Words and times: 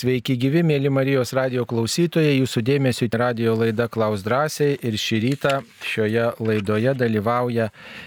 Sveiki 0.00 0.32
gyvi, 0.40 0.62
mėly 0.64 0.88
Marijos 0.88 1.34
radio 1.36 1.66
klausytojai, 1.68 2.38
jūsų 2.38 2.62
dėmesio 2.64 3.08
radio 3.20 3.52
laida 3.58 3.84
Klaus 3.92 4.22
drąsiai 4.24 4.78
ir 4.80 4.94
šį 4.96 5.18
rytą 5.26 5.50
šioje 5.84 6.22
laidoje 6.40 6.94
dalyvauja 6.96 7.66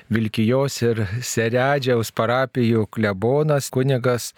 Vilkijos 0.09 0.79
ir 0.87 1.03
Seredžiaus 1.21 2.09
parapijų 2.17 2.87
klebonas, 2.89 3.69
kunigas, 3.69 4.31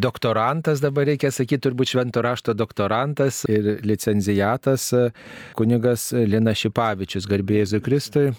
doktorantas, 0.00 0.80
dabar 0.80 1.04
reikia 1.10 1.28
sakyti, 1.34 1.66
turbūt 1.66 1.92
švento 1.92 2.22
rašto 2.24 2.54
doktorantas 2.56 3.42
ir 3.44 3.82
licenzijatas 3.84 4.88
kunigas 5.58 6.14
Lina 6.16 6.56
Šipavičius, 6.56 7.28
garbėjai 7.28 7.82
Kristui. 7.84 8.30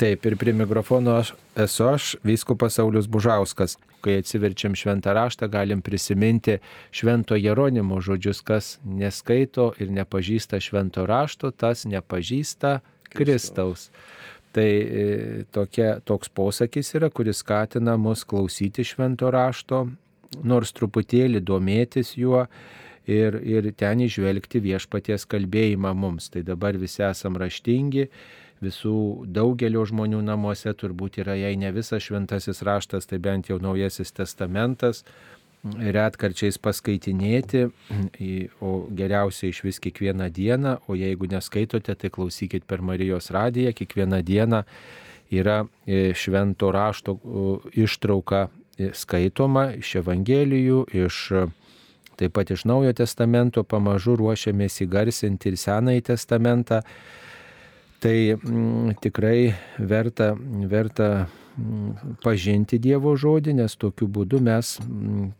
Taip, 0.00 0.26
ir 0.26 0.38
prie 0.42 0.56
mikrofono 0.58 1.20
aš 1.20 1.36
esu 1.54 1.86
aš, 1.86 2.16
vyskupas 2.24 2.78
Saulis 2.78 3.06
Bužauskas. 3.06 3.76
Kai 4.00 4.16
atsiverčiam 4.16 4.72
šventą 4.78 5.12
raštą, 5.12 5.48
galim 5.52 5.82
prisiminti 5.84 6.56
švento 6.94 7.36
Jeronimo 7.60 8.00
žodžius, 8.00 8.40
kas 8.40 8.78
neskaito 8.84 9.74
ir 9.76 9.90
nepažįsta 9.92 10.56
švento 10.64 11.04
rašto, 11.04 11.50
tas 11.52 11.84
nepažįsta 11.84 12.78
Kristaus. 13.12 13.90
Tai 14.56 14.64
e, 14.64 15.44
tokia, 15.52 15.98
toks 16.00 16.32
posakis 16.32 16.94
yra, 16.96 17.10
kuris 17.12 17.42
skatina 17.44 17.98
mus 18.00 18.24
klausyti 18.24 18.80
švento 18.80 19.28
rašto, 19.30 19.82
nors 20.40 20.72
truputėlį 20.72 21.42
domėtis 21.44 22.16
juo 22.16 22.46
ir, 23.04 23.36
ir 23.44 23.68
ten 23.76 24.00
išvelgti 24.08 24.62
viešpaties 24.64 25.28
kalbėjimą 25.28 25.92
mums. 25.92 26.30
Tai 26.32 26.40
dabar 26.48 26.80
visi 26.80 27.04
esam 27.04 27.36
raštingi 27.36 28.08
visų 28.64 29.26
daugelio 29.28 29.84
žmonių 29.84 30.24
namuose 30.24 30.72
turbūt 30.72 31.20
yra, 31.20 31.36
jei 31.36 31.60
ne 31.60 31.70
visas 31.76 32.08
šventasis 32.08 32.64
raštas, 32.64 33.08
tai 33.08 33.20
bent 33.20 33.52
jau 33.52 33.60
naujasis 33.60 34.12
testamentas, 34.16 35.04
retkarčiais 35.64 36.56
paskaitinėti, 36.62 37.66
o 38.64 38.70
geriausia 38.96 39.50
iš 39.50 39.62
vis 39.66 39.80
kiekvieną 39.82 40.30
dieną, 40.32 40.76
o 40.88 40.96
jeigu 40.96 41.28
neskaitote, 41.28 41.94
tai 41.94 42.10
klausykit 42.10 42.64
per 42.64 42.80
Marijos 42.82 43.30
radiją, 43.30 43.74
kiekvieną 43.76 44.22
dieną 44.24 44.62
yra 45.30 45.64
e, 45.86 46.14
švento 46.14 46.72
rašto 46.72 47.18
ištrauka 47.76 48.48
e, 48.48 48.90
skaitoma 48.96 49.70
iš 49.78 49.98
Evangelijų, 50.00 50.84
iš 51.04 51.20
taip 52.20 52.34
pat 52.36 52.50
iš 52.52 52.66
Naujojo 52.68 52.96
testamento, 53.00 53.64
pamažu 53.64 54.16
ruošiamės 54.20 54.82
įgarsinti 54.84 55.52
ir 55.52 55.60
Senąjį 55.60 56.02
testamentą. 56.10 56.82
Tai 58.00 58.16
m, 58.32 58.92
tikrai 59.00 59.52
verta, 59.78 60.32
verta 60.68 61.28
pažinti 62.24 62.78
Dievo 62.78 63.14
žodį, 63.18 63.56
nes 63.62 63.76
tokiu 63.76 64.08
būdu 64.08 64.40
mes 64.44 64.76
mm, 64.82 65.32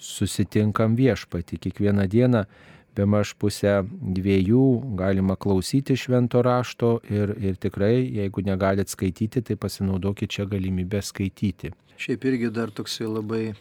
susitinkam 0.00 0.96
viešpati. 0.98 1.58
Kiekvieną 1.58 2.06
dieną 2.10 2.44
be 2.96 3.06
maž 3.06 3.34
pusę 3.36 3.82
dviejų 4.16 4.96
galima 4.96 5.36
klausyti 5.36 5.96
švento 6.00 6.42
rašto 6.42 6.96
ir, 7.12 7.34
ir 7.38 7.58
tikrai, 7.60 8.06
jeigu 8.20 8.44
negalit 8.46 8.88
skaityti, 8.92 9.42
tai 9.44 9.56
pasinaudokit 9.60 10.32
čia 10.38 10.48
galimybę 10.48 11.02
skaityti. 11.04 11.74
Šiaip 11.96 12.24
irgi 12.28 12.50
dar 12.52 12.72
toksai 12.76 13.08
labai 13.08 13.42
e, 13.48 13.54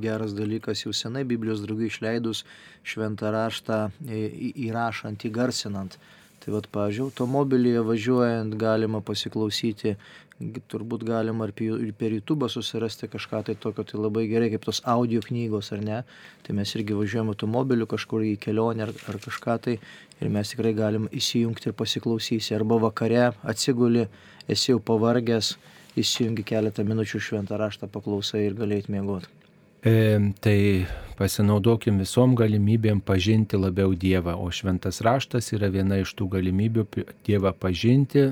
geras 0.00 0.32
dalykas, 0.36 0.84
jau 0.86 0.94
senai 0.96 1.26
Biblijos 1.28 1.60
draugai 1.64 1.90
išleidus 1.90 2.44
šventą 2.88 3.32
raštą 3.34 3.84
e, 4.08 4.24
įrašant, 4.68 5.26
įgarsinant. 5.28 5.98
Tai 6.42 6.56
vad, 6.56 6.66
pažiūrėjau, 6.74 7.12
automobilyje 7.12 7.82
važiuojant 7.86 8.56
galima 8.58 8.98
pasiklausyti, 9.04 9.92
turbūt 10.40 11.04
galima 11.06 11.46
ir 11.48 11.92
per 11.98 12.12
YouTube 12.12 12.48
susirasti 12.50 13.08
kažką 13.08 13.42
tai 13.46 13.54
tokio, 13.54 13.84
tai 13.84 14.00
labai 14.00 14.26
gerai, 14.30 14.50
kaip 14.50 14.64
tos 14.64 14.82
audio 14.84 15.20
knygos, 15.20 15.72
ar 15.72 15.82
ne. 15.82 16.00
Tai 16.42 16.56
mes 16.56 16.74
irgi 16.74 16.96
važiuojam 16.98 17.32
automobiliu 17.34 17.86
kažkur 17.86 18.24
į 18.26 18.36
kelionę 18.42 18.88
ar, 18.88 18.94
ar 19.08 19.20
kažką 19.22 19.58
tai 19.66 19.78
ir 20.20 20.32
mes 20.32 20.54
tikrai 20.54 20.74
galim 20.74 21.08
įsijungti 21.12 21.70
ir 21.70 21.76
pasiklausyti. 21.78 22.54
Arba 22.56 22.80
vakare 22.88 23.32
atsiguli, 23.42 24.08
esi 24.48 24.72
jau 24.72 24.80
pavargęs, 24.80 25.56
įsijungi 25.98 26.46
keletą 26.48 26.86
minučių 26.88 27.20
šventą 27.20 27.60
raštą 27.60 27.90
paklausai 27.92 28.46
ir 28.48 28.58
galėjai 28.58 28.96
miegoti. 28.96 29.41
E, 29.82 29.94
tai 30.38 30.86
pasinaudokim 31.18 31.98
visom 31.98 32.36
galimybėm 32.38 33.00
pažinti 33.02 33.58
labiau 33.58 33.96
Dievą, 33.98 34.36
o 34.38 34.46
šventas 34.54 35.02
raštas 35.02 35.50
yra 35.56 35.72
viena 35.74 35.98
iš 35.98 36.14
tų 36.18 36.28
galimybių 36.36 36.84
Dievą 37.26 37.50
pažinti, 37.58 38.28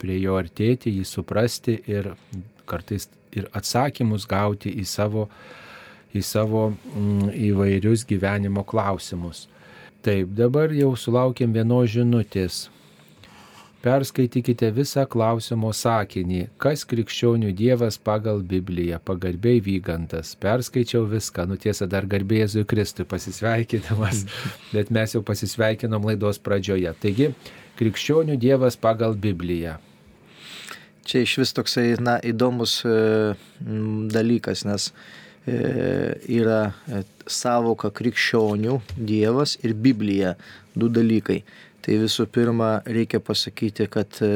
prie 0.00 0.16
jo 0.22 0.38
artėti, 0.40 0.94
jį 0.96 1.04
suprasti 1.08 1.76
ir 1.92 2.14
kartais 2.64 3.10
ir 3.36 3.50
atsakymus 3.52 4.24
gauti 4.30 4.72
į 4.80 4.86
savo, 4.88 5.26
į 6.14 6.22
savo 6.24 6.70
mm, 6.72 7.34
įvairius 7.50 8.06
gyvenimo 8.08 8.64
klausimus. 8.64 9.48
Taip, 10.04 10.32
dabar 10.36 10.72
jau 10.72 10.94
sulaukėm 10.96 11.52
vienos 11.52 11.92
žinutės. 11.92 12.68
Perskaitykite 13.84 14.70
visą 14.72 15.02
klausimo 15.12 15.68
sakinį, 15.76 16.46
kas 16.56 16.86
krikščionių 16.88 17.50
Dievas 17.52 17.98
pagal 18.00 18.38
Bibliją, 18.48 18.96
pagarbiai 19.04 19.60
vygantas. 19.60 20.30
Perskaičiau 20.40 21.02
viską, 21.10 21.44
nu 21.50 21.58
tiesa, 21.60 21.84
dar 21.84 22.06
garbėjai 22.08 22.46
Jėzui 22.46 22.64
Kristui 22.70 23.04
pasisveikinamas, 23.04 24.22
bet 24.74 24.88
mes 24.88 25.12
jau 25.12 25.20
pasisveikinom 25.28 26.08
laidos 26.08 26.40
pradžioje. 26.40 26.94
Taigi, 27.02 27.28
krikščionių 27.76 28.38
Dievas 28.40 28.80
pagal 28.80 29.18
Bibliją. 29.20 29.76
Čia 31.04 31.26
iš 31.26 31.36
vis 31.42 31.52
toksai, 31.52 31.90
na, 32.00 32.16
įdomus 32.24 32.78
e, 32.88 32.96
dalykas, 34.16 34.64
nes 34.64 34.88
e, 35.44 35.58
yra 36.38 36.62
e, 36.72 37.04
savoka 37.28 37.92
krikščionių 37.92 38.80
Dievas 38.96 39.58
ir 39.60 39.76
Biblija, 39.76 40.38
du 40.72 40.88
dalykai. 40.88 41.42
Tai 41.84 41.96
visų 42.00 42.24
pirma, 42.32 42.78
reikia 42.88 43.20
pasakyti, 43.20 43.84
kad 43.92 44.16
e, 44.24 44.28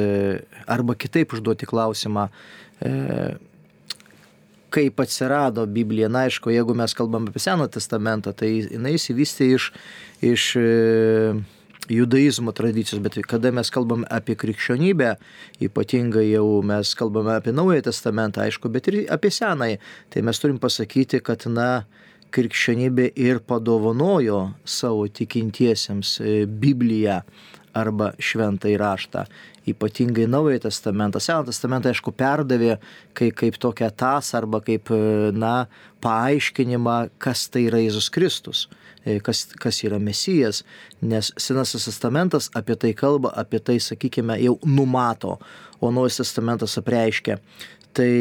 arba 0.69 0.97
kitaip 1.01 1.33
užduoti 1.33 1.69
klausimą, 1.69 2.27
e, 2.85 2.91
kaip 4.75 5.01
atsirado 5.01 5.65
Biblija. 5.65 6.11
Na, 6.13 6.27
aišku, 6.29 6.53
jeigu 6.53 6.77
mes 6.77 6.93
kalbam 6.97 7.31
apie 7.31 7.41
Seną 7.41 7.71
testamentą, 7.73 8.35
tai 8.37 8.51
jinai 8.67 8.99
įsivystė 8.99 9.49
iš, 9.57 9.71
iš 10.29 10.51
e, 10.61 10.67
judaizmo 11.89 12.53
tradicijos, 12.53 13.01
bet 13.01 13.17
kada 13.29 13.53
mes 13.55 13.73
kalbame 13.73 14.05
apie 14.13 14.37
krikščionybę, 14.39 15.15
ypatingai 15.65 16.27
jau 16.29 16.61
mes 16.67 16.93
kalbame 16.99 17.39
apie 17.39 17.55
Naująją 17.57 17.89
testamentą, 17.89 18.45
aišku, 18.45 18.69
bet 18.73 18.93
ir 18.93 19.01
apie 19.15 19.33
Senąjį, 19.33 19.81
tai 20.13 20.25
mes 20.29 20.43
turim 20.43 20.61
pasakyti, 20.61 21.23
kad, 21.25 21.49
na, 21.49 21.87
krikščionybė 22.35 23.11
ir 23.19 23.41
padovanojo 23.47 24.41
savo 24.69 25.07
tikintiesiems 25.09 26.19
e, 26.21 26.35
Bibliją 26.47 27.23
arba 27.79 28.13
šventą 28.19 28.71
įraštą. 28.73 29.25
Ypatingai 29.69 30.25
Naująjį 30.31 30.63
testamentą. 30.65 31.21
Seną 31.21 31.45
testamentą, 31.51 31.93
aišku, 31.93 32.15
perdavė 32.17 32.79
kaip, 33.19 33.35
kaip 33.37 33.59
tokią 33.61 33.91
tas 34.01 34.33
arba 34.39 34.63
kaip, 34.65 34.91
e, 34.95 35.31
na, 35.37 35.69
paaiškinimą, 36.05 36.99
kas 37.23 37.47
tai 37.53 37.67
yra 37.69 37.83
Jėzus 37.83 38.09
Kristus, 38.15 38.67
e, 39.05 39.19
kas, 39.25 39.45
kas 39.61 39.83
yra 39.85 40.01
Mesijas, 40.01 40.63
nes 41.03 41.33
Senasis 41.37 41.89
testamentas 41.91 42.49
apie 42.57 42.79
tai 42.81 42.95
kalba, 42.97 43.35
apie 43.37 43.61
tai, 43.61 43.79
sakykime, 43.83 44.39
jau 44.45 44.57
numato, 44.65 45.37
o 45.81 45.93
Naujas 45.95 46.23
testamentas 46.23 46.79
apreiškia. 46.81 47.39
Tai 47.97 48.13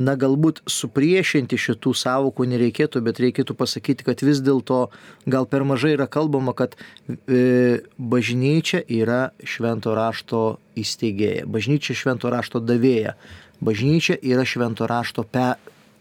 na 0.00 0.16
galbūt 0.18 0.62
supriešinti 0.70 1.58
šitų 1.60 1.92
savokų 1.96 2.46
nereikėtų, 2.54 3.02
bet 3.04 3.20
reikėtų 3.20 3.56
pasakyti, 3.58 4.06
kad 4.06 4.22
vis 4.24 4.40
dėlto 4.44 4.86
gal 5.30 5.48
per 5.50 5.66
mažai 5.68 5.92
yra 5.96 6.08
kalbama, 6.10 6.54
kad 6.56 6.76
e, 7.10 7.80
bažnyčia 7.98 8.82
yra 8.88 9.30
švento 9.44 9.94
rašto 9.96 10.44
įsteigėja, 10.80 11.44
bažnyčia 11.50 11.98
švento 11.98 12.32
rašto 12.32 12.62
davėja, 12.64 13.16
bažnyčia 13.60 14.16
yra 14.24 14.46
švento 14.48 14.88
rašto 14.88 15.26
pe, 15.28 15.52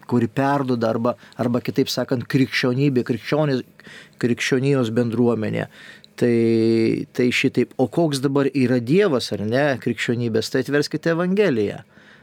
kuri 0.09 0.31
perduoda 0.31 0.89
arba, 0.89 1.15
arba 1.37 1.61
kitaip 1.61 1.91
sakant 1.91 2.25
krikščionybė, 2.31 3.03
krikščionijos 4.19 4.93
bendruomenė. 4.95 5.69
Tai, 6.19 6.35
tai 7.15 7.29
šitaip, 7.31 7.77
o 7.79 7.85
koks 7.87 8.19
dabar 8.19 8.49
yra 8.51 8.81
Dievas 8.83 9.29
ar 9.31 9.45
ne 9.47 9.69
krikščionybės, 9.79 10.49
tai 10.51 10.65
atverskite 10.65 11.13
Evangeliją. 11.13 11.77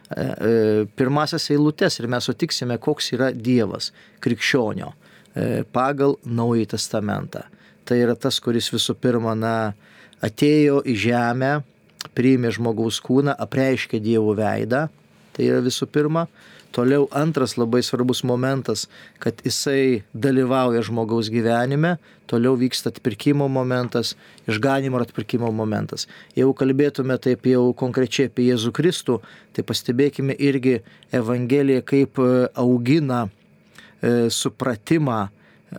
E, 0.07 0.87
pirmasias 0.95 1.49
eilutes 1.51 1.99
ir 1.99 2.07
mes 2.07 2.29
sutiksime, 2.29 2.79
koks 2.79 3.11
yra 3.17 3.33
Dievas 3.35 3.91
krikščionio 4.23 4.93
e, 4.93 5.65
pagal 5.75 6.15
Naująjį 6.23 6.69
Testamentą. 6.77 7.43
Tai 7.87 7.99
yra 8.03 8.15
tas, 8.19 8.39
kuris 8.43 8.71
visų 8.75 8.95
pirma 9.03 9.35
na, 9.39 9.57
atėjo 10.23 10.83
į 10.87 10.95
žemę, 11.07 11.51
priėmė 12.15 12.53
žmogaus 12.55 13.01
kūną, 13.03 13.35
apreiškė 13.47 14.01
Dievo 14.03 14.35
veidą. 14.39 14.87
Tai 15.35 15.45
yra 15.45 15.61
visų 15.65 15.89
pirma. 15.93 16.27
Toliau 16.75 17.07
antras 17.15 17.57
labai 17.57 17.83
svarbus 17.85 18.23
momentas, 18.27 18.87
kad 19.23 19.39
jisai 19.45 20.03
dalyvauja 20.13 20.83
žmogaus 20.85 21.31
gyvenime, 21.33 21.97
toliau 22.27 22.57
vyksta 22.59 22.91
atpirkimo 22.93 23.49
momentas, 23.49 24.15
išganimo 24.51 24.99
ir 24.99 25.07
atpirkimo 25.07 25.53
momentas. 25.55 26.09
Jeigu 26.37 26.53
kalbėtume 26.59 27.17
taip 27.23 27.47
jau 27.49 27.71
konkrečiai 27.77 28.29
apie 28.31 28.51
Jėzų 28.51 28.75
Kristų, 28.77 29.21
tai 29.57 29.65
pastebėkime 29.65 30.37
irgi 30.37 30.81
Evangeliją, 31.15 31.87
kaip 31.87 32.21
e, 32.21 32.29
augina 32.59 33.25
e, 33.27 34.29
supratimą, 34.29 35.27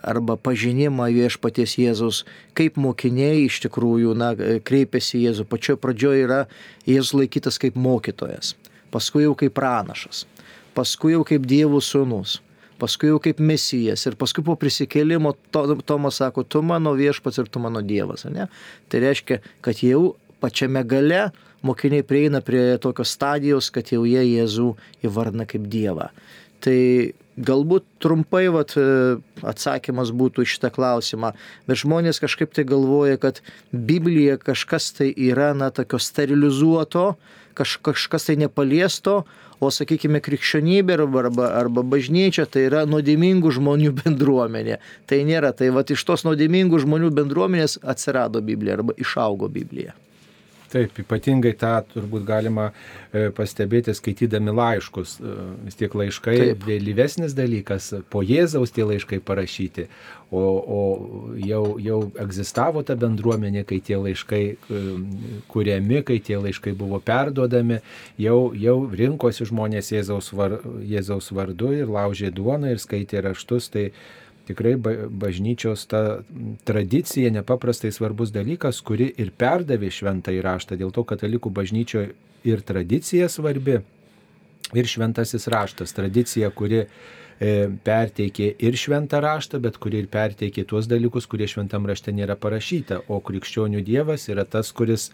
arba 0.03 0.35
pažinimą 0.37 1.07
viešpaties 1.15 1.77
Jėzus, 1.79 2.23
kaip 2.57 2.77
mokiniai 2.81 3.45
iš 3.45 3.61
tikrųjų 3.65 4.15
na, 4.17 4.33
kreipiasi 4.35 5.23
Jėzų. 5.23 5.47
Pačioje 5.49 5.79
pradžioje 5.81 6.25
yra 6.25 6.41
Jėzus 6.87 7.15
laikytas 7.17 7.59
kaip 7.61 7.77
mokytojas, 7.79 8.55
paskui 8.93 9.25
jau 9.25 9.35
kaip 9.39 9.55
pranašas, 9.57 10.25
paskui 10.77 11.15
jau 11.15 11.23
kaip 11.25 11.47
Dievo 11.49 11.81
sūnus, 11.81 12.37
paskui 12.81 13.09
jau 13.09 13.17
kaip 13.23 13.41
mesijas 13.41 14.05
ir 14.05 14.17
paskui 14.19 14.45
po 14.45 14.55
prisikėlimo 14.59 15.33
to, 15.53 15.65
Tomas 15.87 16.21
sako, 16.21 16.45
tu 16.45 16.61
mano 16.61 16.93
viešpats 16.97 17.41
ir 17.41 17.49
tu 17.49 17.61
mano 17.63 17.81
Dievas. 17.81 18.27
Ne? 18.29 18.47
Tai 18.91 19.01
reiškia, 19.01 19.41
kad 19.65 19.81
jau 19.81 20.15
pačiame 20.43 20.83
gale 20.85 21.27
mokiniai 21.65 22.05
prieina 22.05 22.43
prie 22.45 22.77
tokios 22.81 23.15
stadijos, 23.17 23.71
kad 23.73 23.89
jau 23.89 24.03
jie 24.05 24.21
Jėzų 24.21 24.69
įvardina 25.07 25.47
kaip 25.49 25.65
Dievą. 25.71 26.11
Tai 26.63 26.79
galbūt 27.37 27.85
trumpai 28.01 28.47
vat, 28.53 28.73
atsakymas 29.45 30.11
būtų 30.17 30.45
šitą 30.49 30.71
klausimą, 30.73 31.33
bet 31.69 31.81
žmonės 31.83 32.21
kažkaip 32.23 32.53
tai 32.55 32.65
galvoja, 32.67 33.19
kad 33.21 33.43
Biblija 33.71 34.39
kažkas 34.41 34.89
tai 34.97 35.11
yra, 35.13 35.51
na, 35.57 35.69
tokio 35.69 35.99
sterilizuoto, 36.01 37.11
kaž, 37.57 37.77
kažkas 37.85 38.29
tai 38.29 38.37
nepaliesto, 38.41 39.21
o 39.57 39.69
sakykime 39.73 40.21
krikščionybė 40.21 40.97
arba, 40.99 41.23
arba, 41.25 41.47
arba 41.57 41.83
bažnyčia 41.85 42.45
tai 42.49 42.67
yra 42.67 42.83
nuodėmingų 42.89 43.53
žmonių 43.57 43.93
bendruomenė. 44.01 44.81
Tai 45.09 45.21
nėra, 45.29 45.53
tai 45.57 45.71
va 45.73 45.85
iš 45.85 46.03
tos 46.09 46.25
nuodėmingų 46.27 46.83
žmonių 46.85 47.13
bendruomenės 47.21 47.79
atsirado 47.85 48.41
Biblija 48.45 48.77
arba 48.81 48.97
išaugo 48.97 49.49
Biblija. 49.49 49.97
Taip, 50.67 50.97
ypatingai 50.99 51.53
tą 51.55 51.71
turbūt 51.93 52.25
galima 52.27 52.67
e, 52.69 53.29
pastebėti 53.35 53.93
skaitydami 53.95 54.51
laiškus. 54.51 55.15
E, 55.21 55.35
vis 55.67 55.79
tiek 55.79 55.95
laiškai 55.95 56.35
Taip. 56.41 56.67
vėlyvesnis 56.67 57.35
dalykas, 57.37 57.93
po 58.11 58.23
Jėzaus 58.25 58.75
tie 58.75 58.83
laiškai 58.87 59.21
parašyti, 59.23 59.87
o, 60.27 60.43
o 60.43 60.81
jau, 61.39 61.63
jau 61.79 62.01
egzistavo 62.19 62.83
ta 62.83 62.97
bendruomenė, 62.99 63.63
kai 63.69 63.79
tie 63.79 63.95
laiškai 64.01 64.43
e, 64.51 64.83
kuriami, 65.53 66.03
kai 66.07 66.19
tie 66.19 66.41
laiškai 66.43 66.75
buvo 66.75 66.99
perduodami, 66.99 67.79
jau, 68.19 68.39
jau 68.51 68.77
rinkosi 68.91 69.47
žmonės 69.47 69.93
Jėzaus, 69.95 70.33
var, 70.35 70.59
Jėzaus 70.83 71.31
vardu 71.31 71.71
ir 71.79 71.91
laužė 71.95 72.33
duoną 72.35 72.75
ir 72.75 72.83
skaitė 72.83 73.23
raštus. 73.29 73.71
Tai, 73.71 73.89
tikrai 74.47 74.75
bažnyčios 74.77 75.85
ta 75.91 76.01
tradicija 76.67 77.31
nepaprastai 77.35 77.91
svarbus 77.91 78.31
dalykas, 78.35 78.81
kuri 78.85 79.09
ir 79.19 79.33
perdavė 79.35 79.91
šventą 79.93 80.33
įraštą. 80.37 80.79
Dėl 80.79 80.93
to 80.95 81.03
katalikų 81.07 81.51
bažnyčioje 81.53 82.13
ir 82.47 82.63
tradicija 82.65 83.29
svarbi, 83.31 83.81
ir 84.75 84.89
šventasis 84.89 85.47
raštas. 85.51 85.93
Tradicija, 85.95 86.49
kuri 86.51 86.85
perteikė 87.37 88.47
ir 88.65 88.77
šventą 88.79 89.19
raštą, 89.21 89.59
bet 89.61 89.77
kuri 89.81 90.01
ir 90.01 90.07
perteikė 90.09 90.65
tuos 90.69 90.87
dalykus, 90.89 91.27
kurie 91.29 91.45
šventam 91.49 91.85
rašte 91.85 92.13
nėra 92.15 92.37
parašyta. 92.39 93.03
O 93.13 93.19
krikščionių 93.21 93.83
dievas 93.85 94.25
yra 94.33 94.47
tas, 94.49 94.71
kuris 94.73 95.11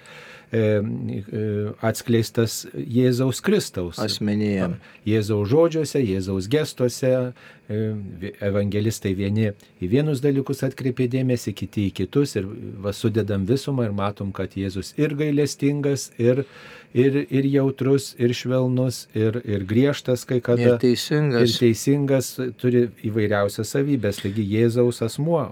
E, 0.54 0.60
e, 0.60 1.44
atskleistas 1.82 2.68
Jėzaus 2.78 3.40
Kristaus. 3.42 3.98
Asmenyje. 3.98 4.68
Jėzaus 5.10 5.50
žodžiuose, 5.50 6.02
Jėzaus 6.06 6.50
gestuose. 6.52 7.10
E, 7.74 7.80
evangelistai 8.44 9.16
vieni 9.18 9.48
į 9.82 9.90
vienus 9.90 10.22
dalykus 10.22 10.62
atkreipė 10.68 11.08
dėmesį, 11.10 11.56
kiti 11.58 11.88
į 11.88 11.94
kitus 12.02 12.36
ir 12.38 12.50
va, 12.84 12.94
sudedam 12.94 13.48
visumą 13.50 13.88
ir 13.88 13.96
matom, 13.98 14.34
kad 14.36 14.54
Jėzus 14.60 14.92
ir 15.00 15.16
gailestingas, 15.18 16.12
ir, 16.22 16.44
ir, 16.94 17.18
ir 17.30 17.48
jautrus, 17.50 18.14
ir 18.22 18.34
švelnus, 18.38 19.08
ir, 19.18 19.40
ir 19.46 19.66
griežtas 19.70 20.26
kai 20.30 20.40
kada. 20.44 20.76
Ir 20.76 20.80
teisingas. 20.82 21.50
Ir 21.50 21.66
teisingas 21.66 22.32
turi 22.62 22.88
įvairiausias 23.06 23.74
savybės, 23.76 24.22
taigi 24.24 24.46
Jėzaus 24.54 25.04
asmuo. 25.06 25.44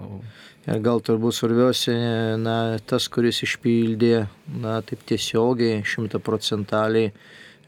Ir 0.62 0.78
gal 0.84 1.02
turbūt 1.02 1.34
svarbiausia, 1.34 1.94
na, 2.38 2.78
tas, 2.86 3.08
kuris 3.10 3.42
išpildė, 3.42 4.28
na, 4.62 4.78
taip 4.86 5.02
tiesiogiai, 5.10 5.80
šimtaprocentaliai 5.82 7.10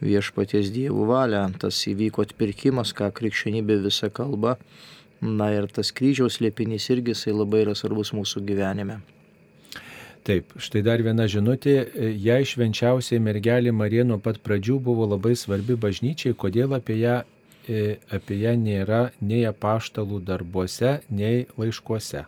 viešpaties 0.04 0.70
dievų 0.74 1.08
valią, 1.08 1.48
tas 1.58 1.80
įvyko 1.90 2.22
atpirkimas, 2.28 2.94
ką 2.94 3.10
krikščionybė 3.16 3.80
visa 3.82 4.10
kalba. 4.14 4.58
Na 5.24 5.48
ir 5.54 5.66
tas 5.72 5.90
kryžiaus 5.94 6.38
liepinys 6.44 6.90
irgi 6.92 7.14
jisai 7.14 7.32
labai 7.34 7.64
yra 7.64 7.74
svarbus 7.78 8.12
mūsų 8.14 8.44
gyvenime. 8.44 9.00
Taip, 10.24 10.54
štai 10.56 10.80
dar 10.80 11.02
viena 11.04 11.26
žinutė, 11.28 11.74
jai 12.16 12.40
švenčiausiai 12.48 13.20
mergelė 13.20 13.74
Marija 13.76 14.06
nuo 14.08 14.16
pat 14.24 14.38
pradžių 14.40 14.78
buvo 14.86 15.04
labai 15.10 15.34
svarbi 15.36 15.76
bažnyčiai, 15.76 16.32
kodėl 16.32 16.72
apie 16.78 16.96
ją, 17.02 17.18
e, 17.68 17.98
apie 18.08 18.38
ją 18.40 18.54
nėra 18.56 19.00
nei 19.20 19.42
apaštalų 19.44 20.22
darbuose, 20.24 21.02
nei 21.12 21.44
laiškuose. 21.60 22.24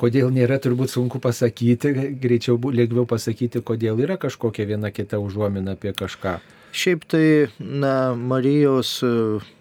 Kodėl 0.00 0.32
nėra, 0.32 0.56
turbūt 0.60 0.94
sunku 0.94 1.20
pasakyti, 1.24 1.92
greičiau 2.24 2.56
lengviau 2.72 3.04
pasakyti, 3.08 3.60
kodėl 3.60 4.00
yra 4.04 4.16
kažkokia 4.20 4.66
viena 4.68 4.90
kita 4.92 5.20
užuomina 5.20 5.76
apie 5.76 5.92
kažką. 5.96 6.38
Šiaip 6.76 7.04
tai, 7.08 7.28
na, 7.60 8.14
Marijos 8.16 8.96
e, 9.04 9.12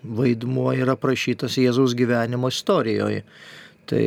vaidmuo 0.03 0.71
yra 0.75 0.95
prašytas 0.99 1.59
Jėzaus 1.59 1.91
gyvenimo 1.95 2.51
istorijoje. 2.51 3.23
Tai, 3.85 4.05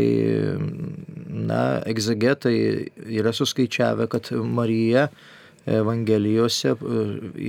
na, 1.28 1.60
egzegetai 1.86 2.56
yra 3.20 3.30
suskaičiavę, 3.36 4.08
kad 4.10 4.32
Marija 4.42 5.08
Evangelijose 5.68 6.72
e, 6.72 7.02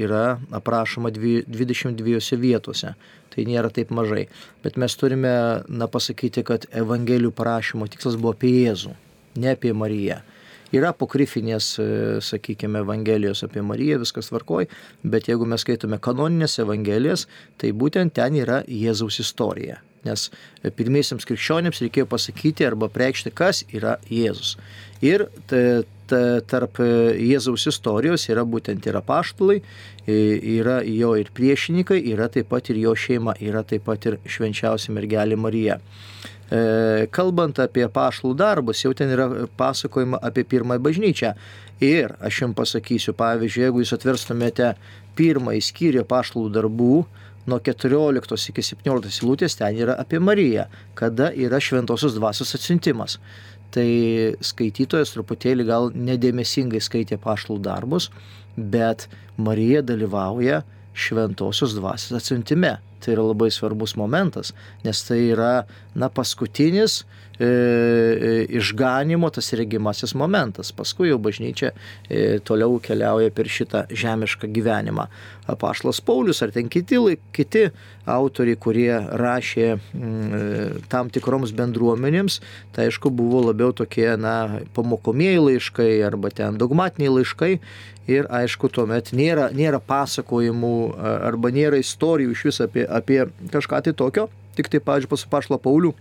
yra 0.03 0.37
aprašoma 0.53 1.09
22 1.09 2.37
vietose 2.37 2.93
tai 3.39 3.45
nėra 3.47 3.71
taip 3.73 3.93
mažai. 3.95 4.27
Bet 4.63 4.77
mes 4.81 4.95
turime, 4.99 5.31
na, 5.67 5.87
pasakyti, 5.91 6.43
kad 6.47 6.67
Evangelijų 6.75 7.31
parašymo 7.35 7.87
tikslas 7.91 8.17
buvo 8.19 8.35
apie 8.35 8.51
Jėzų, 8.57 8.95
ne 9.39 9.55
apie 9.55 9.73
Mariją. 9.73 10.19
Yra 10.75 10.91
apokrifinės, 10.93 11.71
e, 11.81 11.85
sakykime, 12.21 12.83
Evangelijos 12.83 13.41
apie 13.47 13.63
Mariją, 13.65 14.01
viskas 14.03 14.29
tvarkoj, 14.29 14.67
bet 15.03 15.29
jeigu 15.31 15.47
mes 15.49 15.65
skaitome 15.65 15.97
kanoninės 15.97 16.59
Evangelijas, 16.61 17.25
tai 17.57 17.71
būtent 17.73 18.13
ten 18.13 18.37
yra 18.37 18.61
Jėzaus 18.67 19.21
istorija. 19.23 19.79
Nes 20.07 20.29
pirmiesiams 20.77 21.27
krikščionėms 21.27 21.81
reikėjo 21.83 22.07
pasakyti 22.09 22.67
arba 22.67 22.87
preikšti, 22.91 23.33
kas 23.35 23.63
yra 23.75 23.97
Jėzus. 24.07 24.55
Ir 25.05 25.27
tarp 26.49 26.79
Jėzaus 26.79 27.67
istorijos 27.69 28.25
yra 28.31 28.45
būtent 28.47 28.87
ir 28.89 28.97
apaštalai, 28.99 29.59
yra 30.07 30.79
jo 30.87 31.13
ir 31.19 31.29
priešininkai, 31.35 31.99
yra 32.13 32.29
taip 32.33 32.49
pat 32.51 32.71
ir 32.71 32.81
jo 32.81 32.95
šeima, 32.97 33.35
yra 33.39 33.63
taip 33.67 33.85
pat 33.87 34.09
ir 34.09 34.19
švenčiausia 34.25 34.95
mergelė 34.95 35.37
Marija. 35.39 35.79
E, 36.49 37.05
kalbant 37.13 37.59
apie 37.61 37.85
pašlų 37.93 38.33
darbus, 38.37 38.81
jau 38.81 38.93
ten 38.97 39.11
yra 39.13 39.27
pasakojama 39.57 40.17
apie 40.25 40.43
pirmąją 40.49 40.81
bažnyčią. 40.81 41.33
Ir 41.85 42.15
aš 42.25 42.41
jums 42.43 42.57
pasakysiu, 42.57 43.13
pavyzdžiui, 43.19 43.67
jeigu 43.67 43.83
jūs 43.83 43.93
atverstumėte 43.95 44.73
pirmąjį 45.19 45.61
skyrių 45.69 46.05
pašlų 46.09 46.47
darbų, 46.57 46.95
nuo 47.49 47.59
14 47.65 48.51
iki 48.53 48.63
17 48.65 49.23
eilutės 49.23 49.57
ten 49.59 49.77
yra 49.81 49.97
apie 49.99 50.21
Mariją, 50.23 50.69
kada 50.99 51.31
yra 51.33 51.59
šventosios 51.63 52.17
dvasios 52.17 52.55
atsintimas 52.57 53.17
tai 53.73 53.89
skaitytojas 54.43 55.13
truputėlį 55.13 55.65
gal 55.67 55.89
nedėmesingai 55.93 56.81
skaitė 56.81 57.19
paštlų 57.21 57.59
darbus, 57.65 58.09
bet 58.57 59.07
Marija 59.37 59.83
dalyvauja 59.85 60.63
šventosios 60.99 61.75
dvasios 61.77 62.17
atsiuntime. 62.19 62.77
Tai 62.99 63.13
yra 63.13 63.23
labai 63.29 63.47
svarbus 63.53 63.93
momentas, 63.95 64.51
nes 64.83 64.99
tai 65.07 65.21
yra, 65.29 65.63
na, 65.95 66.09
paskutinis 66.11 67.05
išganimo 67.39 69.29
tas 69.29 69.53
regimasis 69.53 70.13
momentas. 70.15 70.71
Paskui 70.75 71.09
jau 71.09 71.19
bažnyčia 71.23 71.71
e, 72.09 72.39
toliau 72.43 72.79
keliauja 72.83 73.31
per 73.31 73.47
šitą 73.47 73.85
žemišką 73.89 74.49
gyvenimą. 74.51 75.07
Apašlas 75.49 76.01
Paulius 76.05 76.43
ar 76.43 76.51
ten 76.51 76.67
kiti, 76.69 76.99
kiti 77.33 77.69
autoriai, 78.09 78.57
kurie 78.59 78.91
rašė 79.21 79.69
mm, 79.77 80.33
e, 80.39 80.81
tam 80.91 81.09
tikroms 81.13 81.53
bendruomenėms, 81.55 82.39
tai 82.75 82.89
aišku 82.89 83.11
buvo 83.13 83.45
labiau 83.47 83.71
tokie, 83.73 84.09
na, 84.19 84.59
pamokomieji 84.75 85.39
laiškai 85.45 85.93
arba 86.05 86.33
ten 86.35 86.59
dogmatiniai 86.59 87.15
laiškai 87.19 87.53
ir 88.09 88.27
aišku, 88.33 88.71
tuomet 88.73 89.13
nėra, 89.15 89.49
nėra 89.55 89.79
pasakojimų 89.79 90.75
arba 90.99 91.53
nėra 91.53 91.79
istorijų 91.79 92.35
iš 92.35 92.45
vis 92.49 92.61
apie, 92.65 92.83
apie 92.83 93.23
kažką 93.53 93.83
tai 93.85 93.93
tokio, 93.93 94.27
tik 94.57 94.71
tai, 94.73 94.81
pavyzdžiui, 94.83 95.11
pas 95.13 95.25
Pašlą 95.37 95.59
Paulių, 95.61 95.93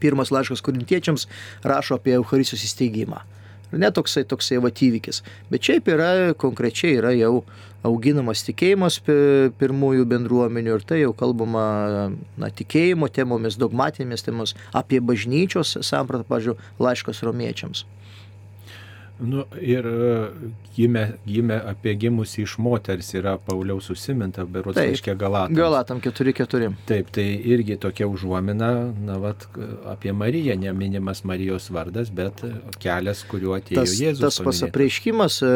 pirmas 0.00 0.32
laiškas 0.34 0.64
korintiečiams 0.64 1.28
rašo 1.66 2.00
apie 2.00 2.16
Eucharistijos 2.18 2.66
įsteigimą. 2.68 3.22
Ne 3.70 3.90
toksai, 3.94 4.24
toksai 4.26 4.58
vatyvykis. 4.58 5.20
Bet 5.50 5.62
šiaip 5.62 5.88
yra, 5.92 6.10
konkrečiai 6.38 6.96
yra 6.98 7.12
jau 7.14 7.44
auginamas 7.86 8.42
tikėjimas 8.44 8.98
pirmųjų 9.60 10.08
bendruomenių 10.10 10.74
ir 10.74 10.86
tai 10.88 10.98
jau 11.04 11.12
kalbama 11.16 11.62
na, 12.10 12.50
tikėjimo 12.50 13.08
temomis, 13.14 13.60
dogmatinėmis 13.60 14.26
temomis 14.26 14.56
apie 14.76 14.98
bažnyčios 15.00 15.78
sampratą, 15.86 16.26
pažiūrėjau, 16.28 16.58
laiškas 16.82 17.22
romiečiams. 17.26 17.86
Nu, 19.20 19.44
ir 19.60 19.86
e, 19.86 20.12
gimė, 20.76 21.04
gimė 21.28 21.58
apie 21.70 21.94
gimusį 22.00 22.44
iš 22.46 22.56
moters 22.62 23.10
yra 23.18 23.34
Pauliaus 23.44 23.90
užsiminta, 23.92 24.46
berots 24.48 24.78
reiškia 24.80 25.14
Galatam. 25.18 25.56
Galatam 25.58 26.00
4-4. 26.04 26.70
Taip, 26.88 27.10
tai 27.14 27.26
irgi 27.52 27.76
tokia 27.80 28.08
užuomina, 28.10 28.70
na, 29.04 29.18
vat, 29.22 29.46
apie 29.90 30.14
Mariją, 30.16 30.56
neminimas 30.60 31.24
Marijos 31.28 31.68
vardas, 31.74 32.10
bet 32.14 32.42
kelias, 32.80 33.22
kuriuo 33.28 33.56
atėjo 33.58 33.82
Tas, 33.82 33.96
Jėzus. 34.00 34.22
tas 34.24 34.40
pasapreiškimas 34.46 35.40
e, 35.44 35.52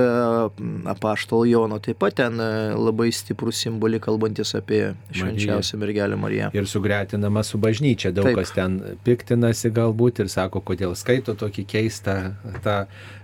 apaštalo 0.93 1.45
Jono 1.49 1.81
taip 1.85 2.01
pat 2.03 2.19
ten 2.21 2.41
e, 2.41 2.51
labai 2.77 3.11
stiprus 3.15 3.63
simbolį 3.65 4.01
kalbantis 4.05 4.55
apie 4.59 4.83
švenčiausią 5.15 5.81
mergelę 5.81 6.19
Mariją. 6.21 6.51
Ir 6.57 6.69
sugretinama 6.71 7.45
su 7.47 7.61
bažnyčia. 7.63 8.13
Daug 8.15 8.29
Taip. 8.31 8.43
kas 8.43 8.55
ten 8.57 8.81
piktinasi 9.07 9.73
galbūt 9.75 10.25
ir 10.25 10.33
sako, 10.33 10.63
kodėl 10.65 10.97
skaito 10.99 11.37
tokį 11.39 11.67
keistą 11.71 12.19
tą, 12.65 12.79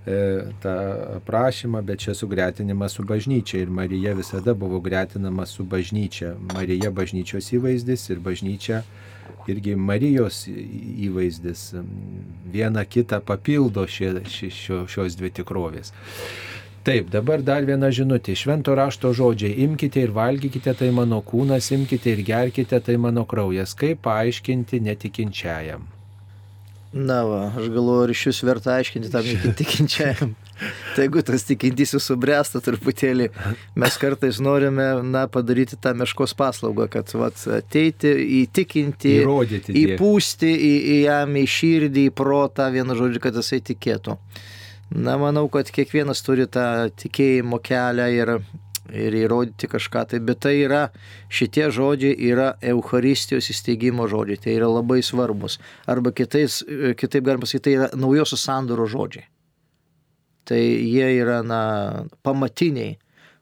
e, 0.06 0.20
tą 0.62 0.74
aprašymą, 1.16 1.82
bet 1.86 2.06
čia 2.06 2.14
sugretinimas 2.14 2.96
su 2.96 3.04
bažnyčia. 3.06 3.62
Ir 3.64 3.70
Marija 3.70 4.14
visada 4.18 4.54
buvo 4.54 4.80
gretinama 4.80 5.46
su 5.46 5.64
bažnyčia. 5.64 6.34
Marija 6.54 6.90
bažnyčios 6.90 7.52
įvaizdis 7.56 8.08
ir 8.10 8.20
bažnyčia 8.24 8.82
irgi 9.48 9.76
Marijos 9.76 10.44
įvaizdis. 10.48 11.70
Viena 12.52 12.84
kitą 12.84 13.20
papildo 13.24 13.86
šie, 13.88 14.14
ši, 14.28 14.50
šio, 14.54 14.80
šios 14.90 15.18
dvi 15.18 15.32
tikrovės. 15.40 15.94
Taip, 16.84 17.10
dabar 17.12 17.42
dar 17.44 17.66
viena 17.68 17.90
žinutė. 17.92 18.34
Švento 18.40 18.74
rašto 18.76 19.12
žodžiai. 19.16 19.52
Imkite 19.66 20.00
ir 20.00 20.14
valgykite, 20.16 20.72
tai 20.80 20.88
mano 20.96 21.20
kūnas, 21.20 21.68
imkite 21.76 22.14
ir 22.14 22.24
gerkite, 22.24 22.80
tai 22.80 22.96
mano 22.96 23.26
kraujas. 23.28 23.76
Kaip 23.76 24.00
paaiškinti 24.06 24.80
netikinčiajam? 24.88 25.84
Na, 26.90 27.20
va, 27.22 27.44
aš 27.54 27.68
galvoju, 27.70 28.14
jūs 28.18 28.40
verta 28.42 28.72
aiškinti 28.80 29.12
tam 29.12 29.26
tikinčiajam. 29.58 30.32
Tai 30.94 31.04
jeigu 31.04 31.22
tas 31.24 31.44
tikintysis 31.46 32.04
subręsta 32.04 32.60
truputėlį, 32.64 33.28
mes 33.78 33.98
kartais 34.00 34.40
norime, 34.42 34.88
na, 35.06 35.22
padaryti 35.30 35.78
tą 35.80 35.94
meškos 35.96 36.34
paslaugą, 36.36 36.88
kad, 36.92 37.14
vat, 37.16 37.38
ateiti, 37.56 38.10
įtikinti, 38.42 39.14
Įrodyti 39.22 39.76
įpūsti 39.84 40.50
į, 40.50 40.72
į 40.94 40.96
jam 41.06 41.38
į 41.38 41.44
širdį, 41.54 42.08
į 42.10 42.14
protą, 42.18 42.66
vienu 42.74 42.98
žodžiu, 42.98 43.22
kad 43.22 43.38
jisai 43.38 43.62
tikėtų. 43.70 44.18
Na, 44.90 45.14
manau, 45.22 45.46
kad 45.52 45.70
kiekvienas 45.70 46.20
turi 46.26 46.48
tą 46.50 46.90
tikėjimo 46.98 47.62
kelią 47.62 48.10
ir, 48.18 48.34
ir 48.94 49.16
įrodyti 49.22 49.68
kažką. 49.70 50.04
Tai, 50.10 50.20
bet 50.26 50.42
tai 50.44 50.56
yra, 50.64 50.86
šitie 51.32 51.68
žodžiai 51.74 52.14
yra 52.30 52.52
Euharistijos 52.72 53.50
įsteigimo 53.52 54.08
žodžiai, 54.10 54.40
tai 54.44 54.56
yra 54.58 54.70
labai 54.70 55.00
svarbus. 55.06 55.58
Arba 55.90 56.12
kitais, 56.14 56.60
kitaip 57.00 57.26
galima 57.26 57.46
pasakyti, 57.46 57.66
tai 57.68 57.76
yra 57.78 57.90
naujosios 57.98 58.44
sandoro 58.46 58.88
žodžiai. 58.90 59.28
Tai 60.50 60.58
jie 60.60 61.06
yra, 61.20 61.40
na, 61.46 61.62
pamatiniai. 62.26 62.96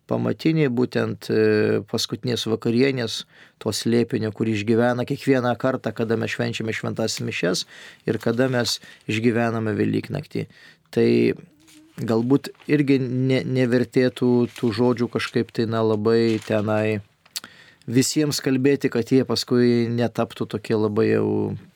Pamatiniai 0.08 0.70
būtent 0.72 1.28
e, 1.28 1.40
paskutinės 1.88 2.46
vakarienės, 2.48 3.20
tos 3.60 3.82
lėpinio, 3.84 4.30
kur 4.32 4.48
išgyvena 4.48 5.04
kiekvieną 5.08 5.52
kartą, 5.60 5.92
kada 5.92 6.16
mes 6.16 6.32
švenčiame 6.32 6.72
šventas 6.72 7.18
mišes 7.20 7.66
ir 8.08 8.16
kada 8.22 8.48
mes 8.48 8.78
išgyvename 9.04 9.76
Velyknaktį. 9.76 10.46
Tai 10.96 11.08
galbūt 11.98 12.52
irgi 12.70 12.98
ne, 13.02 13.42
nevertėtų 13.44 14.30
tų 14.54 14.72
žodžių 14.74 15.08
kažkaip 15.14 15.50
tai, 15.54 15.66
na, 15.70 15.82
labai 15.82 16.38
tenai 16.44 17.00
visiems 17.88 18.42
kalbėti, 18.44 18.90
kad 18.92 19.10
jie 19.12 19.24
paskui 19.28 19.88
netaptų 19.90 20.46
tokie 20.54 20.76
labai 20.76 21.08
jau 21.10 21.28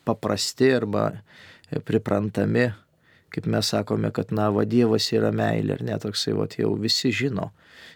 paprasti 0.07 0.71
arba 0.76 1.11
priprantami, 1.88 2.71
kaip 3.33 3.49
mes 3.49 3.71
sakome, 3.73 4.12
kad, 4.12 4.33
na, 4.35 4.50
va, 4.52 4.67
Dievas 4.69 5.09
yra 5.17 5.33
meilė, 5.35 5.79
ar 5.79 5.87
ne, 5.88 5.97
toksai, 6.00 6.35
va, 6.37 6.47
jau 6.59 6.75
visi 6.79 7.12
žino. 7.17 7.50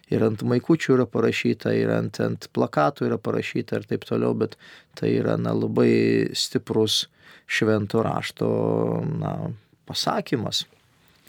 Ir 0.08 0.22
ant 0.24 0.40
maikučių 0.46 0.94
yra 0.96 1.06
parašyta, 1.10 1.74
ir 1.76 1.92
ant, 1.92 2.20
ant 2.24 2.48
plakatų 2.56 3.10
yra 3.10 3.18
parašyta 3.20 3.80
ir 3.82 3.90
taip 3.90 4.06
toliau, 4.08 4.32
bet 4.38 4.56
tai 4.96 5.12
yra, 5.18 5.36
na, 5.36 5.52
labai 5.52 6.32
stiprus 6.32 7.04
švento 7.46 8.00
rašto, 8.06 8.48
na, 9.20 9.34
pasakymas, 9.86 10.64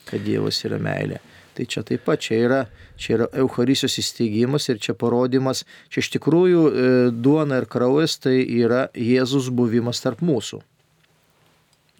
kad 0.09 0.23
Dievas 0.25 0.63
yra 0.67 0.79
meilė. 0.81 1.19
Tai 1.57 1.65
čia 1.65 1.81
taip 1.81 2.03
pat, 2.05 2.21
čia 2.21 2.37
yra, 2.45 2.57
čia 3.01 3.15
yra 3.15 3.27
Eucharistijos 3.41 3.97
įsteigimas 4.03 4.67
ir 4.69 4.77
čia 4.83 4.93
parodimas, 4.93 5.63
čia 5.89 6.03
iš 6.03 6.11
tikrųjų 6.13 6.63
e, 6.69 6.89
duona 7.11 7.63
ir 7.63 7.65
kraujas 7.71 8.19
tai 8.21 8.35
yra 8.45 8.87
Jėzus 8.93 9.49
buvimas 9.49 10.03
tarp 10.03 10.21
mūsų. 10.21 10.61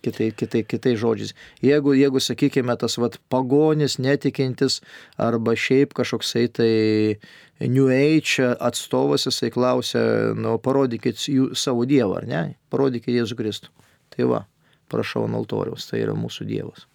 Kitai, 0.06 0.28
kitai, 0.38 0.62
kitai 0.62 0.94
žodžiais. 1.02 1.34
Jeigu, 1.66 1.96
jeigu 1.98 2.22
sakykime, 2.22 2.76
tas 2.78 3.00
vat, 3.02 3.18
pagonis, 3.34 3.98
netikintis 3.98 4.78
arba 5.18 5.56
šiaip 5.58 5.96
kažkoksai 5.98 6.44
tai 6.54 6.70
New 7.66 7.90
Age 7.90 8.52
atstovas, 8.62 9.26
jisai 9.26 9.50
klausia, 9.52 10.04
nu, 10.38 10.54
parodykit 10.62 11.26
jų, 11.34 11.50
savo 11.58 11.88
Dievą, 11.90 12.22
ar 12.22 12.30
ne? 12.30 12.44
Parodykit 12.70 13.18
Jėzų 13.18 13.40
Kristų. 13.42 13.74
Tai 14.14 14.30
va, 14.30 14.44
prašau 14.94 15.26
ant 15.26 15.42
altoriaus, 15.42 15.90
tai 15.90 16.04
yra 16.06 16.14
mūsų 16.14 16.46
Dievas. 16.46 16.86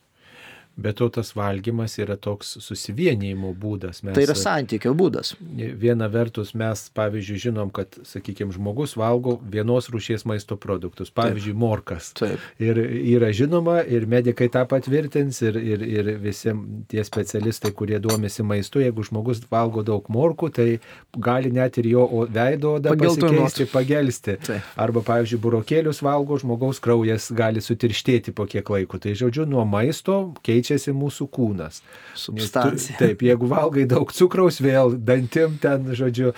Bet 0.76 0.96
to 0.96 1.08
tas 1.12 1.34
valgymas 1.36 1.98
yra 2.00 2.14
toks 2.16 2.54
susivienijimo 2.64 3.50
būdas. 3.60 4.00
Mes, 4.06 4.14
Tai 4.16 4.22
yra 4.24 4.36
santykio 4.38 4.94
būdas. 4.96 5.34
Viena 5.78 6.08
vertus 6.08 6.54
mes, 6.56 6.86
pavyzdžiui, 6.96 7.40
žinom, 7.44 7.72
kad, 7.76 7.92
sakykime, 8.08 8.54
žmogus 8.56 8.96
valgo 8.96 9.36
vienos 9.52 9.90
rūšies 9.92 10.24
maisto 10.28 10.56
produktus, 10.56 11.12
pavyzdžiui, 11.12 11.52
Taip. 11.52 11.60
morkas. 11.60 12.08
Taip. 12.16 12.46
Ir 12.56 12.80
yra 12.80 13.28
žinoma, 13.36 13.82
ir 13.84 14.06
medikai 14.08 14.48
tą 14.52 14.64
patvirtins, 14.70 15.42
ir, 15.44 15.58
ir, 15.60 15.84
ir 15.84 16.08
visi 16.22 16.56
tie 16.88 17.04
specialistai, 17.04 17.74
kurie 17.76 18.00
duomisi 18.00 18.42
maistu, 18.46 18.80
jeigu 18.80 19.04
žmogus 19.04 19.44
valgo 19.52 19.84
daug 19.84 20.08
morkų, 20.08 20.50
tai 20.56 20.68
gali 21.12 21.52
net 21.52 21.76
ir 21.82 21.90
jo 21.92 22.08
veido 22.32 22.78
oda 22.80 22.96
pasikeisti, 22.96 23.68
pagelsti. 23.68 24.38
Taip. 24.48 24.72
Arba, 24.80 25.04
pavyzdžiui, 25.04 25.42
burokėlius 25.44 26.00
valgo, 26.00 26.40
žmogaus 26.40 26.80
kraujas 26.80 27.28
gali 27.36 27.60
sutirštėti 27.60 28.32
po 28.32 28.48
kiek 28.48 28.72
laiko. 28.72 28.96
Tai, 29.02 29.12
žodžiu, 29.20 29.44
nuo 29.44 29.68
maisto 29.68 30.22
keičiasi 30.40 30.61
keičiasi 30.62 30.94
mūsų 30.94 31.26
kūnas. 31.32 31.82
Substancija. 32.18 32.96
Taip, 33.00 33.22
jeigu 33.26 33.48
valgai 33.50 33.84
daug 33.90 34.12
cukraus, 34.14 34.60
vėl 34.62 34.94
dantim 34.96 35.58
ten, 35.62 35.90
žodžiu, 35.96 36.32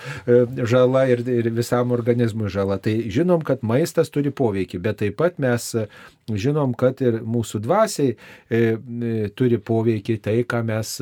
žala 0.65 1.05
ir, 1.11 1.21
ir 1.29 1.51
visam 1.53 1.93
organizmui 1.95 2.49
žala. 2.49 2.79
Tai 2.81 2.95
žinom, 3.11 3.45
kad 3.45 3.63
maistas 3.63 4.09
turi 4.09 4.33
poveikį, 4.33 4.81
bet 4.81 5.01
taip 5.03 5.17
pat 5.21 5.37
mes 5.41 5.73
žinom, 6.25 6.73
kad 6.77 7.01
ir 7.05 7.19
mūsų 7.21 7.61
dvasiai 7.61 8.15
e, 8.15 8.17
e, 8.57 9.27
turi 9.37 9.59
poveikį 9.61 10.17
tai, 10.25 10.39
ką 10.49 10.63
mes 10.65 10.95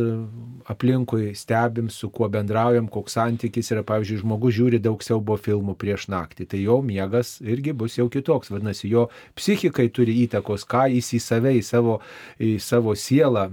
aplinkui 0.69 1.31
stebim, 1.37 1.87
su 1.93 2.09
kuo 2.11 2.27
bendraujam, 2.31 2.89
koks 2.91 3.15
santykis 3.17 3.71
yra. 3.71 3.85
Pavyzdžiui, 3.87 4.21
žmogus 4.23 4.57
žiūri 4.57 4.81
daug 4.83 5.03
siaubo 5.03 5.37
filmų 5.39 5.77
prieš 5.79 6.09
naktį, 6.11 6.47
tai 6.51 6.63
jo 6.63 6.79
miegas 6.83 7.37
irgi 7.43 7.75
bus 7.77 7.97
jau 7.99 8.09
kitoks. 8.11 8.51
Vadinasi, 8.51 8.89
jo 8.91 9.07
psichikai 9.37 9.89
turi 9.93 10.15
įtakos, 10.25 10.67
ką 10.67 10.85
jis 10.91 11.13
į 11.17 11.21
save, 11.23 11.55
į 11.59 11.63
savo, 11.67 11.99
į 12.39 12.55
savo 12.63 12.95
sielą 12.99 13.12
siela 13.13 13.45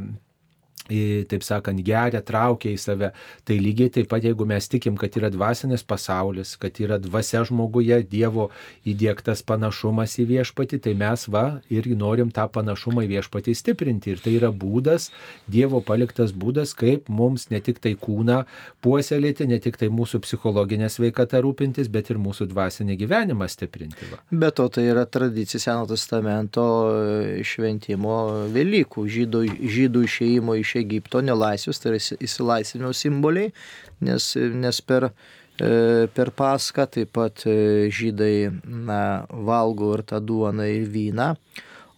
taip 1.31 1.45
sakant, 1.47 1.81
geria, 1.87 2.23
traukia 2.27 2.73
į 2.75 2.81
save. 2.81 3.13
Tai 3.47 3.57
lygiai 3.61 3.93
taip 3.95 4.11
pat, 4.11 4.25
jeigu 4.27 4.47
mes 4.49 4.69
tikim, 4.71 4.97
kad 5.01 5.15
yra 5.19 5.31
dvasinis 5.33 5.85
pasaulis, 5.87 6.57
kad 6.61 6.81
yra 6.83 6.99
dvasia 7.03 7.45
žmoguje, 7.49 8.01
Dievo 8.11 8.49
įdėktas 8.89 9.45
panašumas 9.47 10.17
į 10.21 10.27
viešpatį, 10.35 10.81
tai 10.87 10.95
mes 10.99 11.27
va 11.31 11.45
irgi 11.73 11.97
norim 11.99 12.33
tą 12.35 12.47
panašumą 12.53 13.05
į 13.07 13.13
viešpatį 13.15 13.55
stiprinti. 13.57 14.15
Ir 14.15 14.25
tai 14.25 14.35
yra 14.39 14.51
būdas, 14.51 15.11
Dievo 15.51 15.83
paliktas 15.85 16.35
būdas, 16.37 16.75
kaip 16.79 17.09
mums 17.13 17.49
ne 17.53 17.61
tik 17.65 17.81
tai 17.83 17.95
kūną 17.99 18.43
puoselėti, 18.85 19.49
ne 19.51 19.61
tik 19.63 19.79
tai 19.81 19.91
mūsų 19.93 20.23
psichologinę 20.27 20.91
sveikatą 20.91 21.43
rūpintis, 21.45 21.91
bet 21.93 22.11
ir 22.11 22.21
mūsų 22.23 22.51
dvasinį 22.51 22.99
gyvenimą 23.05 23.49
stiprinti. 23.51 24.11
Va. 24.11 24.21
Be 24.31 24.51
to, 24.55 24.69
tai 24.73 24.89
yra 24.91 25.07
tradicija 25.07 25.61
Seno 25.61 25.87
testamento 25.91 26.65
šventimo 27.47 28.17
Velykų, 28.55 29.05
žydų, 29.17 29.43
žydų 29.61 30.05
išėjimo 30.09 30.57
iš 30.61 30.75
Egipto 30.83 31.23
nelaisvės, 31.25 31.81
tai 31.81 31.95
yra 31.95 32.01
įsilaisvinimo 32.01 32.93
simboliai, 32.97 33.53
nes, 34.07 34.33
nes 34.37 34.81
per, 34.87 35.11
per 35.59 36.33
paską 36.37 36.87
taip 36.97 37.13
pat 37.17 37.45
žydai 37.45 38.51
na, 38.65 39.03
valgo 39.31 39.93
ir 39.97 40.05
tą 40.09 40.23
duoną 40.25 40.69
ir 40.71 40.89
vyną, 40.91 41.35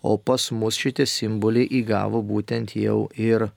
o 0.03 0.17
pas 0.19 0.51
mus 0.51 0.79
šitie 0.79 1.07
simboliai 1.07 1.69
įgavo 1.81 2.25
būtent 2.27 2.75
jau 2.79 3.07
ir 3.15 3.49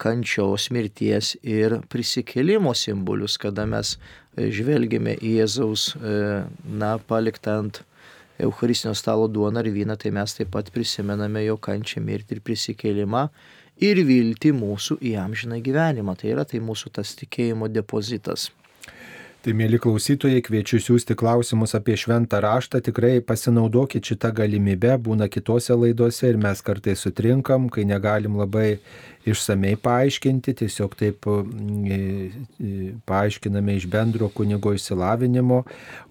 kančios, 0.00 0.70
mirties 0.72 1.34
ir 1.44 1.80
prisikėlimo 1.92 2.72
simbolius, 2.76 3.36
kada 3.40 3.66
mes 3.68 3.98
žvelgime 4.36 5.16
į 5.20 5.36
Jėzaus 5.40 5.90
na, 6.00 6.96
paliktą 7.10 7.58
ant 7.60 7.82
Eucharistinio 8.40 8.94
stalo 8.96 9.28
duoną 9.28 9.60
ir 9.64 9.74
vyną, 9.74 9.98
tai 10.00 10.12
mes 10.16 10.32
taip 10.36 10.48
pat 10.54 10.70
prisimename 10.72 11.44
jo 11.44 11.58
kančią, 11.60 12.00
mirtį 12.04 12.38
ir 12.38 12.44
prisikėlimą 12.46 13.26
ir 13.80 14.00
viltį 14.06 14.54
mūsų 14.56 15.00
į 15.02 15.16
amžiną 15.24 15.60
gyvenimą. 15.64 16.16
Tai 16.20 16.32
yra 16.34 16.46
tai 16.48 16.62
mūsų 16.64 16.94
tas 17.00 17.14
tikėjimo 17.18 17.68
depozitas. 17.72 18.50
Tai 19.40 19.54
mėly 19.56 19.78
klausytojai, 19.80 20.42
kviečiu 20.44 20.76
siūsti 20.84 21.14
klausimus 21.16 21.72
apie 21.72 21.94
šventą 21.96 22.42
raštą, 22.44 22.82
tikrai 22.84 23.22
pasinaudokit 23.24 24.04
šitą 24.04 24.34
galimybę, 24.36 24.98
būna 25.00 25.30
kitose 25.32 25.72
laidose 25.72 26.28
ir 26.28 26.36
mes 26.36 26.60
kartais 26.60 27.00
sutrinkam, 27.00 27.70
kai 27.72 27.86
negalim 27.88 28.36
labai 28.36 28.82
išsamei 29.28 29.76
paaiškinti, 29.76 30.54
tiesiog 30.62 30.94
taip 30.96 31.26
mm, 31.26 31.84
e, 31.84 31.98
e, 32.60 32.92
paaiškiname 33.04 33.76
iš 33.76 33.86
bendro 33.90 34.28
kunigo 34.28 34.72
išsilavinimo, 34.74 35.62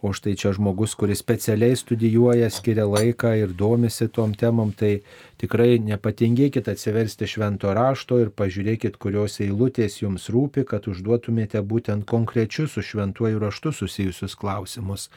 o 0.02 0.14
štai 0.14 0.36
čia 0.38 0.54
žmogus, 0.54 0.94
kuris 0.96 1.24
specialiai 1.24 1.76
studijuoja, 1.80 2.50
skiria 2.54 2.86
laiką 2.86 3.34
ir 3.40 3.56
domisi 3.58 4.08
tom 4.14 4.36
temom, 4.38 4.72
tai 4.72 5.00
tikrai 5.42 5.80
nepatingėkit 5.82 6.70
atsiversti 6.70 7.28
švento 7.30 7.74
rašto 7.74 8.20
ir 8.22 8.30
pažiūrėkit, 8.30 9.00
kurios 9.02 9.40
eilutės 9.42 10.02
jums 10.04 10.30
rūpi, 10.30 10.66
kad 10.70 10.88
užduotumėte 10.92 11.64
būtent 11.66 12.06
konkrečius 12.10 12.78
su 12.78 12.86
šventuoju 12.86 13.42
raštu 13.42 13.74
susijusius 13.82 14.38
klausimus. 14.38 15.10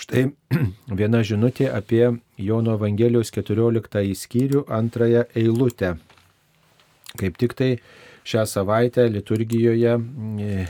Štai 0.00 0.28
viena 1.00 1.24
žinutė 1.24 1.70
apie 1.72 2.04
Jono 2.40 2.76
Evangelijos 2.76 3.32
14 3.32 4.14
skyrių 4.16 4.66
antrąją 4.68 5.26
eilutę. 5.36 5.96
Kaip 7.18 7.38
tik 7.40 7.56
tai 7.58 7.74
šią 8.24 8.46
savaitę 8.46 9.08
liturgijoje 9.08 9.98
e, 9.98 10.66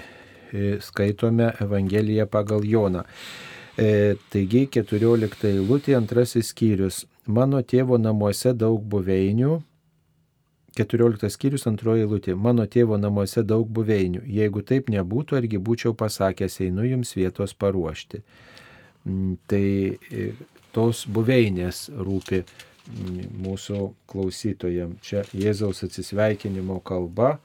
e, 0.53 0.81
skaitome 0.81 1.53
Evangeliją 1.61 2.27
pagal 2.27 2.65
Joną. 2.65 3.03
E, 3.79 4.17
taigi 4.31 4.67
14 4.69 5.49
eilutė 5.51 5.97
antrasis 5.99 6.53
skyrius. 6.55 7.05
Mano 7.27 7.61
tėvo 7.63 7.99
namuose 7.99 8.55
daug 8.55 8.83
buveinių. 8.83 9.59
14 10.79 11.31
skyrius 11.35 11.67
antroji 11.67 12.07
eilutė. 12.07 12.35
Mano 12.35 12.67
tėvo 12.67 12.99
namuose 12.99 13.43
daug 13.43 13.69
buveinių. 13.69 14.23
Jeigu 14.27 14.63
taip 14.63 14.91
nebūtų, 14.93 15.37
argi 15.41 15.59
būčiau 15.59 15.95
pasakęs, 15.99 16.61
einu 16.65 16.87
jums 16.87 17.13
vietos 17.19 17.55
paruošti. 17.55 18.23
Mm, 19.05 19.37
tai 19.51 19.65
tos 20.73 21.05
buveinės 21.11 21.89
rūpi 21.91 22.45
mūsų 23.41 23.91
klausytojams. 24.11 25.01
Čia 25.05 25.25
Jėzaus 25.37 25.85
atsisveikinimo 25.87 26.81
kalba 26.85 27.39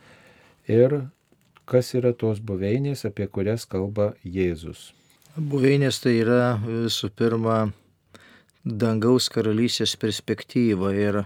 ir 0.68 1.02
kas 1.70 1.94
yra 1.98 2.14
tos 2.14 2.42
buveinės, 2.42 3.06
apie 3.10 3.28
kurias 3.28 3.66
kalba 3.70 4.14
Jėzus. 4.24 4.92
Buveinės 5.36 6.00
tai 6.04 6.20
yra 6.22 6.56
visų 6.64 7.10
pirma 7.18 7.58
dangaus 8.66 9.28
karalystės 9.30 9.96
perspektyva 10.00 10.94
ir, 10.96 11.24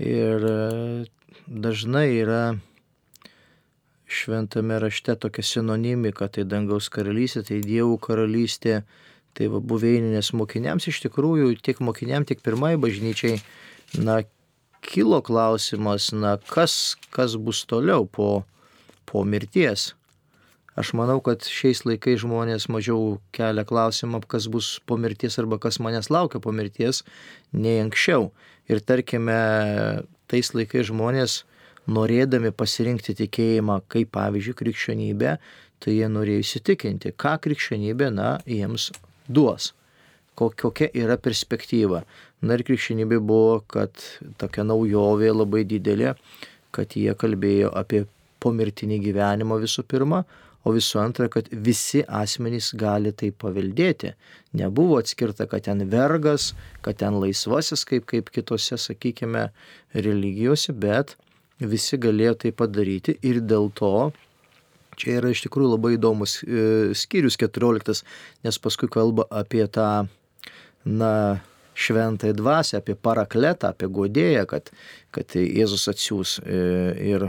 ir 0.00 0.46
dažnai 1.46 2.06
yra 2.22 2.44
šventame 4.14 4.78
rašte 4.82 5.16
tokia 5.20 5.44
sinonimika, 5.44 6.28
tai 6.28 6.44
dangaus 6.48 6.88
karalystė, 6.92 7.44
tai 7.48 7.60
dievų 7.64 7.98
karalystė, 8.02 8.82
Tai 9.34 9.50
va 9.50 9.58
buveininės 9.58 10.30
mokiniams 10.38 10.86
iš 10.90 11.00
tikrųjų 11.08 11.56
tiek 11.64 11.80
mokiniam, 11.82 12.26
tiek 12.26 12.38
pirmai 12.44 12.76
bažnyčiai, 12.78 13.40
na, 13.98 14.20
kilo 14.84 15.20
klausimas, 15.24 16.12
na, 16.12 16.36
kas, 16.50 16.94
kas 17.14 17.34
bus 17.40 17.64
toliau 17.66 18.06
po, 18.06 18.44
po 19.08 19.24
mirties. 19.24 19.94
Aš 20.74 20.90
manau, 20.98 21.20
kad 21.22 21.46
šiais 21.46 21.84
laikais 21.86 22.18
žmonės 22.24 22.66
mažiau 22.66 23.18
kelia 23.34 23.62
klausimą, 23.66 24.20
kas 24.26 24.48
bus 24.50 24.74
po 24.86 24.98
mirties 24.98 25.38
arba 25.38 25.58
kas 25.62 25.78
manęs 25.78 26.10
laukia 26.10 26.40
po 26.42 26.50
mirties, 26.50 27.04
nei 27.54 27.78
anksčiau. 27.82 28.32
Ir 28.70 28.82
tarkime, 28.82 29.38
tais 30.30 30.50
laikais 30.54 30.88
žmonės, 30.90 31.44
norėdami 31.86 32.50
pasirinkti 32.56 33.14
tikėjimą, 33.18 33.82
kaip 33.92 34.10
pavyzdžiui 34.16 34.58
krikščionybė, 34.58 35.36
tai 35.84 35.96
jie 35.98 36.08
norėjo 36.10 36.42
įsitikinti, 36.42 37.12
ką 37.20 37.36
krikščionybė, 37.44 38.10
na, 38.14 38.30
jiems 38.48 38.90
duos, 39.28 39.72
kokia 40.34 40.90
yra 40.94 41.16
perspektyva. 41.20 42.04
Na 42.44 42.58
ir 42.58 42.64
krikščionybė 42.66 43.20
buvo, 43.24 43.60
kad 43.70 43.92
tokia 44.40 44.66
naujovė 44.66 45.30
labai 45.32 45.62
didelė, 45.68 46.14
kad 46.74 46.96
jie 46.98 47.14
kalbėjo 47.16 47.70
apie 47.76 48.04
pomirtinį 48.44 48.98
gyvenimą 49.06 49.60
visų 49.62 49.86
pirma, 49.88 50.24
o 50.64 50.72
visų 50.72 51.00
antra, 51.02 51.28
kad 51.32 51.48
visi 51.52 52.02
asmenys 52.08 52.70
gali 52.80 53.12
tai 53.12 53.30
paveldėti. 53.30 54.14
Nebuvo 54.56 54.98
atskirta, 55.00 55.46
kad 55.48 55.66
ten 55.68 55.84
vergas, 55.92 56.52
kad 56.84 56.98
ten 57.02 57.18
laisvasis, 57.20 57.84
kaip, 57.88 58.08
kaip 58.10 58.30
kitose, 58.32 58.78
sakykime, 58.80 59.50
religijose, 59.94 60.72
bet 60.72 61.16
visi 61.60 62.00
galėjo 62.00 62.38
tai 62.44 62.54
padaryti 62.56 63.18
ir 63.22 63.42
dėl 63.44 63.70
to 63.76 64.10
Čia 64.98 65.18
yra 65.20 65.32
iš 65.32 65.44
tikrųjų 65.46 65.74
labai 65.74 65.94
įdomus 65.96 66.38
e, 66.42 66.94
skyrius 66.96 67.38
14, 67.40 68.04
nes 68.46 68.60
paskui 68.62 68.90
kalba 68.92 69.26
apie 69.30 69.64
tą, 69.70 70.06
na, 70.84 71.12
šventąją 71.74 72.36
dvasę, 72.38 72.78
apie 72.78 72.94
parakletą, 72.94 73.72
apie 73.74 73.88
godėją, 73.90 74.44
kad, 74.50 74.70
kad 75.14 75.34
Jėzus 75.34 75.88
atsiūs 75.90 76.36
e, 76.38 76.58
ir, 77.14 77.26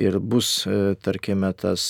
ir 0.00 0.18
bus, 0.20 0.62
e, 0.64 0.94
tarkime, 1.04 1.52
tas 1.52 1.84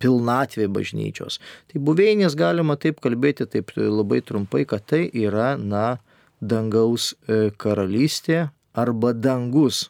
pilnatvė 0.00 0.70
bažnyčios. 0.72 1.40
Tai 1.68 1.84
buveinės 1.84 2.36
galima 2.40 2.78
taip 2.80 3.04
kalbėti, 3.04 3.48
taip 3.50 3.76
labai 3.76 4.22
trumpai, 4.24 4.64
kad 4.68 4.88
tai 4.88 5.04
yra, 5.12 5.54
na, 5.60 5.98
dangaus 6.44 7.12
karalystė 7.60 8.48
arba 8.76 9.14
dangus 9.16 9.86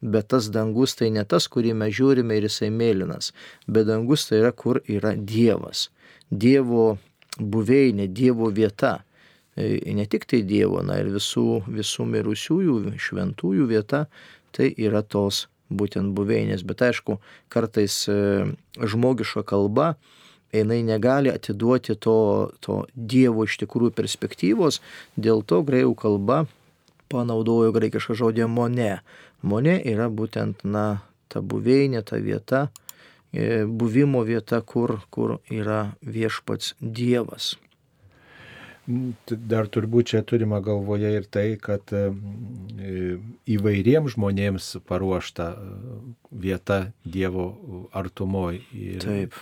bet 0.00 0.28
tas 0.32 0.48
dangus 0.54 0.94
tai 0.98 1.10
ne 1.14 1.24
tas, 1.24 1.48
kurį 1.50 1.74
mes 1.78 1.94
žiūrime 1.94 2.38
ir 2.38 2.48
jisai 2.48 2.70
mėlynas, 2.74 3.32
bet 3.66 3.88
dangus 3.88 4.28
tai 4.28 4.42
yra, 4.42 4.52
kur 4.52 4.80
yra 4.86 5.14
Dievas. 5.16 5.88
Dievo 6.30 6.98
buveinė, 7.38 8.08
Dievo 8.08 8.50
vieta. 8.54 8.98
E, 9.56 9.80
ne 9.94 10.06
tik 10.06 10.26
tai 10.30 10.42
Dievo, 10.46 10.82
na 10.86 11.00
ir 11.02 11.10
visų, 11.14 11.64
visų 11.66 12.06
mirusiųjų, 12.14 12.98
šventųjų 13.00 13.68
vieta, 13.70 14.06
tai 14.54 14.70
yra 14.76 15.02
tos 15.02 15.46
būtent 15.68 16.14
buveinės. 16.16 16.64
Bet 16.68 16.84
aišku, 16.86 17.18
kartais 17.52 18.04
e, 18.08 18.46
žmogiška 18.78 19.44
kalba 19.48 19.96
jinai 20.52 20.80
negali 20.82 21.32
atiduoti 21.32 21.98
to, 22.00 22.50
to 22.64 22.84
Dievo 22.94 23.44
iš 23.44 23.58
tikrųjų 23.64 23.92
perspektyvos, 23.96 24.80
dėl 25.16 25.42
to 25.44 25.60
greikų 25.66 25.96
kalba 25.98 26.46
panaudojo 27.12 27.72
graikišką 27.76 28.16
žodį 28.20 28.48
mone. 28.52 28.98
Monė 29.42 29.78
yra 29.86 30.08
būtent, 30.10 30.64
na, 30.64 31.02
ta 31.30 31.40
buveinė, 31.40 32.02
ta 32.02 32.18
vieta, 32.18 32.66
e, 33.30 33.64
buvimo 33.64 34.24
vieta, 34.26 34.60
kur, 34.62 34.98
kur 35.14 35.38
yra 35.50 35.94
viešpats 36.02 36.74
Dievas. 36.80 37.54
Dar 39.28 39.68
turbūt 39.68 40.14
čia 40.14 40.22
turima 40.24 40.62
galvoje 40.64 41.10
ir 41.12 41.26
tai, 41.28 41.48
kad 41.60 41.92
e, 41.92 42.06
įvairiems 43.54 44.14
žmonėms 44.16 44.68
paruošta 44.88 45.50
vieta 46.32 46.86
Dievo 47.04 47.50
artumoje. 47.92 48.64
Taip. 49.04 49.36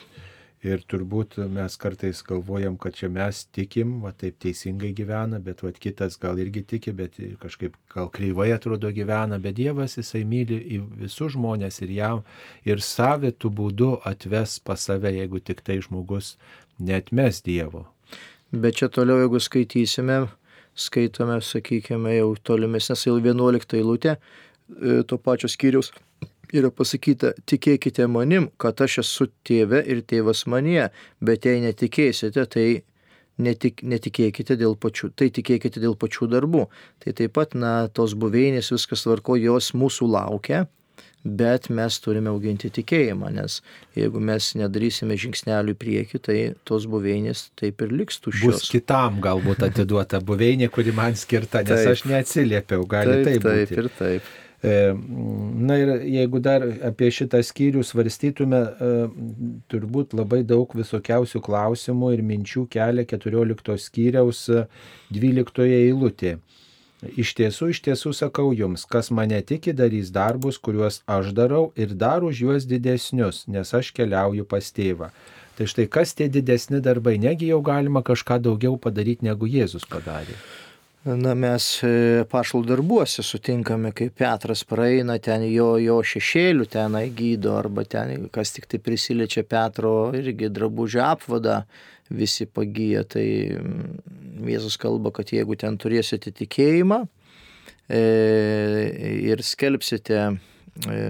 Ir 0.65 0.81
turbūt 0.89 1.37
mes 1.53 1.75
kartais 1.77 2.23
galvojam, 2.25 2.79
kad 2.81 2.95
čia 2.97 3.11
mes 3.13 3.43
tikim, 3.53 3.99
va 4.01 4.15
taip 4.17 4.39
teisingai 4.41 4.95
gyvena, 4.97 5.37
bet 5.43 5.61
va 5.63 5.69
kitas 5.77 6.17
gal 6.19 6.41
irgi 6.41 6.63
tiki, 6.65 6.95
bet 6.97 7.19
kažkaip 7.43 7.77
gal 7.93 8.09
kreivai 8.11 8.49
atrodo 8.55 8.89
gyvena, 8.95 9.37
bet 9.43 9.59
Dievas 9.59 9.99
jisai 10.01 10.25
myli 10.25 10.81
visus 10.97 11.35
žmonės 11.37 11.83
ir 11.85 11.93
jam 11.99 12.25
ir 12.65 12.81
savitų 12.81 13.53
būdų 13.61 13.91
atves 14.09 14.57
pas 14.65 14.89
save, 14.89 15.13
jeigu 15.19 15.43
tik 15.45 15.61
tai 15.67 15.77
žmogus 15.85 16.35
netmes 16.81 17.43
Dievo. 17.45 17.85
Bet 18.51 18.81
čia 18.81 18.89
toliau, 18.89 19.21
jeigu 19.27 19.43
skaitysime, 19.43 20.23
skaitome, 20.73 21.37
sakykime, 21.45 22.17
jau 22.17 22.33
tolimesnės 22.49 23.05
jau 23.07 23.21
11 23.21 23.77
eilutė 23.77 24.17
e, 24.17 25.03
to 25.05 25.21
pačio 25.21 25.53
skyrius 25.53 25.93
yra 26.55 26.71
pasakyta, 26.75 27.33
tikėkite 27.49 28.07
manim, 28.11 28.51
kad 28.61 28.81
aš 28.85 29.01
esu 29.05 29.31
tėve 29.47 29.83
ir 29.87 30.03
tėvas 30.07 30.45
manie, 30.51 30.91
bet 31.21 31.49
jei 31.49 31.63
netikėsite, 31.65 32.47
tai 32.53 32.67
netik, 33.39 33.83
netikėkite 33.83 34.57
dėl 34.59 34.77
pačių, 34.81 35.13
tai 35.17 35.31
tikėkite 35.35 35.83
dėl 35.83 35.97
pačių 35.99 36.31
darbų. 36.37 36.67
Tai 37.03 37.17
taip 37.19 37.37
pat, 37.37 37.55
na, 37.59 37.75
tos 37.93 38.17
buveinės 38.19 38.73
viskas 38.75 39.07
tvarko, 39.07 39.37
jos 39.41 39.73
mūsų 39.77 40.11
laukia, 40.15 40.65
bet 41.27 41.69
mes 41.75 41.99
turime 42.03 42.31
auginti 42.31 42.71
tikėjimą, 42.71 43.33
nes 43.35 43.59
jeigu 43.99 44.23
mes 44.23 44.53
nedarysime 44.59 45.17
žingsnelių 45.19 45.75
į 45.75 45.79
priekį, 45.81 46.23
tai 46.23 46.39
tos 46.69 46.87
buveinės 46.91 47.49
taip 47.59 47.83
ir 47.83 47.95
liks 48.03 48.21
tuščios. 48.23 48.61
Bus 48.63 48.71
kitam 48.73 49.21
galbūt 49.25 49.67
atiduota 49.67 50.23
buveinė, 50.23 50.71
kuri 50.73 50.95
man 50.97 51.19
skirta, 51.19 51.65
nes 51.67 51.83
taip. 51.83 51.95
aš 51.97 52.05
neatsiliepiau, 52.11 52.87
gali 52.91 53.21
taip, 53.21 53.31
taip 53.33 53.47
būti. 53.49 53.71
Taip 53.73 53.83
ir 53.83 53.91
taip. 53.99 54.35
E, 54.67 54.95
na 55.55 55.79
ir 55.79 55.89
jeigu 56.11 56.41
dar 56.43 56.65
apie 56.89 57.07
šitą 57.15 57.39
skyrių 57.47 57.85
svarstytume, 57.87 58.59
e, 58.59 58.89
turbūt 59.71 60.17
labai 60.19 60.41
daug 60.43 60.75
visokiausių 60.75 61.43
klausimų 61.47 62.11
ir 62.17 62.25
minčių 62.27 62.65
kelia 62.73 63.07
14 63.07 63.79
skyriaus 63.85 64.43
12 65.15 65.63
e, 65.63 65.79
eilutė. 65.85 66.35
Iš 67.07 67.35
tiesų, 67.39 67.71
iš 67.71 67.83
tiesų 67.87 68.15
sakau 68.17 68.51
jums, 68.57 68.87
kas 68.91 69.13
mane 69.15 69.39
tiki, 69.47 69.75
darys 69.77 70.11
darbus, 70.11 70.59
kuriuos 70.59 71.03
aš 71.07 71.31
darau 71.37 71.69
ir 71.79 71.95
dar 71.95 72.25
už 72.27 72.43
juos 72.43 72.67
didesnius, 72.67 73.45
nes 73.47 73.71
aš 73.77 73.93
keliauju 73.95 74.49
pas 74.51 74.73
tėvą. 74.75 75.13
Tai 75.57 75.67
štai 75.71 75.87
kas 75.93 76.17
tie 76.17 76.27
didesni 76.33 76.83
darbai, 76.83 77.21
negi 77.23 77.53
jau 77.53 77.63
galima 77.65 78.03
kažką 78.03 78.41
daugiau 78.49 78.81
padaryti, 78.81 79.29
negu 79.29 79.47
Jėzus 79.47 79.87
padarė. 79.89 80.35
Na, 81.07 81.37
mes 81.39 81.65
e, 81.87 82.25
pašlų 82.27 82.65
darbuose 82.67 83.23
sutinkame, 83.23 83.93
kaip 83.95 84.17
Petras 84.19 84.65
praeina, 84.67 85.21
ten 85.23 85.45
jo, 85.47 85.77
jo 85.79 86.01
šešėlių 86.03 86.67
tenai 86.73 87.05
gydo, 87.15 87.53
arba 87.55 87.85
ten, 87.87 88.25
kas 88.35 88.51
tik 88.57 88.67
tai 88.67 88.81
prisiliečia 88.83 89.45
Petro 89.47 90.11
irgi 90.19 90.51
drabužio 90.51 91.05
apvadą, 91.07 91.61
visi 92.11 92.49
pagyja. 92.51 93.05
Tai 93.07 93.23
mm, 93.23 94.51
Jėzus 94.51 94.81
kalba, 94.83 95.15
kad 95.15 95.31
jeigu 95.31 95.55
ten 95.63 95.79
turėsite 95.79 96.35
tikėjimą 96.43 97.05
e, 97.87 98.03
ir 99.31 99.47
skelbsite 99.47 100.23
e, 100.27 101.03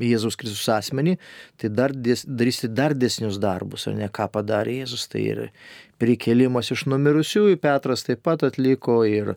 Jėzus 0.00 0.36
Kristus 0.40 0.64
asmenį, 0.72 1.18
tai 1.60 1.70
dar 1.72 1.92
dės, 1.92 2.24
darysite 2.24 2.72
dar 2.72 2.96
desnius 2.96 3.36
darbus, 3.40 3.84
ar 3.88 4.00
ne 4.00 4.08
ką 4.08 4.30
padarė 4.32 4.80
Jėzus, 4.82 5.06
tai 5.12 5.28
ir 5.28 5.44
prikelimas 6.02 6.70
iš 6.74 6.86
numirusiųjų 6.90 7.58
Petras 7.62 8.04
taip 8.06 8.22
pat 8.26 8.44
atliko 8.46 9.00
ir, 9.08 9.34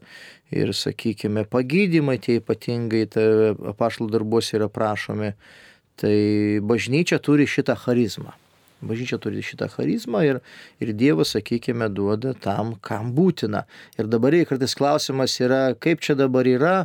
ir 0.51 0.73
sakykime, 0.75 1.45
pagydymai 1.49 2.19
tie 2.23 2.39
ypatingai 2.41 3.05
apaštalų 3.73 4.11
darbuose 4.17 4.57
yra 4.59 4.69
prašomi. 4.71 5.33
Tai 5.99 6.19
bažnyčia 6.63 7.19
turi 7.19 7.47
šitą 7.49 7.75
charizmą. 7.75 8.31
Bažnyčia 8.79 9.17
turi 9.19 9.41
šitą 9.43 9.67
charizmą 9.73 10.21
ir, 10.23 10.37
ir 10.79 10.93
Dievas, 10.95 11.33
sakykime, 11.35 11.89
duoda 11.91 12.31
tam, 12.31 12.77
kam 12.79 13.11
būtina. 13.15 13.65
Ir 13.99 14.07
dabar 14.07 14.37
kartais 14.47 14.75
klausimas 14.79 15.35
yra, 15.43 15.75
kaip 15.75 15.99
čia 15.99 16.15
dabar 16.15 16.47
yra, 16.47 16.75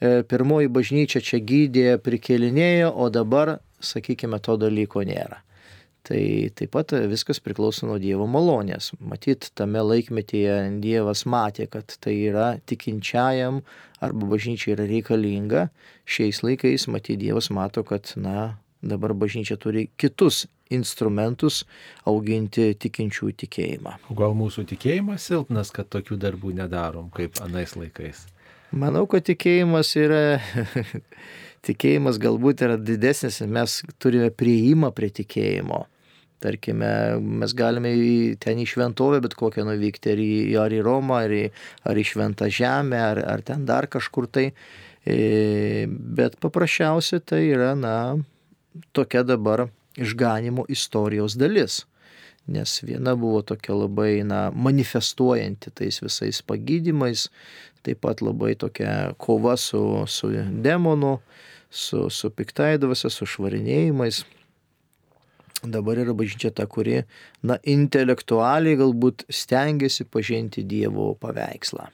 e, 0.00 0.24
pirmoji 0.26 0.72
bažnyčia 0.74 1.22
čia 1.22 1.38
gydė, 1.38 2.00
prikelinėjo, 2.02 2.90
o 2.90 3.06
dabar, 3.14 3.60
sakykime, 3.78 4.42
to 4.42 4.58
dalyko 4.58 5.06
nėra. 5.06 5.44
Tai 6.04 6.20
taip 6.52 6.74
pat 6.74 6.92
viskas 7.08 7.38
priklauso 7.40 7.86
nuo 7.88 7.94
Dievo 7.96 8.26
malonės. 8.28 8.90
Matyt, 9.00 9.48
tame 9.56 9.80
laikmetyje 9.80 10.56
Dievas 10.82 11.24
matė, 11.24 11.64
kad 11.72 11.96
tai 12.04 12.18
yra 12.28 12.50
tikinčiajam 12.68 13.62
arba 14.04 14.28
bažnyčia 14.34 14.74
yra 14.74 14.84
reikalinga. 14.90 15.70
Šiais 16.04 16.42
laikais, 16.44 16.84
matyt, 16.92 17.22
Dievas 17.22 17.48
mato, 17.48 17.80
kad, 17.88 18.12
na, 18.20 18.58
dabar 18.84 19.14
bažnyčia 19.16 19.56
turi 19.56 19.86
kitus 19.96 20.44
instrumentus 20.72 21.62
auginti 22.08 22.72
tikinčių 22.80 23.32
tikėjimą. 23.44 23.96
Gal 24.16 24.36
mūsų 24.36 24.66
tikėjimas 24.74 25.24
silpnas, 25.30 25.72
kad 25.74 25.88
tokių 25.92 26.20
darbų 26.20 26.54
nedarom 26.60 27.08
kaip 27.14 27.40
anais 27.44 27.76
laikais? 27.78 28.26
Manau, 28.74 29.06
kad 29.08 29.24
tikėjimas 29.28 29.94
yra, 30.00 30.22
tikėjimas 31.66 32.20
galbūt 32.20 32.64
yra 32.66 32.78
didesnis, 32.80 33.40
mes 33.46 33.80
turime 34.02 34.28
prieimą 34.34 34.92
prie 34.96 35.12
tikėjimo. 35.22 35.84
Tarkime, 36.44 36.88
mes 37.40 37.54
galime 37.56 37.94
ten 38.42 38.58
į 38.60 38.66
šventovę 38.68 39.22
bet 39.24 39.36
kokią 39.40 39.64
nuvykti, 39.64 40.12
ar 40.12 40.20
į, 40.20 40.32
ar 40.60 40.74
į 40.76 40.82
Romą, 40.84 41.22
ar 41.24 41.32
į, 41.32 41.44
ar 41.88 42.00
į 42.00 42.04
šventą 42.10 42.50
žemę, 42.52 43.00
ar, 43.00 43.22
ar 43.32 43.44
ten 43.46 43.64
dar 43.68 43.88
kažkur 43.88 44.28
tai. 44.28 44.50
E, 45.08 45.86
bet 45.88 46.36
paprasčiausia 46.44 47.22
tai 47.24 47.46
yra, 47.48 47.72
na, 47.76 47.96
tokia 48.92 49.24
dabar 49.24 49.66
išganimo 49.96 50.66
istorijos 50.68 51.38
dalis. 51.40 51.84
Nes 52.46 52.76
viena 52.84 53.14
buvo 53.16 53.40
tokia 53.40 53.72
labai 53.72 54.20
na, 54.28 54.50
manifestuojanti 54.52 55.72
tais 55.72 56.00
visais 56.04 56.42
pagydymais, 56.44 57.30
taip 57.84 58.02
pat 58.04 58.20
labai 58.20 58.52
tokia 58.60 59.14
kova 59.16 59.56
su, 59.56 59.80
su 60.08 60.28
demonu, 60.64 61.18
su, 61.70 62.10
su 62.10 62.30
piktaidavose, 62.30 63.08
su 63.10 63.28
švarinėjimais. 63.28 64.24
Dabar 65.62 66.00
yra 66.02 66.12
bažnyčia 66.16 66.50
ta, 66.52 66.66
kuri, 66.68 67.02
na, 67.46 67.56
intelektualiai 67.62 68.76
galbūt 68.80 69.24
stengiasi 69.32 70.04
pažinti 70.04 70.64
Dievo 70.66 71.14
paveikslą. 71.20 71.88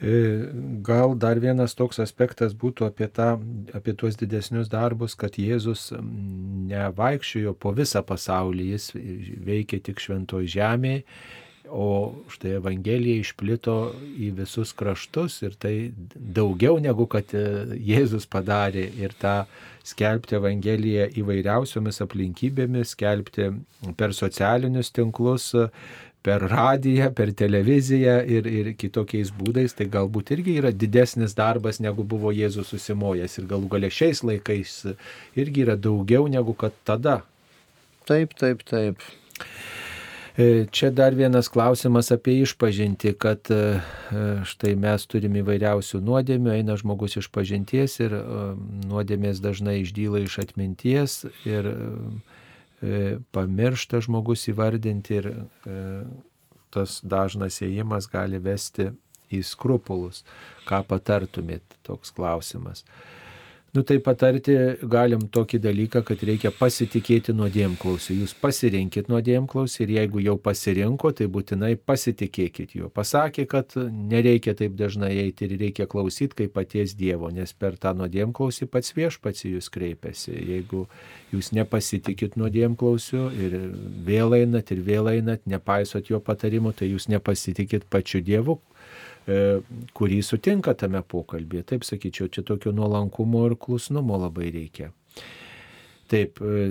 E, 0.00 0.48
gal 0.80 1.12
dar 1.20 1.36
vienas 1.40 1.74
toks 1.76 2.00
aspektas 2.00 2.54
būtų 2.56 2.86
apie, 2.88 3.08
tą, 3.12 3.34
apie 3.76 3.92
tuos 3.92 4.16
didesnius 4.16 4.70
darbus, 4.72 5.12
kad 5.16 5.36
Jėzus 5.36 5.90
nevaikščiojo 6.72 7.52
po 7.60 7.74
visą 7.76 8.00
pasaulį, 8.08 8.70
jis 8.74 8.90
veikė 9.44 9.82
tik 9.84 10.00
šventoj 10.00 10.48
žemėje, 10.48 11.04
o 11.70 12.12
štai 12.32 12.56
Evangelija 12.58 13.20
išplito 13.22 13.76
į 14.18 14.32
visus 14.40 14.72
kraštus 14.76 15.40
ir 15.46 15.56
tai 15.60 15.74
daugiau 16.14 16.78
negu 16.82 17.06
kad 17.10 17.32
e, 17.36 17.78
Jėzus 17.78 18.26
padarė 18.30 18.86
ir 19.00 19.14
tą 19.20 19.44
skelbti 19.86 20.36
Evangeliją 20.38 21.08
įvairiausiomis 21.22 22.02
aplinkybėmis, 22.04 22.94
skelbti 22.94 23.48
per 23.98 24.14
socialinius 24.16 24.92
tinklus, 24.94 25.54
per 26.22 26.44
radiją, 26.52 27.08
per 27.16 27.32
televiziją 27.32 28.18
ir, 28.28 28.46
ir 28.46 28.70
kitokiais 28.78 29.32
būdais, 29.32 29.72
tai 29.76 29.88
galbūt 29.92 30.34
irgi 30.36 30.58
yra 30.60 30.72
didesnis 30.74 31.32
darbas, 31.38 31.80
negu 31.80 32.04
buvo 32.04 32.32
Jėzus 32.36 32.74
susimojęs 32.74 33.38
ir 33.40 33.48
galų 33.50 33.72
galia 33.72 33.92
šiais 33.94 34.20
laikais 34.26 34.76
irgi 35.40 35.64
yra 35.64 35.78
daugiau 35.80 36.28
negu 36.28 36.54
kad 36.54 36.76
tada. 36.84 37.20
Taip, 38.08 38.36
taip, 38.36 38.66
taip. 38.68 39.00
E, 40.40 40.66
čia 40.72 40.88
dar 40.94 41.12
vienas 41.18 41.50
klausimas 41.52 42.08
apie 42.14 42.38
išpažinti, 42.40 43.12
kad 43.20 43.50
e, 43.52 43.80
štai 44.48 44.72
mes 44.80 45.04
turime 45.10 45.42
įvairiausių 45.44 46.00
nuodėmių, 46.06 46.54
eina 46.54 46.78
žmogus 46.80 47.18
iš 47.20 47.28
pažinties 47.34 47.98
ir 48.00 48.14
e, 48.16 48.24
nuodėmės 48.88 49.42
dažnai 49.44 49.80
išdyla 49.82 50.22
iš 50.24 50.38
atminties 50.46 51.24
ir 51.44 51.68
E, 52.80 53.18
pamiršta 53.36 54.00
žmogus 54.00 54.46
įvardinti 54.48 55.16
ir 55.18 55.26
e, 55.28 55.80
tas 56.72 57.00
dažnas 57.04 57.60
ėjimas 57.60 58.08
gali 58.08 58.40
vesti 58.40 58.88
į 59.30 59.42
skrupulus. 59.44 60.22
Ką 60.64 60.80
patartumėt 60.88 61.76
toks 61.84 62.14
klausimas? 62.16 62.86
Nu 63.70 63.84
tai 63.86 64.00
patarti 64.02 64.54
galim 64.90 65.20
tokį 65.30 65.60
dalyką, 65.62 66.00
kad 66.02 66.22
reikia 66.26 66.50
pasitikėti 66.50 67.30
nuodėmklausiu. 67.38 68.16
Jūs 68.18 68.32
pasirinkit 68.42 69.06
nuodėmklausį 69.12 69.84
ir 69.84 69.92
jeigu 69.94 70.22
jau 70.24 70.34
pasirinko, 70.42 71.12
tai 71.14 71.28
būtinai 71.30 71.76
pasitikėkit 71.78 72.74
juo. 72.74 72.88
Pasakė, 72.90 73.44
kad 73.52 73.76
nereikia 73.78 74.56
taip 74.58 74.74
dažnai 74.74 75.12
eiti 75.22 75.46
ir 75.46 75.54
reikia 75.60 75.86
klausyti 75.86 76.40
kaip 76.40 76.56
paties 76.58 76.96
Dievo, 76.98 77.30
nes 77.30 77.54
per 77.54 77.78
tą 77.78 77.94
nuodėmklausį 78.00 78.66
pats 78.74 78.90
viešpats 78.96 79.46
jūs 79.46 79.70
kreipiasi. 79.70 80.34
Jeigu 80.50 80.88
jūs 81.30 81.52
nepasitikit 81.54 82.34
nuodėmklausiu 82.42 83.28
ir 83.38 83.54
vėl 84.02 84.34
einat 84.40 84.74
ir 84.74 84.82
vėl 84.82 85.12
einat, 85.14 85.46
nepaisot 85.46 86.10
jo 86.10 86.18
patarimų, 86.18 86.74
tai 86.74 86.90
jūs 86.90 87.06
nepasitikit 87.06 87.86
pačiu 87.86 88.18
Dievu, 88.18 88.58
kurį 89.96 90.22
sutinka 90.26 90.74
tame 90.78 91.02
pokalbėje. 91.02 91.66
Taip 91.74 91.86
sakyčiau, 91.88 92.30
čia 92.32 92.44
tokio 92.46 92.72
nuolankumo 92.76 93.44
ir 93.50 93.56
klusnumo 93.60 94.18
labai 94.20 94.50
reikia. 94.54 94.90
Taip, 96.10 96.40
e, 96.42 96.70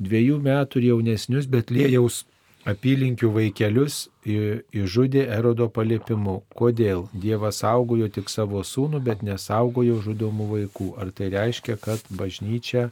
dviejų 0.00 0.40
metų 0.44 0.82
jaunesnius 0.84 1.48
Betlėjaus 1.50 2.24
apylinkių 2.68 3.30
vaikelius 3.32 4.08
išžudė 4.26 5.24
Erodo 5.32 5.70
paliepimu. 5.72 6.40
Kodėl? 6.56 7.06
Dievas 7.16 7.62
saugojo 7.64 8.10
tik 8.12 8.28
savo 8.32 8.60
sūnų, 8.66 9.00
bet 9.04 9.24
nesaugojo 9.24 10.00
žudomų 10.04 10.48
vaikų. 10.54 10.90
Ar 11.00 11.12
tai 11.16 11.30
reiškia, 11.32 11.78
kad 11.80 12.04
bažnyčia 12.12 12.88
e, 12.88 12.90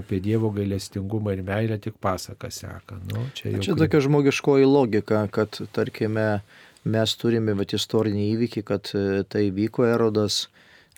apie 0.00 0.18
Dievo 0.24 0.50
gailestingumą 0.54 1.36
ir 1.36 1.44
meilę 1.46 1.78
tik 1.78 1.98
pasaka 2.02 2.50
seka? 2.50 2.98
Nu, 3.12 3.28
čia 3.38 3.54
jau... 3.54 3.62
čia 3.68 3.78
tokia 3.78 4.02
žmogiškoji 4.08 4.66
logika, 4.66 5.22
kad 5.30 5.60
tarkime 5.72 6.40
mes 6.88 7.14
turime 7.20 7.54
vat, 7.58 7.74
istorinį 7.76 8.24
įvykį, 8.34 8.62
kad 8.66 8.90
e, 8.96 9.22
tai 9.28 9.48
vyko 9.54 9.86
Erodas 9.88 10.46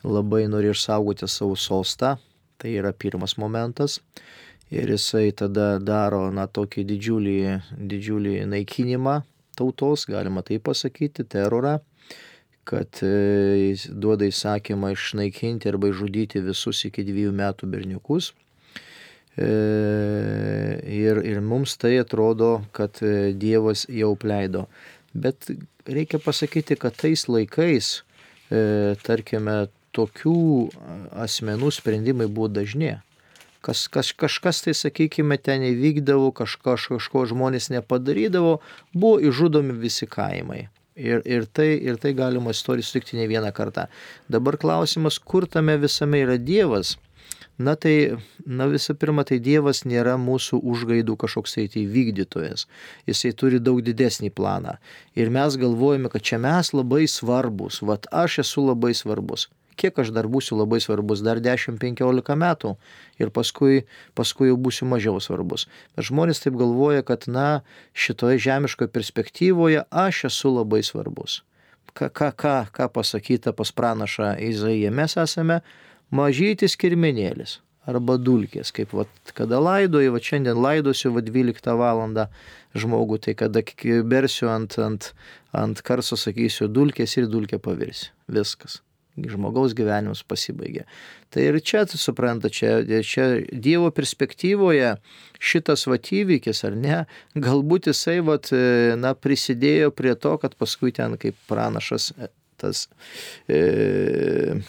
labai 0.07 0.47
nori 0.51 0.71
išsaugoti 0.73 1.29
savo 1.29 1.57
sostą, 1.59 2.17
tai 2.61 2.77
yra 2.79 2.93
pirmas 2.93 3.37
momentas. 3.41 3.99
Ir 4.71 4.93
jisai 4.95 5.33
tada 5.35 5.81
daro, 5.83 6.29
na, 6.31 6.47
tokį 6.47 6.85
didžiulį, 6.93 7.39
didžiulį 7.91 8.37
naikinimą 8.53 9.17
tautos, 9.59 10.07
galima 10.07 10.45
tai 10.47 10.61
pasakyti, 10.63 11.27
terorą, 11.27 11.81
kad 12.69 13.03
e, 13.03 13.75
duoda 13.91 14.29
įsakymą 14.31 14.93
išnaikinti 14.95 15.73
arba 15.73 15.91
žudyti 15.97 16.43
visus 16.45 16.85
iki 16.87 17.03
dviejų 17.09 17.35
metų 17.35 17.67
berniukus. 17.73 18.31
E, 19.35 19.51
ir, 20.87 21.19
ir 21.27 21.43
mums 21.43 21.75
tai 21.81 21.97
atrodo, 21.99 22.61
kad 22.77 23.03
Dievas 23.43 23.89
jau 23.91 24.15
pleido. 24.21 24.69
Bet 25.11 25.51
reikia 25.87 26.21
pasakyti, 26.23 26.77
kad 26.81 26.97
tais 26.97 27.27
laikais, 27.29 28.01
e, 28.51 28.97
tarkime, 29.07 29.69
tokių 29.97 30.71
asmenų 31.19 31.71
sprendimai 31.75 32.29
buvo 32.31 32.51
dažni. 32.61 32.99
Kas, 33.61 33.85
kas, 33.93 34.13
kažkas 34.17 34.63
tai, 34.65 34.73
sakykime, 34.77 35.37
ten 35.37 35.65
įvykdavo, 35.67 36.31
kažko, 36.33 36.79
kažko 36.95 37.27
žmonės 37.29 37.69
nepadarydavo, 37.75 38.61
buvo 38.95 39.19
išžudomi 39.21 39.77
visi 39.83 40.09
kaimai. 40.09 40.69
Ir, 41.01 41.21
ir, 41.29 41.45
tai, 41.47 41.75
ir 41.77 41.99
tai 42.01 42.15
galima 42.17 42.53
istoriją 42.55 42.87
sutikti 42.87 43.19
ne 43.19 43.27
vieną 43.29 43.53
kartą. 43.57 43.87
Dabar 44.33 44.57
klausimas, 44.61 45.19
kur 45.21 45.47
tame 45.49 45.77
visame 45.81 46.23
yra 46.25 46.39
Dievas. 46.41 46.97
Na 47.61 47.75
tai, 47.77 48.17
na 48.49 48.65
visų 48.71 48.95
pirma, 48.97 49.27
tai 49.29 49.37
Dievas 49.45 49.83
nėra 49.85 50.17
mūsų 50.21 50.63
užgaidų 50.73 51.17
kažkoks 51.21 51.59
tai 51.59 51.85
vykdytojas. 51.95 52.65
Jisai 53.11 53.35
turi 53.37 53.61
daug 53.61 53.83
didesnį 53.85 54.33
planą. 54.33 54.79
Ir 55.15 55.29
mes 55.35 55.61
galvojame, 55.61 56.09
kad 56.09 56.25
čia 56.25 56.41
mes 56.41 56.73
labai 56.73 57.05
svarbus, 57.05 57.83
vad 57.85 58.09
aš 58.09 58.41
esu 58.47 58.65
labai 58.71 58.95
svarbus 58.97 59.51
kiek 59.81 59.99
aš 60.03 60.13
dar 60.15 60.29
būsiu 60.31 60.59
labai 60.61 60.81
svarbus, 60.83 61.23
dar 61.25 61.41
10-15 61.41 62.37
metų 62.43 62.75
ir 63.21 63.33
paskui, 63.35 63.85
paskui 64.19 64.51
jau 64.51 64.59
būsiu 64.61 64.89
mažiau 64.91 65.21
svarbus. 65.25 65.67
Bet 65.97 66.09
žmonės 66.11 66.43
taip 66.45 66.59
galvoja, 66.61 67.05
kad 67.07 67.25
na, 67.31 67.63
šitoje 67.97 68.41
žemiškoje 68.45 68.93
perspektyvoje 68.93 69.87
aš 69.89 70.27
esu 70.31 70.53
labai 70.59 70.83
svarbus. 70.87 71.41
Ką, 71.97 72.11
ką, 72.15 72.31
ką, 72.39 72.57
ką 72.75 72.91
pasakyta 72.95 73.55
pas 73.57 73.73
pranašą 73.75 74.37
Izaiją, 74.51 74.93
mes 74.95 75.17
esame 75.19 75.61
mažytis 76.11 76.77
kirminėlis 76.81 77.59
arba 77.91 78.19
dulkės, 78.21 78.71
kaip 78.77 78.93
vat, 78.95 79.11
kada 79.35 79.59
laidoju, 79.63 80.13
va 80.15 80.21
šiandien 80.23 80.59
laidosiu 80.61 81.15
va 81.17 81.25
12 81.25 81.75
val. 81.81 82.05
žmogų, 82.75 83.19
tai 83.19 83.35
kada 83.35 83.63
bersiu 84.07 84.49
ant, 84.49 84.79
ant, 84.79 85.13
ant 85.53 85.81
karso, 85.83 86.17
sakysiu, 86.17 86.69
dulkės 86.69 87.17
ir 87.17 87.27
dulkė 87.27 87.59
pavirsi. 87.59 88.13
Viskas 88.29 88.81
žmogaus 89.19 89.75
gyvenimas 89.77 90.23
pasibaigė. 90.27 90.85
Tai 91.31 91.45
ir 91.45 91.59
čia, 91.65 91.85
supranta, 91.89 92.51
čia, 92.53 92.81
čia 93.07 93.27
Dievo 93.51 93.91
perspektyvoje 93.95 94.95
šitas 95.41 95.87
vat 95.91 96.11
įvykis 96.15 96.65
ar 96.69 96.77
ne, 96.79 97.01
galbūt 97.35 97.91
jisai 97.91 98.21
vat, 98.27 98.51
na, 99.01 99.15
prisidėjo 99.15 99.93
prie 99.97 100.15
to, 100.19 100.37
kad 100.43 100.57
paskui 100.59 100.95
ten 100.97 101.19
kaip 101.21 101.39
pranašas 101.51 102.11
e, 102.17 102.31
tas 102.61 102.87
e, 103.49 104.61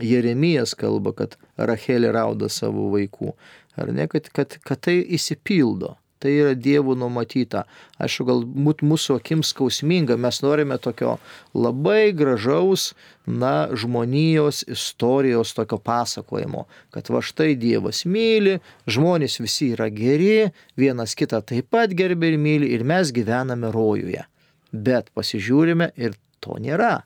Jeremijas 0.00 0.74
kalba, 0.78 1.12
kad 1.16 1.36
Rachelė 1.58 2.12
rauda 2.14 2.50
savo 2.52 2.88
vaikų. 2.94 3.32
Ar 3.78 3.92
ne, 3.94 4.08
kad, 4.10 4.28
kad, 4.34 4.58
kad 4.64 4.82
tai 4.88 5.00
įsipildo. 5.16 5.96
Tai 6.18 6.32
yra 6.34 6.54
Dievo 6.58 6.96
numatyta. 6.98 7.62
Aišku, 8.02 8.24
galbūt 8.26 8.80
mūsų 8.82 9.20
akims 9.20 9.52
skausminga, 9.52 10.16
mes 10.18 10.40
norime 10.42 10.74
tokio 10.82 11.14
labai 11.54 12.10
gražaus, 12.10 12.88
na, 13.22 13.68
žmonijos 13.70 14.64
istorijos 14.66 15.54
tokio 15.54 15.78
pasakojimo, 15.78 16.64
kad 16.94 17.10
va 17.14 17.22
štai 17.22 17.52
Dievas 17.60 18.02
myli, 18.02 18.56
žmonės 18.90 19.38
visi 19.38 19.70
yra 19.76 19.86
geri, 19.94 20.48
vienas 20.74 21.14
kitą 21.18 21.38
taip 21.46 21.70
pat 21.70 21.94
gerbė 21.94 22.32
ir 22.32 22.42
myli 22.42 22.72
ir 22.74 22.82
mes 22.82 23.14
gyvename 23.14 23.70
rojuje. 23.70 24.26
Bet 24.74 25.14
pasižiūrime 25.14 25.92
ir 25.94 26.18
to 26.42 26.58
nėra 26.58 26.96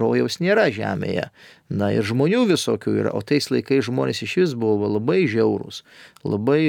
rojaus 0.00 0.38
nėra 0.42 0.68
žemėje. 0.74 1.28
Na 1.68 1.90
ir 1.92 2.06
žmonių 2.08 2.46
visokių 2.48 2.94
yra, 3.02 3.12
o 3.12 3.20
tais 3.20 3.50
laikais 3.52 3.84
žmonės 3.90 4.22
iš 4.24 4.36
vis 4.40 4.54
buvo 4.56 4.88
labai 4.88 5.26
žiaurūs, 5.28 5.82
labai, 6.24 6.62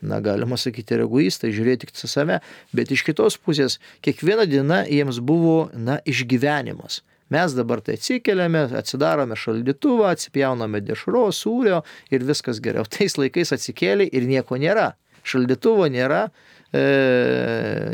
na 0.00 0.20
galima 0.22 0.58
sakyti, 0.60 1.00
egoistai, 1.02 1.50
žiūrėti 1.54 1.90
tik 1.90 1.98
save, 1.98 2.38
bet 2.70 2.92
iš 2.94 3.02
kitos 3.08 3.40
pusės 3.40 3.80
kiekviena 4.04 4.46
diena 4.46 4.84
jiems 4.86 5.18
buvo, 5.18 5.72
na, 5.74 5.98
išgyvenimas. 6.06 7.02
Mes 7.32 7.54
dabar 7.56 7.80
tai 7.80 7.96
atsikeliame, 7.96 8.66
atsidarome 8.76 9.36
šaldytuvą, 9.40 10.10
atsipjauname 10.12 10.82
dešros, 10.84 11.38
sūrio 11.40 11.78
ir 12.12 12.26
viskas 12.28 12.60
geriau. 12.60 12.84
Tais 12.84 13.16
laikais 13.16 13.54
atsikėlė 13.56 14.04
ir 14.12 14.26
nieko 14.28 14.58
nėra. 14.60 14.90
Šaldytuvo 15.24 15.86
nėra, 15.94 16.26
e, 16.72 16.82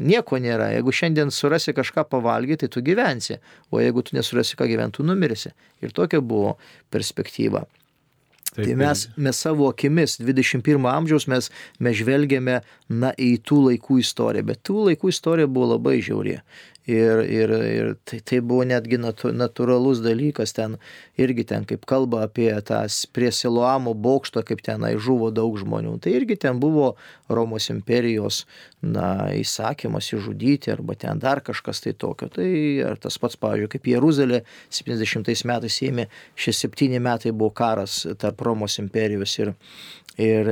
nieko 0.04 0.38
nėra. 0.42 0.70
Jeigu 0.76 0.94
šiandien 0.94 1.32
surasi 1.34 1.74
kažką 1.76 2.06
pavalgyti, 2.10 2.66
tai 2.66 2.72
tu 2.74 2.84
gyvensi, 2.84 3.38
o 3.70 3.82
jeigu 3.82 4.04
tu 4.06 4.16
nesurasi 4.18 4.58
ką 4.58 4.68
gyventi, 4.70 4.98
tu 5.00 5.06
numirsi. 5.06 5.52
Ir 5.84 5.94
tokia 5.96 6.22
buvo 6.24 6.56
perspektyva. 6.94 7.66
Taip, 8.48 8.64
tai 8.64 8.74
mes, 8.80 9.04
mes 9.20 9.36
savo 9.36 9.68
akimis 9.68 10.16
21 10.22 10.86
amžiaus 10.90 11.28
mes, 11.30 11.50
mes 11.84 11.98
žvelgiame 11.98 12.56
na, 12.88 13.12
į 13.14 13.36
tų 13.46 13.60
laikų 13.68 14.00
istoriją, 14.02 14.46
bet 14.48 14.64
tų 14.66 14.88
laikų 14.88 15.12
istorija 15.12 15.50
buvo 15.50 15.74
labai 15.74 15.98
žiauri. 16.02 16.38
Ir, 16.88 17.20
ir, 17.28 17.50
ir 17.52 17.88
tai, 18.08 18.22
tai 18.24 18.38
buvo 18.40 18.64
netgi 18.64 18.96
natūralus 18.96 19.98
dalykas, 20.00 20.54
ten 20.56 20.78
irgi 21.20 21.44
ten 21.50 21.66
kaip 21.68 21.82
kalba 21.88 22.22
apie 22.24 22.48
tą 22.64 22.78
prie 23.12 23.28
Siloamo 23.28 23.92
bokšto, 23.92 24.40
kaip 24.48 24.62
tenai 24.64 24.94
žuvo 24.96 25.28
daug 25.28 25.58
žmonių. 25.60 25.98
Tai 26.00 26.14
irgi 26.16 26.38
ten 26.40 26.56
buvo 26.62 26.94
Romos 27.28 27.68
imperijos 27.68 28.46
na, 28.80 29.28
įsakymas 29.36 30.08
įžudyti 30.16 30.72
arba 30.72 30.96
ten 30.96 31.20
dar 31.20 31.42
kažkas 31.44 31.84
tai 31.84 31.92
tokio. 31.92 32.30
Tai 32.32 32.48
ar 32.88 32.96
tas 32.96 33.20
pats, 33.20 33.36
pavyzdžiui, 33.36 33.72
kaip 33.76 33.92
Jeruzalė 33.92 34.40
70 34.72 35.44
metais 35.52 35.80
ėmė, 35.84 36.08
šie 36.40 36.56
septyni 36.56 37.04
metai 37.04 37.36
buvo 37.36 37.52
karas 37.52 38.06
tarp 38.16 38.40
Romos 38.48 38.80
imperijos 38.80 39.36
ir, 39.42 39.52
ir 40.18 40.48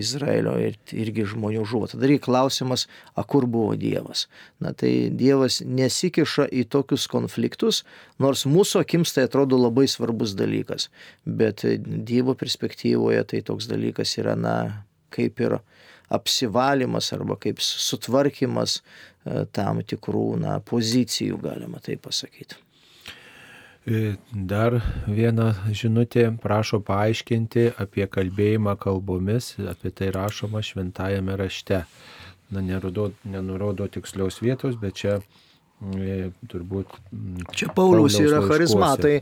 Izraelio 0.00 0.54
ir 0.60 0.78
irgi 0.96 1.26
žmonių 1.28 1.64
žuvo. 1.68 1.88
Tada 1.92 2.08
reikia 2.08 2.24
klausimas, 2.24 2.86
a 3.14 3.24
kur 3.28 3.44
buvo 3.50 3.74
Dievas. 3.78 4.26
Na 4.64 4.72
tai 4.72 5.10
Dievas 5.12 5.60
nesikiša 5.60 6.48
į 6.48 6.64
tokius 6.72 7.04
konfliktus, 7.12 7.82
nors 8.18 8.46
mūsų 8.48 8.80
akims 8.80 9.12
tai 9.16 9.26
atrodo 9.28 9.60
labai 9.60 9.86
svarbus 9.92 10.32
dalykas. 10.38 10.88
Bet 11.24 11.66
Dievo 11.84 12.34
perspektyvoje 12.38 13.26
tai 13.34 13.44
toks 13.44 13.68
dalykas 13.70 14.16
yra, 14.22 14.38
na, 14.40 14.56
kaip 15.12 15.44
ir 15.44 15.60
apsivalymas 16.10 17.12
arba 17.14 17.36
kaip 17.38 17.60
sutvarkymas 17.62 18.80
e, 18.80 19.44
tam 19.52 19.84
tikrų 19.84 20.26
na, 20.40 20.58
pozicijų, 20.64 21.38
galima 21.44 21.82
taip 21.84 22.02
pasakyti. 22.08 22.58
E, 23.88 24.14
dar 24.34 24.76
viena 25.08 25.54
žinutė 25.72 26.26
prašo 26.42 26.82
paaiškinti 26.84 27.70
apie 27.80 28.04
kalbėjimą 28.12 28.74
kalbomis, 28.80 29.54
apie 29.72 29.92
tai 29.96 30.10
rašoma 30.12 30.60
šventajame 30.64 31.36
rašte. 31.40 31.84
Na, 32.50 32.60
nenurodo, 32.60 33.12
nenurodo 33.24 33.86
tiksliaus 33.88 34.40
vietos, 34.42 34.74
bet 34.76 34.98
čia 35.00 35.16
e, 35.20 36.28
turbūt. 36.50 36.92
Čia 37.54 37.70
Pauliaus, 37.72 38.16
Pauliaus 38.16 38.18
yra 38.20 38.40
charizmatai 38.44 39.14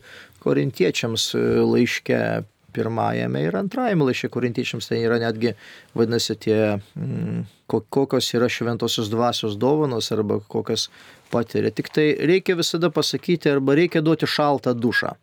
korintiečiams 0.42 1.31
e, 1.37 1.44
laiške 1.62 2.23
pirmajame 2.72 3.42
ir 3.46 3.57
antrajame 3.57 4.09
laiške 4.09 4.31
korintiečiams, 4.33 4.88
tai 4.90 5.00
yra 5.04 5.18
netgi, 5.22 5.54
vadinasi, 5.96 6.37
tie, 6.44 6.59
mm, 6.98 7.46
kokios 7.68 8.28
yra 8.37 8.48
šventosios 8.52 9.11
dvasios 9.12 9.57
dovanos 9.61 10.12
arba 10.12 10.40
kokias 10.40 10.88
patiria. 11.33 11.72
Tik 11.72 11.88
tai 11.92 12.09
reikia 12.28 12.59
visada 12.59 12.90
pasakyti 12.90 13.50
arba 13.50 13.76
reikia 13.78 14.04
duoti 14.04 14.28
šaltą 14.28 14.74
dušą. 14.76 15.16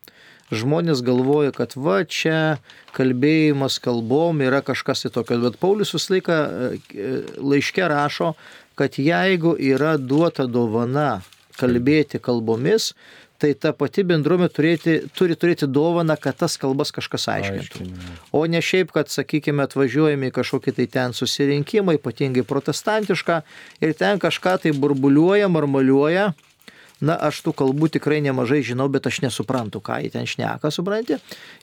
Žmonės 0.54 1.02
galvoja, 1.02 1.50
kad 1.50 1.74
va 1.74 2.04
čia 2.06 2.58
kalbėjimas 2.94 3.80
kalbom 3.82 4.44
yra 4.46 4.62
kažkas 4.62 5.02
tai 5.02 5.10
tokio, 5.16 5.40
bet 5.42 5.58
Paulius 5.58 5.96
visą 5.96 6.14
laiką 6.14 6.36
e, 6.38 7.16
laiške 7.42 7.88
rašo, 7.90 8.36
kad 8.78 9.00
jeigu 9.02 9.56
yra 9.58 9.96
duota 9.98 10.46
dovana 10.46 11.24
kalbėti 11.58 12.20
kalbomis, 12.22 12.92
tai 13.42 13.52
ta 13.60 13.74
pati 13.76 14.06
bendruomenė 14.08 14.52
turėti, 14.54 14.96
turi 15.16 15.36
turėti 15.40 15.68
dovaną, 15.68 16.16
kad 16.22 16.38
tas 16.40 16.56
kalbas 16.62 16.94
kažkas 16.96 17.28
aiškintų. 17.34 17.84
Aiškinė. 17.84 18.16
O 18.36 18.46
ne 18.50 18.62
šiaip, 18.64 18.94
kad, 18.96 19.12
sakykime, 19.12 19.66
atvažiuojame 19.68 20.32
į 20.32 20.36
kažkokį 20.40 20.76
tai 20.80 20.88
ten 20.92 21.16
susirinkimą, 21.18 21.98
ypatingai 22.00 22.46
protestantišką, 22.48 23.42
ir 23.84 23.96
ten 24.00 24.22
kažką 24.24 24.58
tai 24.66 24.76
burbuliuoja, 24.76 25.52
marmaliuoja. 25.52 26.32
Na, 27.04 27.18
aš 27.28 27.42
tų 27.44 27.52
kalbų 27.60 27.90
tikrai 27.92 28.22
nemažai 28.24 28.62
žinau, 28.64 28.88
bet 28.88 29.04
aš 29.10 29.20
nesuprantu, 29.26 29.82
ką 29.84 29.98
jie 30.00 30.14
ten 30.14 30.24
šneka, 30.32 30.72
supranti. 30.72 31.18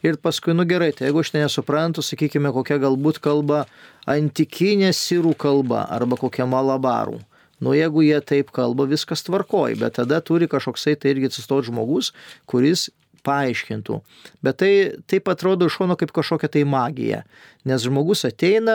Ir 0.05 0.21
paskui, 0.21 0.53
nu 0.53 0.67
gerai, 0.69 0.91
tai 0.93 1.09
jeigu 1.09 1.23
aš 1.25 1.33
nesuprantu, 1.39 2.05
sakykime, 2.05 2.53
kokia 2.53 2.77
galbūt 2.83 3.17
kalba 3.25 3.65
antikinė 4.05 4.93
sirų 4.93 5.33
kalba 5.41 5.87
arba 5.89 6.21
kokia 6.21 6.45
malabarų 6.45 7.23
Nu, 7.63 7.77
jeigu 7.79 8.03
jie 8.03 8.19
taip 8.27 8.51
kalba, 8.55 8.89
viskas 8.91 9.23
tvarkoja, 9.23 9.79
bet 9.79 10.01
tada 10.01 10.19
turi 10.25 10.51
kažkoksai 10.51 10.97
tai 10.99 11.15
irgi 11.15 11.31
atsistoti 11.31 11.71
žmogus, 11.71 12.11
kuris 12.51 12.89
paaiškintų. 13.27 14.01
Bet 14.43 14.59
tai 14.63 14.73
taip 15.11 15.29
atrodo 15.31 15.69
iš 15.69 15.79
šono 15.79 15.97
kaip 15.99 16.13
kažkokia 16.15 16.51
tai 16.53 16.65
magija. 16.69 17.23
Nes 17.69 17.85
žmogus 17.87 18.25
ateina, 18.27 18.75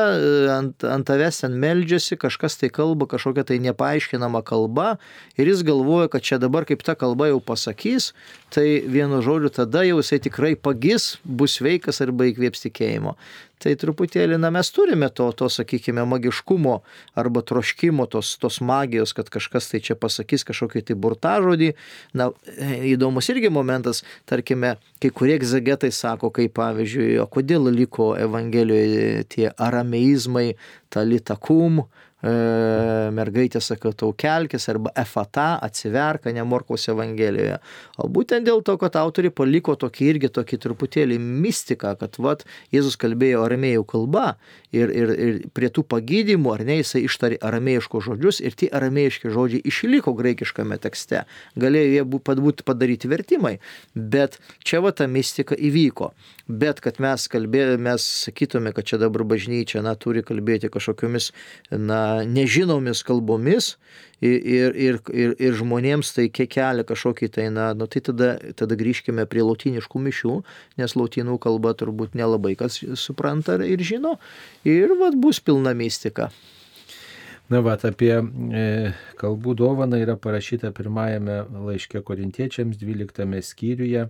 ant, 0.54 0.86
ant 0.88 1.08
tavęs 1.08 1.42
ten 1.42 1.58
meldžiasi, 1.60 2.16
kažkas 2.20 2.56
tai 2.62 2.70
kalba, 2.72 3.10
kažkokia 3.12 3.44
tai 3.50 3.58
nepaaiškinama 3.66 4.40
kalba 4.48 4.94
ir 5.36 5.52
jis 5.52 5.66
galvoja, 5.68 6.08
kad 6.14 6.24
čia 6.24 6.40
dabar 6.40 6.64
kaip 6.70 6.86
ta 6.88 6.96
kalba 6.96 7.28
jau 7.28 7.42
pasakys, 7.44 8.14
tai 8.56 8.80
vienu 8.88 9.20
žodžiu 9.26 9.52
tada 9.60 9.84
jau 9.84 10.00
jisai 10.00 10.22
tikrai 10.24 10.54
pagis, 10.56 11.18
bus 11.28 11.60
sveikas 11.60 12.00
arba 12.06 12.32
įkvėps 12.32 12.64
tikėjimo 12.70 13.18
tai 13.64 13.74
truputėlį, 13.80 14.38
na, 14.42 14.52
mes 14.54 14.70
turime 14.74 15.10
to, 15.14 15.28
to 15.38 15.50
sakykime, 15.52 16.06
magiškumo 16.08 16.76
arba 17.18 17.44
troškimo, 17.46 18.06
tos, 18.12 18.36
tos 18.42 18.60
magijos, 18.62 19.14
kad 19.18 19.32
kažkas 19.34 19.72
tai 19.72 19.82
čia 19.84 19.98
pasakys 20.00 20.46
kažkokį 20.48 20.86
tai 20.88 20.98
burtažodį. 21.06 21.72
Na, 22.18 22.30
įdomus 22.94 23.30
irgi 23.34 23.52
momentas, 23.54 24.04
tarkime, 24.30 24.76
kai 25.02 25.14
kurie 25.14 25.38
egzegetai 25.40 25.92
sako, 25.96 26.32
kaip 26.36 26.56
pavyzdžiui, 26.58 27.16
o 27.24 27.28
kodėl 27.32 27.70
liko 27.74 28.14
Evangelijoje 28.20 29.26
tie 29.34 29.48
arameizmai, 29.54 30.52
talitakum, 30.94 31.84
e, 31.84 32.07
mergaitė 32.24 33.62
sako 33.62 33.92
tau 33.94 34.14
kelkis 34.18 34.66
arba 34.72 34.90
efata 34.98 35.60
atsiverka 35.62 36.32
ne 36.34 36.42
Morkaus 36.44 36.88
Evangelijoje. 36.90 37.60
O 38.02 38.08
būtent 38.10 38.48
dėl 38.48 38.64
to, 38.66 38.74
kad 38.82 38.98
autoriai 38.98 39.34
paliko 39.34 39.76
tokį 39.78 40.08
irgi 40.10 40.32
tokį 40.34 40.58
truputėlį 40.64 41.20
mistiką, 41.22 41.94
kad 42.00 42.18
vat, 42.18 42.42
Jėzus 42.74 42.98
kalbėjo 42.98 43.44
aramėjų 43.46 43.86
kalba 43.86 44.26
ir, 44.74 44.90
ir, 44.90 45.14
ir 45.14 45.38
prie 45.54 45.70
tų 45.70 45.86
pagydymų, 45.86 46.56
ar 46.56 46.66
ne, 46.66 46.80
jisai 46.82 47.04
ištarė 47.06 47.38
aramėjiškos 47.46 48.08
žodžius 48.10 48.42
ir 48.42 48.58
tie 48.58 48.72
aramėjiški 48.74 49.34
žodžiai 49.34 49.62
išliko 49.70 50.16
graikiškame 50.18 50.80
tekste. 50.82 51.28
Galėjo 51.54 51.94
jie 52.00 52.08
būti 52.26 52.66
padaryti 52.66 53.14
vertimai, 53.14 53.60
bet 53.94 54.40
čia 54.66 54.82
va 54.82 54.92
ta 54.92 55.06
mistika 55.06 55.54
įvyko. 55.54 56.12
Bet 56.48 56.80
kad 56.82 57.02
mes 57.04 57.28
kalbėjome, 57.30 57.78
mes 57.92 58.04
sakytume, 58.24 58.72
kad 58.74 58.88
čia 58.88 58.98
dabar 59.02 59.26
bažnyčia, 59.28 59.84
na, 59.84 59.98
turi 60.00 60.24
kalbėti 60.26 60.72
kažkokiamis, 60.72 61.34
na, 61.76 62.07
nežinomis 62.28 63.04
kalbomis 63.08 63.76
ir, 64.22 64.76
ir, 64.76 65.00
ir, 65.14 65.36
ir 65.38 65.56
žmonėms 65.60 66.14
tai 66.16 66.28
kelia 66.34 66.86
kažkokį 66.88 67.30
tai, 67.36 67.48
na, 67.54 67.70
nu, 67.78 67.88
tai 67.92 68.02
tada, 68.06 68.34
tada 68.58 68.78
grįžkime 68.80 69.28
prie 69.30 69.46
lautiniškų 69.46 70.02
mišių, 70.08 70.36
nes 70.82 70.98
lautinų 70.98 71.38
kalba 71.44 71.76
turbūt 71.78 72.18
nelabai 72.18 72.56
kas 72.60 72.82
supranta 73.00 73.60
ir 73.64 73.84
žino. 73.86 74.18
Ir 74.66 74.96
vad 75.00 75.18
bus 75.22 75.42
pilna 75.44 75.76
mistika. 75.78 76.32
Na, 77.48 77.62
va, 77.64 77.78
apie 77.80 78.12
e, 78.12 78.64
kalbų 79.20 79.54
dovaną 79.56 80.02
yra 80.04 80.18
parašyta 80.20 80.74
pirmajame 80.76 81.46
laiške 81.70 82.02
korintiečiams 82.04 82.76
12 82.82 83.40
skyriuje, 83.48 84.10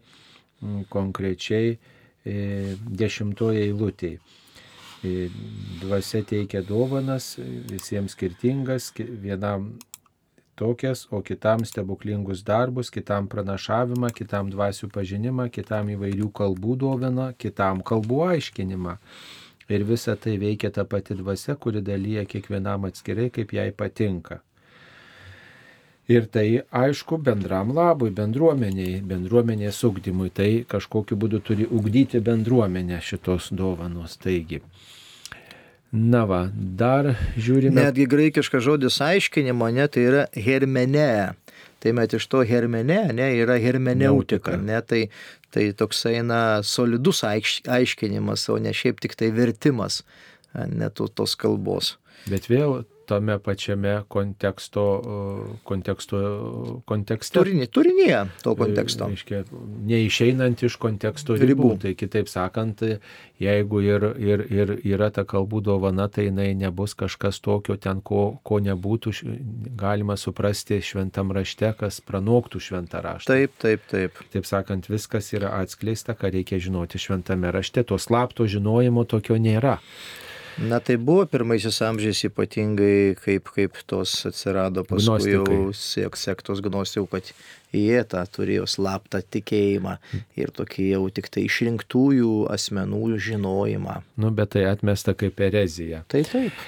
konkrečiai 0.89 1.75
e, 1.77 2.73
10 2.89 3.45
eilutėje. 3.51 4.17
Dvasia 5.01 6.23
teikia 6.25 6.63
dovanas, 6.65 7.35
visiems 7.69 8.15
skirtingas, 8.17 8.89
vienam 8.97 9.75
tokias, 10.57 11.05
o 11.11 11.21
kitam 11.21 11.65
stebuklingus 11.65 12.41
darbus, 12.43 12.89
kitam 12.89 13.27
pranašavimą, 13.29 14.09
kitam 14.17 14.49
dvasių 14.49 14.89
pažinimą, 14.93 15.51
kitam 15.53 15.91
įvairių 15.93 16.31
kalbų 16.39 16.77
dovaną, 16.81 17.29
kitam 17.37 17.83
kalbų 17.85 18.23
aiškinimą. 18.31 18.97
Ir 19.69 19.83
visa 19.83 20.15
tai 20.15 20.37
veikia 20.41 20.71
ta 20.73 20.87
pati 20.87 21.15
dvasia, 21.19 21.55
kuri 21.55 21.83
dalyja 21.83 22.25
kiekvienam 22.25 22.87
atskirai, 22.89 23.29
kaip 23.29 23.53
jai 23.53 23.69
patinka. 23.75 24.41
Ir 26.07 26.27
tai 26.31 26.61
aišku 26.71 27.17
bendram 27.19 27.73
labui, 27.75 28.13
bendruomeniai, 28.15 29.01
bendruomenės 29.03 29.81
ugdymui. 29.83 30.29
Tai 30.31 30.49
kažkokiu 30.71 31.17
būdu 31.19 31.41
turi 31.43 31.67
ugdyti 31.67 32.21
bendruomenę 32.23 33.01
šitos 33.03 33.49
dovanos. 33.51 34.15
Taigi. 34.21 34.61
Na 35.91 36.25
va, 36.27 36.45
dar 36.53 37.13
žiūrime. 37.35 37.75
Netgi 37.75 38.07
graikiškas 38.11 38.63
žodis 38.63 39.01
aiškinimo, 39.03 39.67
ne, 39.71 39.87
tai 39.91 40.07
yra 40.07 40.23
hermenė. 40.35 41.35
Tai 41.77 41.91
met 41.93 42.15
iš 42.17 42.25
to 42.27 42.41
hermenė, 42.47 43.13
ne, 43.15 43.27
yra 43.37 43.55
hermeneutika, 43.61 44.55
ne, 44.59 44.79
tai 44.81 45.05
Tai 45.51 45.71
toksai, 45.73 46.19
na, 46.27 46.61
solidus 46.63 47.23
aiškinimas, 47.23 48.43
o 48.51 48.57
ne 48.59 48.73
šiaip 48.75 48.99
tik 49.03 49.15
tai 49.17 49.31
vertimas, 49.31 50.01
ne 50.53 50.89
tos 50.91 51.35
kalbos. 51.39 51.95
Bet 52.27 52.49
vėl 52.51 52.81
tame 53.07 53.37
pačiame 53.39 54.01
konteksto, 54.11 54.83
konteksto, 55.67 56.19
kontekste. 56.89 57.39
Turinį, 57.39 57.67
turinėje 57.71 58.21
to 58.43 58.53
konteksto. 58.59 59.07
Reiškia, 59.11 59.43
neišeinant 59.87 60.63
iš 60.67 60.77
konteksto 60.81 61.37
ribų. 61.37 61.47
ribų. 61.51 61.71
Tai 61.85 61.93
kitaip 61.99 62.31
sakant, 62.31 62.83
jeigu 63.41 63.81
ir, 63.85 64.07
ir, 64.19 64.45
ir 64.51 64.75
yra 64.83 65.09
ta 65.13 65.23
kalbų 65.27 65.63
dovana, 65.69 66.09
tai 66.11 66.27
jinai 66.27 66.51
nebus 66.57 66.97
kažkas 66.97 67.39
tokio 67.43 67.77
ten, 67.81 68.03
ko, 68.05 68.37
ko 68.43 68.59
nebūtų 68.63 69.15
galima 69.79 70.17
suprasti 70.19 70.81
šventam 70.83 71.31
rašte, 71.35 71.71
kas 71.79 72.01
pranoktų 72.03 72.61
šventą 72.69 73.03
raštą. 73.05 73.33
Taip, 73.33 73.57
taip, 73.63 73.89
taip. 73.91 74.23
Taip 74.33 74.47
sakant, 74.49 74.91
viskas 74.91 75.31
yra 75.37 75.55
atskleista, 75.61 76.17
ką 76.17 76.31
reikia 76.33 76.59
žinoti 76.61 77.01
šventame 77.01 77.51
rašte. 77.53 77.85
To 77.87 77.99
slapto 78.01 78.47
žinojimo 78.49 79.07
tokio 79.07 79.39
nėra. 79.39 79.77
Na 80.57 80.79
tai 80.79 80.97
buvo 80.97 81.21
pirmaisiais 81.29 81.77
amžiais 81.85 82.23
ypatingai, 82.25 83.13
kaip, 83.21 83.51
kaip 83.53 83.75
tos 83.85 84.25
atsirado 84.25 84.81
paskui 84.89 85.05
Gnostikai. 85.05 85.57
jau 85.59 85.73
sek, 85.77 86.17
sektos 86.17 86.63
gnostikų, 86.65 87.05
kad 87.11 87.29
jie 87.77 87.99
tą 88.09 88.23
turėjo 88.25 88.65
slaptą 88.65 89.21
tikėjimą 89.21 89.99
ir 90.39 90.49
tokį 90.57 90.87
jau 90.95 91.03
tik 91.13 91.29
tai 91.29 91.43
išrinktųjų 91.45 92.31
asmenų 92.49 93.19
žinojimą. 93.21 93.99
Nu, 94.17 94.31
bet 94.33 94.55
tai 94.55 94.65
atmesta 94.71 95.13
kaip 95.13 95.37
erezija. 95.45 96.01
Tai 96.09 96.23
taip. 96.25 96.65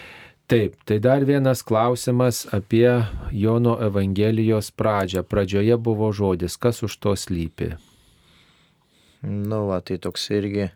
Taip, 0.50 0.76
tai 0.86 1.00
dar 1.02 1.26
vienas 1.26 1.64
klausimas 1.66 2.44
apie 2.54 2.90
Jono 3.34 3.76
Evangelijos 3.86 4.70
pradžią. 4.74 5.22
Pradžioje 5.26 5.78
buvo 5.78 6.12
žodis, 6.14 6.58
kas 6.58 6.84
už 6.86 6.98
to 6.98 7.16
slypi. 7.18 7.72
Nu, 9.26 9.66
va, 9.70 9.82
tai 9.82 9.98
toks 9.98 10.30
irgi 10.34 10.70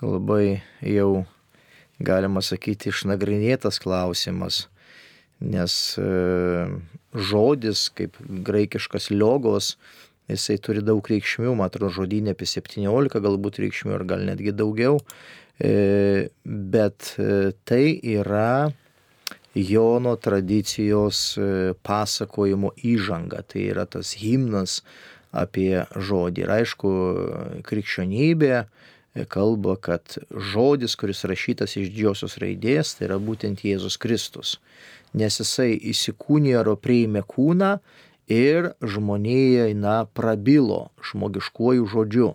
labai 0.00 0.62
jau 0.84 1.26
galima 2.00 2.42
sakyti, 2.44 2.90
išnagrinėtas 2.90 3.80
klausimas, 3.82 4.64
nes 5.40 5.74
e, 6.00 6.06
žodis, 7.14 7.88
kaip 7.96 8.16
graikiškas 8.20 9.10
liogos, 9.12 9.74
jisai 10.30 10.58
turi 10.62 10.84
daug 10.84 11.04
reikšmių, 11.04 11.54
man 11.58 11.68
atrodo, 11.68 11.92
žodinė 12.00 12.34
apie 12.36 12.48
17 12.48 13.22
galbūt 13.24 13.60
reikšmių 13.64 13.96
ar 13.96 14.06
gal 14.08 14.24
netgi 14.28 14.54
daugiau, 14.56 15.00
e, 15.60 16.28
bet 16.44 17.14
e, 17.18 17.52
tai 17.64 17.84
yra 18.16 18.70
Jono 19.50 20.12
tradicijos 20.14 21.34
pasakojimo 21.82 22.68
įžanga, 22.86 23.40
tai 23.50 23.64
yra 23.72 23.82
tas 23.90 24.12
himnas 24.20 24.76
apie 25.34 25.88
žodį. 25.90 26.44
Ir 26.44 26.52
aišku, 26.54 26.92
krikščionybė 27.66 28.60
kalba, 29.28 29.76
kad 29.76 30.18
žodis, 30.30 30.94
kuris 30.96 31.24
rašytas 31.26 31.76
iš 31.76 31.90
didžiosios 31.90 32.38
raidės, 32.42 32.94
tai 32.96 33.08
yra 33.08 33.18
būtent 33.18 33.64
Jėzus 33.66 33.98
Kristus. 33.98 34.58
Nes 35.14 35.40
jisai 35.40 35.74
įsikūnijo 35.90 36.60
ar 36.62 36.70
priėmė 36.78 37.24
kūną 37.26 37.72
ir 38.30 38.72
žmonėje, 38.80 39.72
na, 39.74 40.04
prabilo 40.06 40.90
žmogiškuoju 41.10 41.88
žodžiu. 41.90 42.30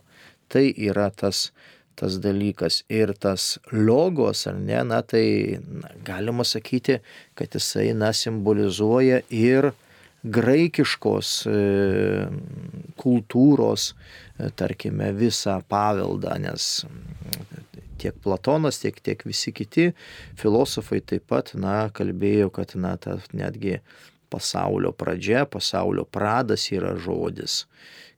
Tai 0.52 0.66
yra 0.68 1.08
tas, 1.16 1.54
tas 1.96 2.20
dalykas. 2.20 2.84
Ir 2.92 3.16
tas 3.16 3.56
logos, 3.72 4.44
ar 4.52 4.60
ne, 4.60 4.84
na, 4.84 5.00
tai 5.02 5.64
na, 5.64 5.96
galima 6.04 6.44
sakyti, 6.44 7.00
kad 7.40 7.56
jisai, 7.56 7.94
na, 7.96 8.12
simbolizuoja 8.12 9.24
ir 9.32 9.72
graikiškos 10.26 11.32
e, 11.48 11.58
kultūros, 13.00 13.92
e, 13.94 14.25
tarkime, 14.56 15.12
visą 15.16 15.60
paveldą, 15.70 16.36
nes 16.44 16.86
tiek 17.98 18.16
Platonas, 18.24 18.80
tiek, 18.82 18.98
tiek 19.02 19.24
visi 19.26 19.54
kiti 19.56 19.92
filosofai 20.40 21.02
taip 21.02 21.28
pat, 21.32 21.54
na, 21.60 21.88
kalbėjo, 21.96 22.52
kad, 22.54 22.76
na, 22.80 22.96
ta 23.02 23.18
netgi 23.34 23.80
pasaulio 24.34 24.92
pradžia, 24.96 25.46
pasaulio 25.48 26.06
pradas 26.06 26.68
yra 26.76 26.96
žodis. 27.00 27.64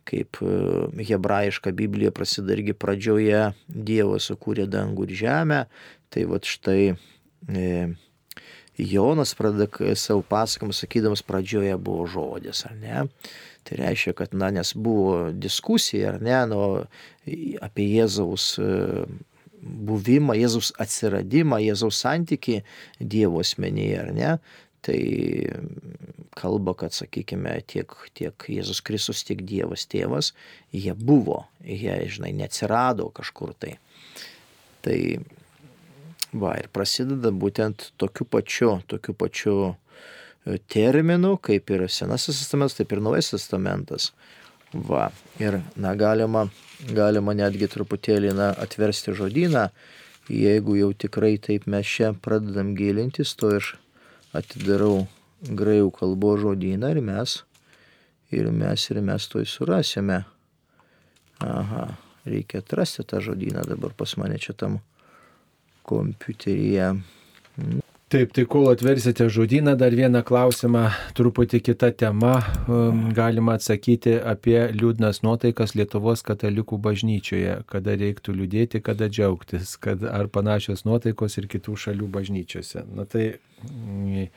Kaip 0.07 0.39
e, 0.41 1.03
hebrajiška 1.03 1.73
Biblija 1.75 2.13
prasideda 2.15 2.55
irgi 2.55 2.73
pradžioje 2.79 3.41
Dievas 3.67 4.29
sukūrė 4.31 4.65
dangų 4.71 5.09
ir 5.09 5.15
žemę, 5.21 5.63
tai 6.13 6.23
va 6.29 6.39
štai 6.39 6.81
e, 7.51 7.71
Jonas 8.77 9.33
pradeda 9.35 9.95
savo 9.97 10.21
pasakymą 10.21 10.73
sakydamas, 10.73 11.25
pradžioje 11.25 11.75
buvo 11.81 12.05
žodis, 12.07 12.63
ar 12.69 12.75
ne? 12.77 13.05
Tai 13.67 13.79
reiškia, 13.81 14.13
kad, 14.15 14.35
na, 14.37 14.49
nes 14.55 14.71
buvo 14.73 15.31
diskusija, 15.35 16.13
ar 16.13 16.21
ne, 16.23 16.37
nu, 16.51 16.61
apie 17.63 17.87
Jėzaus 17.91 18.53
e, 18.63 18.69
buvimą, 19.59 20.37
Jėzaus 20.39 20.71
atsiradimą, 20.79 21.59
Jėzaus 21.65 21.99
santyki 22.05 22.61
Dievo 22.99 23.43
asmenyje, 23.43 23.97
ar 24.05 24.13
ne? 24.15 24.37
Tai 24.87 24.99
kalba, 26.37 26.77
kad, 26.79 26.95
sakykime, 26.95 27.57
tiek, 27.67 27.91
tiek 28.15 28.47
Jėzus 28.53 28.79
Kristus, 28.85 29.25
tiek 29.27 29.41
Dievas 29.43 29.83
tėvas, 29.91 30.31
jie 30.71 30.93
buvo, 30.95 31.41
jie, 31.65 31.97
žinai, 32.13 32.31
neatsirado 32.37 33.09
kažkur 33.17 33.51
tai. 33.59 33.75
Tai 34.85 34.99
Va, 36.35 36.57
ir 36.59 36.67
prasideda 36.75 37.31
būtent 37.31 37.91
tokiu 38.01 38.25
pačiu, 38.27 38.71
tokiu 38.91 39.13
pačiu 39.15 39.53
terminu, 40.71 41.35
kaip 41.41 41.71
ir 41.73 41.87
Senasis 41.91 42.41
testamentas, 42.41 42.77
taip 42.77 42.93
ir 42.95 43.01
Naujasis 43.03 43.35
testamentas. 43.35 44.11
Va, 44.73 45.07
ir, 45.39 45.61
na, 45.79 45.93
galima, 45.95 46.47
galima 46.91 47.35
netgi 47.35 47.69
truputėlį, 47.71 48.33
na, 48.35 48.49
atversti 48.59 49.15
žodyną, 49.15 49.69
jeigu 50.27 50.75
jau 50.79 50.91
tikrai 50.91 51.37
taip 51.39 51.67
mes 51.71 51.87
čia 51.87 52.11
pradedam 52.13 52.73
gilintis, 52.75 53.31
to 53.39 53.53
aš 53.59 53.75
atidarau 54.35 55.07
graikų 55.41 55.93
kalbos 55.99 56.41
žodyną 56.43 56.91
ir 56.95 57.01
mes, 57.05 57.37
ir 58.35 58.51
mes, 58.51 58.89
ir 58.91 59.01
mes 59.01 59.27
to 59.31 59.45
surasime. 59.47 60.25
Aha, 61.43 61.87
reikia 62.25 62.59
atrasti 62.63 63.05
tą 63.07 63.21
žodyną 63.23 63.63
dabar 63.69 63.93
pas 63.95 64.17
mane 64.17 64.39
čia 64.41 64.57
tam 64.57 64.79
kompiuteryje. 65.87 66.95
Taip, 68.07 68.29
tai 68.31 68.45
kol 68.47 68.69
atversite 68.71 69.25
žodyną, 69.27 69.73
dar 69.75 69.91
vieną 69.91 70.21
klausimą, 70.23 70.85
truputį 71.17 71.59
kita 71.59 71.89
tema, 71.91 72.37
um, 72.71 73.01
galima 73.11 73.57
atsakyti 73.59 74.13
apie 74.23 74.55
liūdnas 74.71 75.19
nuotaikas 75.25 75.73
Lietuvos 75.75 76.23
katalikų 76.23 76.79
bažnyčioje, 76.85 77.57
kada 77.67 77.97
reiktų 77.99 78.37
liūdėti, 78.37 78.79
kada 78.85 79.09
džiaugtis, 79.11 79.73
kad 79.83 80.05
ar 80.07 80.31
panašios 80.31 80.85
nuotaikos 80.87 81.35
ir 81.41 81.49
kitų 81.51 81.75
šalių 81.83 82.07
bažnyčiose. 82.13 82.85
Na 82.95 83.03
tai 83.03 83.25
mm, 83.73 84.31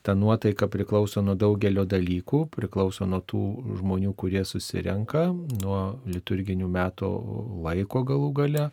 ta 0.00 0.16
nuotaika 0.16 0.70
priklauso 0.72 1.20
nuo 1.20 1.36
daugelio 1.36 1.84
dalykų, 1.84 2.46
priklauso 2.56 3.04
nuo 3.04 3.20
tų 3.20 3.44
žmonių, 3.82 4.16
kurie 4.16 4.46
susirenka, 4.48 5.28
nuo 5.60 5.82
liturginių 6.08 6.72
metų 6.72 7.12
laiko 7.68 8.00
galų 8.14 8.32
gale 8.40 8.70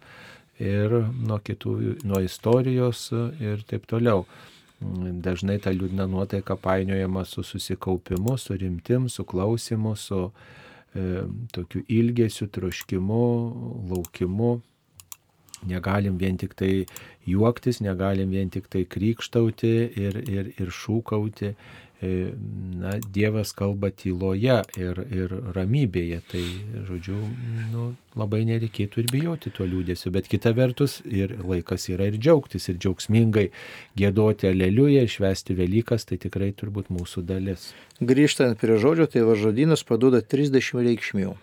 ir 0.59 0.93
nuo 1.13 1.39
kitų, 1.43 1.73
nuo 2.07 2.21
istorijos 2.25 3.09
ir 3.41 3.63
taip 3.67 3.87
toliau. 3.89 4.25
Dažnai 4.79 5.57
ta 5.61 5.73
liūdna 5.73 6.05
nuotaika 6.09 6.55
painiojama 6.61 7.25
su 7.25 7.43
susikaupimu, 7.43 8.37
su 8.37 8.57
rimtim, 8.57 9.09
su 9.09 9.25
klausimu, 9.25 9.95
su 9.95 10.27
e, 10.93 11.23
tokiu 11.51 11.81
ilgesiu, 11.87 12.47
troškimu, 12.47 13.23
laukimu. 13.89 14.59
Negalim 15.65 16.19
vien 16.21 16.37
tik 16.37 16.53
tai 16.53 16.85
juoktis, 17.25 17.81
negalim 17.81 18.29
vien 18.29 18.51
tik 18.53 18.69
tai 18.69 18.83
krikštauti 18.85 19.73
ir, 19.97 20.21
ir, 20.29 20.51
ir 20.61 20.69
šūkauti, 20.69 21.55
na, 22.01 22.99
Dievas 23.13 23.51
kalba 23.57 23.89
tyloje 23.89 24.59
ir, 24.77 24.99
ir 25.09 25.33
ramybėje. 25.55 26.19
Tai, 26.31 26.43
žodžiu, 26.89 27.17
nu, 27.71 27.87
labai 28.17 28.43
nereikėtų 28.49 29.01
ir 29.01 29.09
bijoti 29.11 29.53
to 29.53 29.65
liūdėsio, 29.65 30.11
bet 30.13 30.29
kita 30.29 30.53
vertus 30.57 30.99
ir 31.05 31.33
laikas 31.41 31.89
yra 31.89 32.09
ir 32.11 32.19
džiaugtis, 32.21 32.69
ir 32.69 32.77
džiaugsmingai 32.77 33.47
gėdoti 33.97 34.51
aleliują, 34.51 35.07
švesti 35.09 35.57
Velykas, 35.57 36.05
tai 36.05 36.21
tikrai 36.21 36.53
turbūt 36.53 36.93
mūsų 36.93 37.25
dalis. 37.25 37.71
Grįžtant 37.97 38.59
prie 38.61 38.77
žodžio, 38.81 39.09
tai 39.09 39.25
važodynas 39.25 39.85
paduoda 39.87 40.21
30 40.21 40.85
reikšmių. 40.85 41.33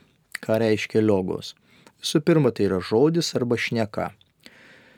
Ką 0.44 0.60
reiškia 0.60 1.02
logos? 1.02 1.54
Visų 2.04 2.20
pirma, 2.22 2.52
tai 2.54 2.68
yra 2.68 2.82
žodis 2.84 3.32
arba 3.34 3.58
šneka 3.58 4.12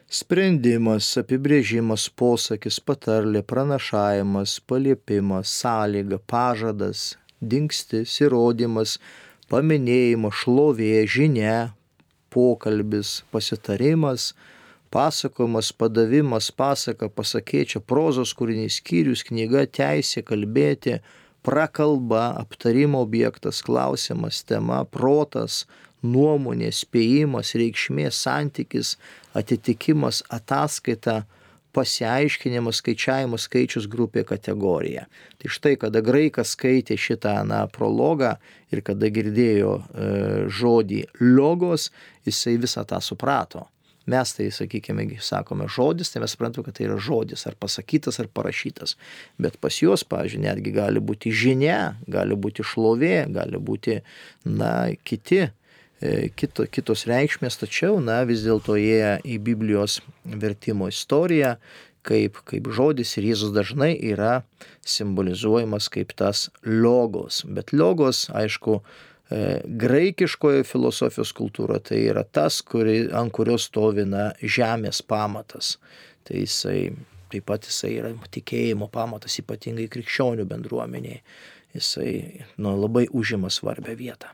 sprendimas, 0.09 1.09
apibrėžimas, 1.19 2.07
posakis, 2.15 2.79
patarlė, 2.81 3.43
pranašavimas, 3.43 4.61
paliepimas, 4.67 5.51
sąlyga, 5.51 6.21
pažadas, 6.31 7.17
dingstis, 7.41 8.21
įrodymas, 8.23 8.97
paminėjimas, 9.51 10.43
šlovė, 10.43 10.93
žinia, 11.11 11.73
pokalbis, 12.31 13.23
pasitarimas, 13.35 14.33
pasakojimas, 14.95 15.73
padavimas, 15.75 16.53
pasaka, 16.55 17.11
pasakėčia, 17.11 17.83
prozos 17.83 18.35
kūrinys, 18.37 18.79
skyrius, 18.81 19.27
knyga, 19.27 19.67
teisė, 19.67 20.23
kalbėti, 20.23 21.01
prakalba, 21.47 22.35
aptarimo 22.43 22.99
objektas, 23.01 23.63
klausimas, 23.63 24.43
tema, 24.43 24.81
protas, 24.85 25.63
nuomonė, 26.03 26.73
spėjimas, 26.75 27.55
reikšmė, 27.55 28.09
santykis, 28.11 28.97
atitikimas, 29.39 30.25
ataskaita, 30.33 31.21
pasiaiškinimas, 31.77 32.81
skaičiavimas, 32.81 33.47
skaičius 33.47 33.87
grupė 33.93 34.25
kategorija. 34.27 35.07
Tai 35.39 35.53
štai, 35.53 35.77
kada 35.85 36.03
graikas 36.03 36.57
skaitė 36.57 36.97
šitą 36.99 37.37
na, 37.47 37.63
prologą 37.71 38.35
ir 38.75 38.83
kada 38.87 39.13
girdėjo 39.13 39.77
e, 39.79 40.11
žodį 40.51 41.03
logos, 41.37 41.91
jisai 42.27 42.57
visą 42.63 42.87
tą 42.89 42.99
suprato. 43.05 43.69
Mes 44.07 44.33
tai, 44.37 44.49
sakykime, 44.55 45.09
sakome 45.25 45.67
žodis, 45.73 46.13
tai 46.13 46.23
mes 46.23 46.35
suprantame, 46.35 46.69
kad 46.69 46.79
tai 46.79 46.87
yra 46.87 46.97
žodis, 47.03 47.47
ar 47.51 47.59
pasakytas, 47.59 48.21
ar 48.23 48.31
parašytas. 48.31 48.97
Bet 49.43 49.59
pas 49.63 49.83
juos, 49.83 50.07
pažiūrėjau, 50.07 50.47
netgi 50.47 50.73
gali 50.77 51.03
būti 51.03 51.35
žinia, 51.35 51.97
gali 52.11 52.39
būti 52.39 52.67
šlovė, 52.67 53.27
gali 53.35 53.63
būti, 53.63 54.01
na, 54.47 54.73
kiti 55.05 55.49
E, 55.97 56.29
kito, 56.37 56.67
kitos 56.69 57.07
reikšmės, 57.09 57.57
tačiau, 57.57 58.03
na, 58.05 58.19
vis 58.29 58.43
dėlto 58.45 58.75
jie 58.77 59.15
į 59.25 59.39
Biblijos 59.41 60.03
vertimo 60.29 60.91
istoriją 60.93 61.55
kaip, 62.07 62.43
kaip 62.47 62.69
žodis 62.77 63.17
ir 63.17 63.31
Jėzus 63.31 63.55
dažnai 63.55 63.95
yra 64.13 64.43
simbolizuojamas 64.87 65.89
kaip 65.93 66.13
tas 66.19 66.51
logos. 66.69 67.41
Bet 67.49 67.73
logos, 67.73 68.27
aišku, 68.29 68.83
graikiškoje 69.31 70.63
filosofijos 70.69 71.33
kultūroje 71.35 71.83
tai 71.91 72.01
yra 72.13 72.23
tas, 72.25 72.61
kuri, 72.63 73.09
ant 73.11 73.35
kurios 73.35 73.67
stovi 73.71 74.07
na, 74.07 74.31
žemės 74.43 75.03
pamatas. 75.03 75.77
Tai 76.27 76.43
jisai, 76.43 76.93
taip 77.33 77.47
pat 77.51 77.67
jisai 77.67 77.97
yra 77.99 78.15
tikėjimo 78.35 78.91
pamatas, 78.93 79.39
ypatingai 79.43 79.89
krikščionių 79.91 80.47
bendruomeniai. 80.51 81.23
Jisai 81.77 82.13
nu, 82.63 82.73
labai 82.79 83.05
užima 83.13 83.51
svarbę 83.53 83.99
vietą 83.99 84.31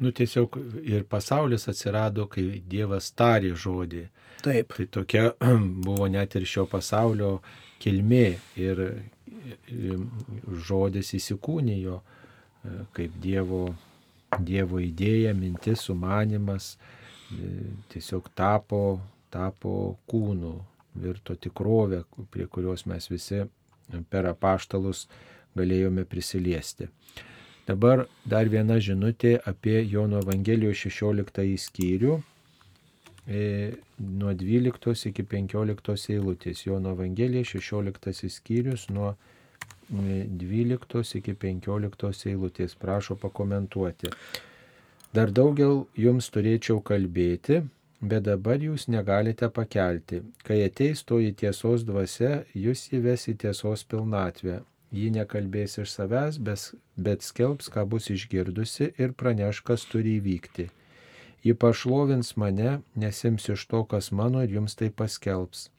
nu, 0.00 0.12
tiesiog 0.12 0.56
ir 0.82 1.04
pasaulis 1.04 1.68
atsirado, 1.68 2.26
kai 2.32 2.62
Dievas 2.68 3.10
tarė 3.16 3.52
žodį. 3.56 4.06
Taip. 4.44 4.72
Tai 4.76 4.86
tokia 4.96 5.26
buvo 5.86 6.08
net 6.08 6.36
ir 6.38 6.46
šio 6.48 6.64
pasaulio 6.70 7.38
kilmė 7.80 8.26
ir 8.60 8.82
žodis 10.68 11.12
įsikūnijo 11.18 12.00
e, 12.00 12.04
kaip 12.96 13.16
Dievo, 13.20 13.66
dievo 14.38 14.80
idėja, 14.82 15.34
mintis, 15.34 15.86
sumanimas, 15.88 16.76
e, 17.32 17.50
tiesiog 17.92 18.30
tapo, 18.36 19.00
tapo 19.30 19.96
kūnu, 20.10 20.54
virto 21.00 21.34
tikrovę, 21.34 22.04
prie 22.30 22.46
kurios 22.50 22.86
mes 22.86 23.06
visi 23.10 23.44
per 24.10 24.26
apaštalus 24.30 25.06
galėjome 25.56 26.04
prisiliesti. 26.06 26.88
Dabar 27.66 28.06
dar 28.26 28.48
viena 28.50 28.80
žinutė 28.82 29.36
apie 29.46 29.82
Jono 29.86 30.22
Evangelijos 30.24 30.80
16 30.86 31.44
skyrių 31.66 32.16
e, 33.26 33.42
nuo 33.98 34.32
12 34.34 35.10
iki 35.12 35.22
15 35.22 36.14
eilutės. 36.16 36.64
Jono 36.66 36.96
Evangelija 36.96 37.46
16 37.46 38.30
skyrius 38.30 38.88
nuo 38.90 39.12
12 39.12 39.39
e, 39.90 41.18
iki 41.20 41.34
15 41.34 42.30
eilutės. 42.30 42.74
Prašo 42.78 43.16
pakomentuoti. 43.16 44.10
Dar 45.14 45.30
daugel 45.34 45.86
jums 45.98 46.30
turėčiau 46.30 46.80
kalbėti, 46.80 47.64
bet 48.00 48.24
dabar 48.24 48.62
jūs 48.62 48.88
negalite 48.88 49.50
pakelti. 49.50 50.22
Kai 50.46 50.62
ateis 50.64 51.02
toji 51.02 51.34
tiesos 51.34 51.84
dvasia, 51.84 52.44
jūs 52.54 52.88
įves 52.94 53.26
į 53.28 53.36
tiesos 53.44 53.84
pilnatvę 53.84 54.60
ji 54.90 55.10
nekalbės 55.14 55.78
iš 55.82 55.94
savęs, 55.94 56.38
bet 56.96 57.24
skelbs, 57.26 57.70
ką 57.72 57.86
bus 57.86 58.10
išgirdusi 58.10 58.92
ir 58.98 59.14
praneš, 59.14 59.62
kas 59.66 59.86
turi 59.90 60.18
įvykti. 60.18 60.68
Ji 61.46 61.54
pašlovins 61.56 62.34
mane, 62.36 62.80
nesims 62.94 63.48
iš 63.48 63.64
to, 63.70 63.84
kas 63.88 64.10
mano 64.12 64.42
ir 64.44 64.58
jums 64.58 64.76
tai 64.76 64.90
paskelbs. 64.90 65.70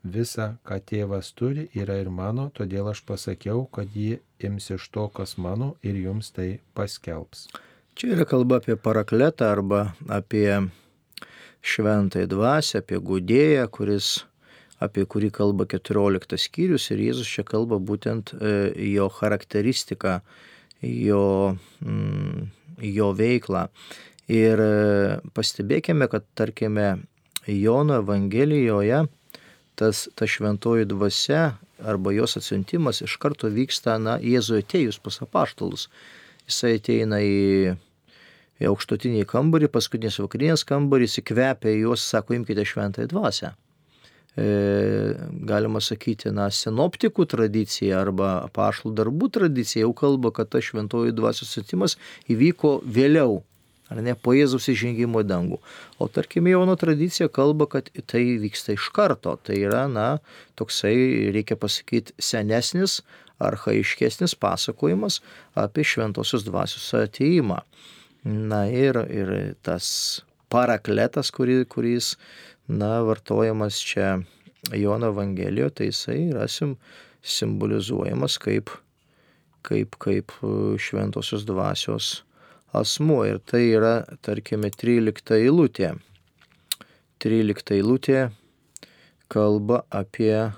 Visa, 0.00 0.54
ką 0.64 0.78
tėvas 0.80 1.34
turi, 1.36 1.66
yra 1.76 1.98
ir 2.00 2.08
mano, 2.08 2.48
todėl 2.56 2.88
aš 2.88 3.02
pasakiau, 3.04 3.66
kad 3.68 3.92
ji 3.92 4.20
ims 4.40 4.70
iš 4.72 4.86
to, 4.94 5.08
kas 5.12 5.36
mano 5.36 5.74
ir 5.84 5.98
jums 6.00 6.32
tai 6.32 6.60
paskelbs. 6.72 7.50
Čia 7.94 8.14
yra 8.14 8.24
kalba 8.24 8.62
apie 8.62 8.78
parakletą 8.80 9.50
arba 9.52 9.92
apie 10.08 10.70
šventąją 11.60 12.30
dvasę, 12.32 12.80
apie 12.80 12.96
gudėją, 12.96 13.68
kuris 13.68 14.24
apie 14.80 15.04
kurį 15.04 15.28
kalba 15.36 15.66
14 15.68 16.40
skyrius 16.40 16.88
ir 16.94 17.04
Jėzus 17.04 17.28
čia 17.28 17.44
kalba 17.44 17.76
būtent 17.76 18.32
e, 18.32 18.72
jo 18.94 19.10
charakteristiką, 19.12 20.22
jo, 20.80 21.58
mm, 21.84 22.48
jo 22.88 23.12
veiklą. 23.20 23.68
Ir 24.32 24.64
e, 24.64 25.20
pastebėkime, 25.36 26.08
kad 26.08 26.24
tarkime 26.32 27.02
Jono 27.44 28.00
Evangelijoje 28.00 29.04
tas, 29.78 30.06
ta 30.14 30.26
šventoji 30.28 30.88
dvasia 30.90 31.58
arba 31.80 32.12
jos 32.12 32.36
atsiuntimas 32.40 33.00
iš 33.04 33.16
karto 33.20 33.48
vyksta, 33.52 33.96
na, 34.02 34.18
Jėzui 34.20 34.60
atėjus 34.64 35.00
pas 35.02 35.20
apaštalus. 35.24 35.88
Jisai 36.48 36.76
ateina 36.80 37.20
į, 37.24 37.74
į 38.60 38.68
aukštutinį 38.70 39.24
kambarį, 39.30 39.70
paskutinės 39.72 40.20
vakarinės 40.20 40.66
kambarį, 40.68 41.08
įsikvepia 41.08 41.74
juos, 41.78 42.04
sako, 42.04 42.36
imkite 42.36 42.66
šventąją 42.68 43.10
dvasę. 43.12 43.54
E, 44.38 44.48
galima 45.46 45.80
sakyti, 45.82 46.30
na, 46.34 46.46
sinoptikų 46.54 47.26
tradicija 47.32 47.98
arba 48.04 48.46
pašlų 48.54 48.92
darbų 49.00 49.30
tradicija 49.34 49.84
jau 49.86 49.94
kalba, 49.96 50.30
kad 50.34 50.52
tas 50.52 50.68
šventojų 50.68 51.14
dvasios 51.16 51.50
sutimas 51.56 51.96
įvyko 52.30 52.78
vėliau, 52.86 53.40
ar 53.90 54.00
ne, 54.04 54.14
po 54.14 54.34
Jėzaus 54.36 54.68
įžengimo 54.70 55.22
dangų. 55.26 55.58
O 55.98 56.08
tarkim, 56.08 56.48
jauno 56.50 56.76
tradicija 56.78 57.28
kalba, 57.32 57.66
kad 57.70 57.90
tai 58.10 58.22
vyksta 58.42 58.76
iš 58.76 58.88
karto. 58.94 59.34
Tai 59.42 59.58
yra, 59.58 59.86
na, 59.90 60.20
toksai, 60.58 60.94
reikia 61.34 61.58
pasakyti, 61.60 62.14
senesnis, 62.22 63.00
arhaiškesnis 63.40 64.36
pasakojimas 64.38 65.20
apie 65.58 65.84
šventosios 65.86 66.44
dvasios 66.46 66.90
ateimą. 66.96 67.62
Na 68.24 68.66
ir, 68.68 69.00
ir 69.08 69.30
tas 69.64 70.20
parakletas, 70.52 71.32
kuri, 71.32 71.64
kuris 71.64 72.14
na, 72.68 73.00
vartojamas 73.06 73.80
čia 73.80 74.18
Jono 74.76 75.08
Evangelijoje, 75.14 75.74
tai 75.74 75.88
jisai 75.88 76.20
rasim 76.36 76.76
simbolizuojamas 77.24 78.36
kaip, 78.40 78.70
kaip, 79.66 79.96
kaip 80.00 80.36
šventosios 80.80 81.46
dvasios 81.48 82.20
asmuo. 82.72 83.24
Ir 83.28 83.40
tai 83.44 83.64
yra, 83.74 83.94
tarkime, 84.24 84.70
13 84.70 85.36
eilutė. 85.40 85.94
13 87.20 87.76
eilutė 87.76 88.20
kalba 89.30 89.84
apie, 89.90 90.50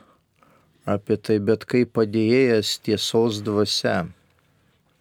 apie 0.86 1.18
tai, 1.18 1.38
bet 1.42 1.66
kaip 1.68 1.92
padėjėjas 1.98 2.78
tiesos 2.86 3.42
dvasia. 3.44 4.06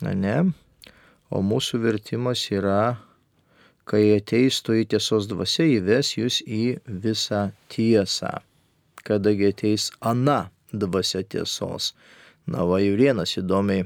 Na 0.01 0.15
ne, 0.17 0.37
o 1.29 1.43
mūsų 1.45 1.79
vertimas 1.83 2.47
yra, 2.51 2.97
kai 3.85 4.03
ateistų 4.15 4.81
į 4.81 4.87
tiesos 4.95 5.29
dvasia, 5.29 5.67
įves 5.77 6.15
jūs 6.17 6.41
į 6.41 6.79
visą 7.05 7.51
tiesą. 7.71 8.39
Kadagi 9.05 9.51
ateis 9.53 9.89
ana 10.01 10.49
dvasia 10.73 11.21
tiesos. 11.23 11.93
Na 12.49 12.65
va, 12.65 12.81
jau 12.81 12.97
vienas 12.97 13.37
įdomiai 13.37 13.85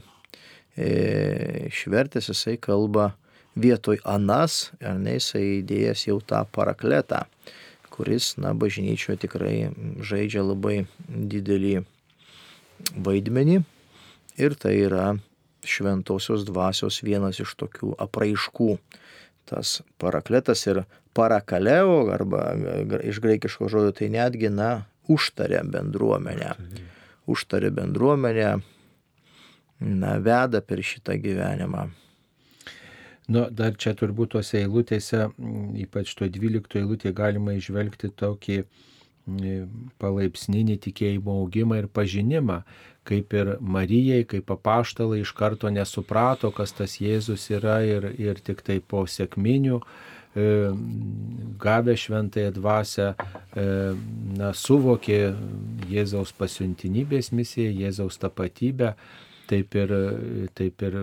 e, 0.77 1.69
švertės 1.73 2.29
jisai 2.31 2.57
kalba 2.61 3.13
vietoj 3.55 4.01
anas, 4.03 4.71
ar 4.83 4.99
ne, 4.99 5.17
jisai 5.19 5.61
įdėjęs 5.61 6.07
jau 6.09 6.19
tą 6.19 6.43
parakletą, 6.55 7.23
kuris, 7.93 8.33
na, 8.41 8.51
bažnyčioje 8.51 9.21
tikrai 9.23 9.55
žaidžia 10.03 10.43
labai 10.43 10.83
didelį 11.07 11.77
vaidmenį 12.99 13.61
ir 14.41 14.57
tai 14.59 14.75
yra 14.83 15.13
šventosios 15.65 16.43
dvasios 16.45 16.99
vienas 17.05 17.39
iš 17.41 17.55
tokių 17.57 17.95
apraiškų. 18.05 18.75
Tas 19.45 19.79
parakletas 20.01 20.65
ir 20.67 20.83
parakaleo, 21.15 22.09
arba 22.13 22.51
iš 23.05 23.21
graikiško 23.23 23.69
žodžio, 23.71 23.93
tai 23.95 24.09
netgi, 24.13 24.51
na, 24.51 24.85
užtarė 25.07 25.63
bendruomenę. 25.71 26.55
Užtarė 27.31 27.71
bendruomenę, 27.73 28.59
na, 29.85 30.17
veda 30.17 30.61
per 30.65 30.81
šitą 30.83 31.15
gyvenimą. 31.21 31.85
Nu, 33.25 33.47
dar 33.49 33.73
čia 33.81 33.95
turbūt 33.97 34.35
tose 34.35 34.59
eilutėse, 34.61 35.29
ypač 35.81 36.11
to 36.17 36.27
12 36.29 36.81
eilutėje, 36.81 37.13
galima 37.17 37.55
išvelgti 37.57 38.11
tokį 38.13 38.59
palaipsninį 39.97 40.75
tikėjimo 40.83 41.39
augimą 41.41 41.79
ir 41.81 41.87
pažinimą, 41.89 42.59
kaip 43.05 43.33
ir 43.33 43.55
Marijai, 43.61 44.25
kaip 44.29 44.51
apaštalai 44.53 45.23
iš 45.23 45.33
karto 45.37 45.69
nesuprato, 45.73 46.51
kas 46.53 46.75
tas 46.77 46.99
Jėzus 47.01 47.49
yra 47.53 47.79
ir, 47.85 48.11
ir 48.21 48.41
tik 48.45 48.61
tai 48.65 48.77
po 48.79 49.05
sėkminių 49.09 49.79
e, 49.81 50.45
gavę 51.61 51.97
šventąją 51.97 52.53
dvasę, 52.53 53.11
e, 53.13 53.67
na, 54.37 54.53
suvokė 54.53 55.19
Jėzaus 55.89 56.33
pasiuntinybės 56.37 57.31
misiją, 57.33 57.73
Jėzaus 57.85 58.21
tapatybę, 58.21 58.93
taip 59.49 59.75
ir, 59.77 59.91
taip 60.57 60.83
ir 60.85 60.97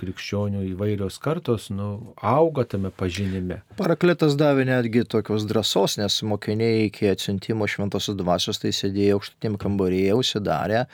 krikščionių 0.00 0.62
įvairios 0.72 1.18
kartos 1.22 1.68
nu, 1.74 2.14
auga 2.20 2.66
tame 2.68 2.90
pažinime. 2.94 3.60
Parakletas 3.78 4.36
davė 4.38 4.66
netgi 4.68 5.04
tokios 5.08 5.46
drąsos, 5.48 5.96
nes 6.00 6.18
mokiniai 6.26 6.86
iki 6.86 7.10
atsiuntimo 7.10 7.68
šventosios 7.70 8.18
dvasios 8.18 8.60
tai 8.62 8.72
sėdėjo 8.76 9.18
aukštutėm 9.18 9.58
kambaryje, 9.60 10.14
užsidarę 10.18 10.84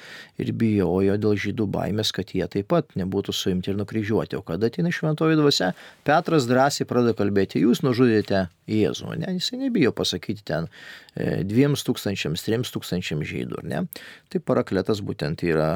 ir 0.43 0.53
bijojo 0.59 1.19
dėl 1.23 1.39
žydų 1.47 1.69
baimės, 1.77 2.13
kad 2.15 2.35
jie 2.37 2.47
taip 2.51 2.71
pat 2.73 2.97
nebūtų 2.99 3.35
suimti 3.37 3.73
ir 3.73 3.81
nukryžiuoti. 3.81 4.39
O 4.39 4.47
kada 4.47 4.71
ateina 4.71 4.93
šventoji 4.95 5.39
dvasia, 5.41 5.73
Petras 6.07 6.49
drąsiai 6.51 6.89
pradeda 6.89 7.17
kalbėti, 7.19 7.63
jūs 7.63 7.85
nužudėte 7.87 8.47
Jėzų, 8.71 9.17
ne, 9.19 9.33
jisai 9.37 9.59
nebijo 9.59 9.91
pasakyti 9.97 10.45
ten 10.47 10.69
e, 10.69 11.43
dviems 11.43 11.83
tūkstančiams, 11.87 12.45
trims 12.47 12.71
tūkstančiams 12.75 13.27
žydų, 13.27 13.65
ne. 13.67 13.83
Tai 14.31 14.41
parakletas 14.47 15.03
būtent 15.03 15.43
yra 15.49 15.73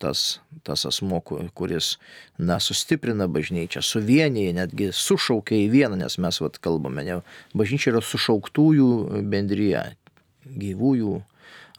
tas, 0.00 0.40
tas 0.66 0.86
asmo, 0.88 1.20
kuris, 1.54 1.94
na, 2.38 2.58
sustiprina 2.62 3.28
bažnyčią, 3.30 3.82
suvienyje, 3.84 4.54
netgi 4.56 4.90
sušaukia 4.96 5.58
į 5.64 5.68
vieną, 5.74 6.00
nes 6.00 6.18
mes 6.22 6.40
vat 6.42 6.58
kalbame, 6.62 7.04
ne, 7.06 7.20
bažnyčia 7.56 7.94
yra 7.94 8.04
sušauktųjų 8.04 9.20
bendryje, 9.30 9.84
gyvųjų 10.50 11.18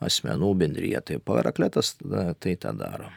asmenų 0.01 0.53
bendryje, 0.61 1.01
tai 1.07 1.19
parakletas 1.24 1.95
tai 2.41 2.55
tą 2.61 2.74
daro. 2.78 3.11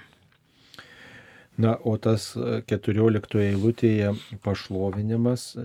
Na, 1.57 1.77
o 1.85 1.95
tas 2.03 2.33
14 2.67 3.37
e, 3.39 3.43
eilutėje 3.53 4.09
pašlovinimas, 4.43 5.45
e, 5.55 5.63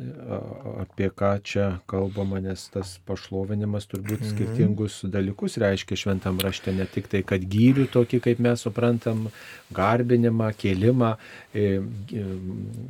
apie 0.84 1.08
ką 1.10 1.32
čia 1.42 1.70
kalbama, 1.90 2.38
nes 2.46 2.68
tas 2.70 2.92
pašlovinimas 3.10 3.90
turbūt 3.90 4.22
mhm. 4.22 4.30
skirtingus 4.30 5.00
dalykus 5.10 5.58
reiškia 5.58 5.98
šventam 5.98 6.38
rašte, 6.46 6.76
ne 6.78 6.86
tik 6.86 7.10
tai, 7.10 7.24
kad 7.26 7.42
gyrių 7.42 7.88
tokį, 7.90 8.20
kaip 8.28 8.44
mes 8.46 8.62
suprantam, 8.68 9.32
garbinimą, 9.74 10.52
kėlimą, 10.62 11.16
e, 11.58 11.82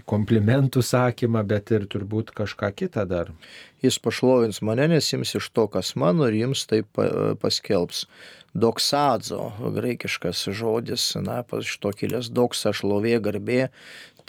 komplimentų 0.09 0.83
sakymą, 0.83 1.45
bet 1.47 1.71
ir 1.71 1.87
turbūt 1.87 2.35
kažką 2.35 2.73
kitą 2.83 3.07
dar. 3.07 3.31
Jis 3.79 3.95
pašlovins 4.03 4.59
mane, 4.59 4.89
nes 4.91 5.07
jums 5.07 5.31
iš 5.39 5.47
to, 5.55 5.69
kas 5.71 5.93
mano, 5.95 6.27
ir 6.27 6.41
jums 6.41 6.65
taip 6.67 6.99
paskelbs 7.39 8.09
doksadzo, 8.59 9.51
graikiškas 9.75 10.45
žodis, 10.55 11.11
na, 11.23 11.41
iš 11.59 11.77
to 11.83 11.93
kilęs 11.95 12.31
doksa, 12.35 12.73
šlovė, 12.75 13.17
garbė, 13.23 13.63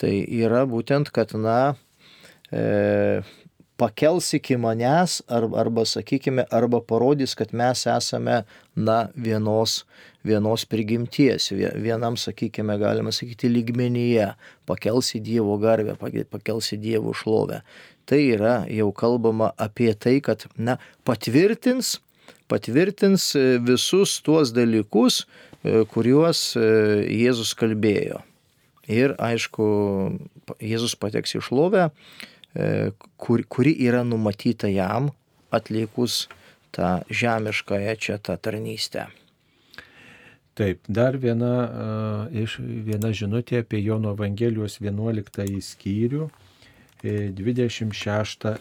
tai 0.01 0.15
yra 0.25 0.65
būtent, 0.71 1.13
kad, 1.15 1.35
na, 1.37 1.75
e, 2.53 3.23
pakels 3.81 4.35
iki 4.37 4.59
manęs 4.61 5.21
arba, 5.29 5.61
arba, 5.63 5.85
sakykime, 5.89 6.45
arba 6.53 6.83
parodys, 6.85 7.35
kad 7.39 7.55
mes 7.57 7.87
esame, 7.89 8.43
na, 8.77 8.99
vienos, 9.15 9.85
vienos 10.27 10.67
prigimties, 10.69 11.49
vienam, 11.57 12.19
sakykime, 12.21 12.77
galima 12.81 13.13
sakyti, 13.15 13.49
lygmenyje, 13.49 14.35
pakels 14.69 15.15
į 15.17 15.23
Dievo 15.31 15.57
garbę, 15.63 15.97
pakels 16.29 16.75
į 16.77 16.81
Dievo 16.85 17.17
šlovę. 17.17 17.63
Tai 18.05 18.21
yra 18.21 18.55
jau 18.69 18.91
kalbama 18.93 19.53
apie 19.57 19.95
tai, 19.95 20.19
kad, 20.25 20.45
na, 20.59 20.77
patvirtins, 21.09 21.99
patvirtins 22.51 23.35
e, 23.39 23.59
visus 23.63 24.19
tuos 24.25 24.53
dalykus, 24.55 25.23
e, 25.63 25.85
kuriuos 25.93 26.43
e, 26.59 26.67
Jėzus 27.23 27.55
kalbėjo. 27.59 28.21
Ir 28.91 29.15
aišku, 29.23 29.65
Jėzus 30.59 30.97
pateks 30.99 31.37
į 31.39 31.45
šlovę, 31.47 31.91
kur, 33.23 33.43
kuri 33.47 33.71
yra 33.87 34.01
numatyta 34.03 34.67
jam 34.67 35.13
atlikus 35.55 36.25
tą 36.75 36.97
žemiškąją 37.07 37.93
čia 38.03 38.17
tą 38.19 38.35
tarnystę. 38.35 39.05
Taip, 40.59 40.83
dar 40.91 41.21
viena, 41.23 42.27
viena 42.59 43.13
žinutė 43.15 43.63
apie 43.63 43.79
Jono 43.85 44.17
Evangelijos 44.17 44.81
11 44.83 45.63
skyrių 45.69 46.27
26 47.03 48.47
e, 48.51 48.59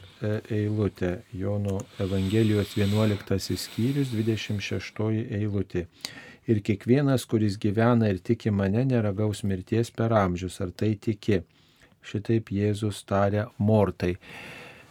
eilutė, 0.56 1.12
Jono 1.36 1.80
Evangelijos 2.00 2.76
11 2.78 3.58
skyrius, 3.60 4.14
26 4.16 5.02
eilutė. 5.36 5.86
Ir 6.50 6.62
kiekvienas, 6.66 7.28
kuris 7.30 7.60
gyvena 7.62 8.10
ir 8.10 8.22
tiki 8.26 8.50
mane, 8.52 8.86
neragaus 8.88 9.44
mirties 9.44 9.92
per 9.92 10.16
amžius, 10.16 10.60
ar 10.64 10.72
tai 10.72 10.96
tiki. 10.96 11.44
Šitaip 12.00 12.50
Jėzus 12.56 13.04
tarė 13.06 13.50
mortai. 13.60 14.16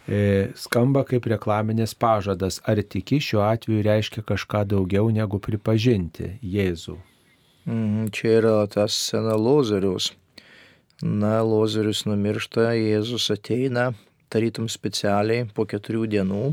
E, 0.05 0.49
skamba 0.55 1.03
kaip 1.09 1.25
reklaminės 1.27 1.95
pažadas. 1.97 2.61
Ar 2.69 2.79
tiki 2.85 3.19
šiuo 3.19 3.41
atveju 3.49 3.83
reiškia 3.85 4.23
kažką 4.29 4.63
daugiau 4.69 5.09
negu 5.13 5.41
pripažinti 5.41 6.37
Jėzų? 6.45 6.95
Mm, 7.65 8.07
čia 8.15 8.37
yra 8.39 8.55
tas 8.71 8.95
sena 9.09 9.35
Lozoriaus 9.35 10.13
Na, 10.99 11.37
Lozorius 11.47 12.01
numiršta, 12.03 12.73
Jėzus 12.75 13.29
ateina, 13.31 13.93
tarytum 14.27 14.65
specialiai 14.67 15.45
po 15.55 15.63
keturių 15.63 16.09
dienų, 16.11 16.49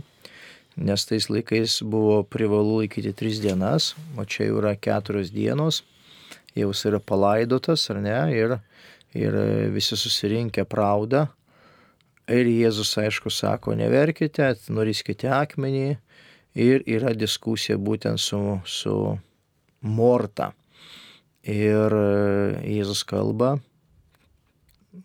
nes 0.86 1.06
tais 1.08 1.26
laikais 1.26 1.80
buvo 1.82 2.20
privalu 2.22 2.76
laikyti 2.84 3.10
tris 3.10 3.40
dienas, 3.42 3.96
o 4.14 4.22
čia 4.22 4.46
jau 4.46 4.60
yra 4.60 4.76
keturios 4.78 5.34
dienos, 5.34 5.80
jau 6.54 6.70
jis 6.70 6.84
yra 6.92 7.02
palaidotas, 7.02 7.88
ar 7.90 7.98
ne, 8.06 8.14
ir, 8.38 8.56
ir 9.18 9.42
visi 9.74 9.98
susirinkę 9.98 10.62
praudą. 10.62 11.26
Ir 12.30 12.46
Jėzus, 12.46 12.94
aišku, 13.02 13.34
sako, 13.34 13.74
neverkite, 13.74 14.54
noriskite 14.70 15.26
akmenį 15.26 15.96
ir 16.54 16.86
yra 16.86 17.18
diskusija 17.18 17.82
būtent 17.82 18.22
su, 18.22 18.60
su 18.62 19.16
Morta. 19.82 20.52
Ir 21.42 22.02
Jėzus 22.62 23.02
kalba, 23.02 23.56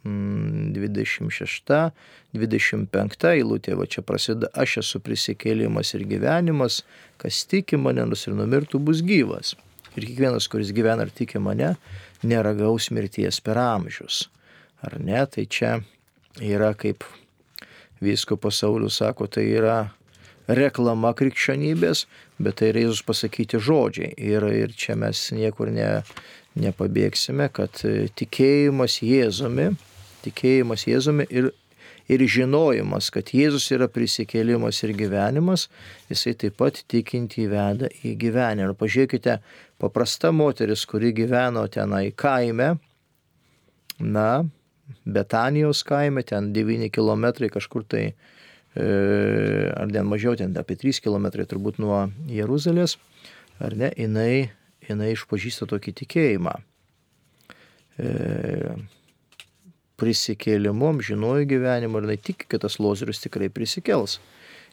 26, 0.04 1.92
25 2.34 3.28
eilutė, 3.32 3.76
va 3.80 3.88
čia 3.90 4.04
prasideda, 4.06 4.52
aš 4.54 4.78
esu 4.84 5.02
prisikėlimas 5.04 5.94
ir 5.98 6.06
gyvenimas, 6.10 6.82
kas 7.22 7.44
tiki 7.50 7.80
mane, 7.80 8.06
nus 8.10 8.28
ir 8.28 8.38
numirtų, 8.38 8.82
bus 8.82 9.04
gyvas. 9.06 9.56
Ir 9.96 10.08
kiekvienas, 10.08 10.48
kuris 10.52 10.72
gyvena 10.76 11.04
ir 11.08 11.12
tiki 11.16 11.40
mane, 11.44 11.76
neragaus 12.24 12.92
mirties 12.96 13.42
per 13.44 13.60
amžius. 13.60 14.30
Ar 14.82 14.98
ne? 15.02 15.26
Tai 15.28 15.46
čia 15.46 15.74
yra 16.42 16.72
kaip 16.74 17.04
visko 18.02 18.38
pasauliu 18.40 18.90
sako, 18.90 19.28
tai 19.28 19.46
yra 19.52 19.92
reklama 20.48 21.14
krikščionybės, 21.18 22.06
bet 22.42 22.60
tai 22.60 22.72
yra 22.72 22.86
Jėzus 22.86 23.04
pasakyti 23.06 23.62
žodžiai. 23.62 24.12
Ir, 24.18 24.46
ir 24.50 24.76
čia 24.78 24.98
mes 25.00 25.20
niekur 25.36 25.72
ne, 25.74 26.02
nepabėgsime, 26.60 27.50
kad 27.54 27.82
tikėjimas 28.18 29.00
Jėzumi, 29.06 29.72
tikėjimas 30.26 30.86
Jėzumi 30.88 31.28
ir, 31.30 31.52
ir 32.12 32.26
žinojimas, 32.36 33.12
kad 33.14 33.34
Jėzus 33.36 33.70
yra 33.76 33.88
prisikėlimas 33.92 34.82
ir 34.86 34.96
gyvenimas, 34.98 35.68
jisai 36.12 36.36
taip 36.36 36.58
pat 36.62 36.82
tikinti 36.92 37.46
įveda 37.48 37.92
į 38.04 38.16
gyvenimą. 38.22 38.72
Ir 38.72 38.80
pažiūrėkite, 38.80 39.38
paprasta 39.82 40.34
moteris, 40.36 40.86
kuri 40.90 41.14
gyveno 41.16 41.68
tenai 41.72 42.10
kaime, 42.16 42.76
na, 44.02 44.44
Betanijos 45.06 45.86
kaime, 45.88 46.20
ten 46.28 46.52
9 46.52 46.90
km 46.92 47.30
kažkur 47.54 47.86
tai, 47.88 48.02
e, 48.12 48.31
ar 48.76 49.92
ten 49.92 50.08
mažiau, 50.08 50.38
ten 50.40 50.56
apie 50.58 50.78
3 50.80 51.02
km 51.04 51.28
turbūt 51.44 51.82
nuo 51.84 52.06
Jeruzalės, 52.32 52.98
ar 53.60 53.76
ne, 53.76 53.92
jinai, 53.98 54.52
jinai 54.88 55.12
išpažįsta 55.16 55.68
tokį 55.72 55.96
tikėjimą. 56.02 56.56
E, 58.00 58.74
prisikėlimu, 60.02 60.96
žinojo 61.06 61.46
gyvenimą 61.50 62.00
ir 62.00 62.08
jinai 62.08 62.18
tiki, 62.18 62.48
kad 62.50 62.64
tas 62.64 62.80
lozerius 62.82 63.22
tikrai 63.22 63.52
prisikels. 63.54 64.20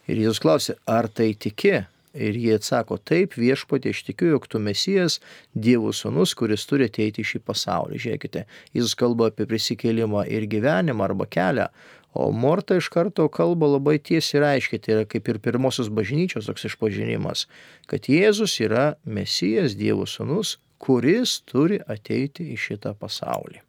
Ir 0.09 0.22
Jėzus 0.22 0.40
klausė, 0.40 0.78
ar 0.88 1.11
tai 1.12 1.34
tiki? 1.36 1.82
Ir 2.16 2.38
jie 2.40 2.55
atsako, 2.57 2.96
taip 3.05 3.34
viešpatė, 3.36 3.92
aš 3.92 4.01
tikiu, 4.07 4.30
jog 4.32 4.46
tu 4.49 4.59
mesijas, 4.62 5.18
Dievo 5.53 5.92
sūnus, 5.92 6.32
kuris 6.34 6.64
turi 6.66 6.88
ateiti 6.88 7.20
į 7.20 7.28
šį 7.34 7.40
pasaulį. 7.44 8.01
Žiūrėkite, 8.01 8.46
jis 8.74 8.94
kalba 8.99 9.28
apie 9.28 9.44
prisikėlimą 9.46 10.24
ir 10.32 10.49
gyvenimą 10.51 11.05
arba 11.05 11.28
kelią, 11.28 11.68
o 12.15 12.31
Morta 12.33 12.77
iš 12.79 12.89
karto 12.93 13.29
kalba 13.29 13.69
labai 13.75 13.99
tiesiai 13.99 14.41
ir 14.41 14.47
aiškiai, 14.49 14.81
tai 14.83 14.95
yra 14.97 15.05
kaip 15.09 15.29
ir 15.29 15.41
pirmosios 15.45 15.91
bažnyčios 15.93 16.49
toks 16.49 16.67
išpažinimas, 16.71 17.47
kad 17.91 18.09
Jėzus 18.11 18.59
yra 18.65 18.95
mesijas, 19.05 19.77
Dievo 19.79 20.09
sūnus, 20.09 20.57
kuris 20.79 21.41
turi 21.47 21.81
ateiti 21.87 22.49
į 22.55 22.59
šitą 22.59 22.95
pasaulį. 22.99 23.63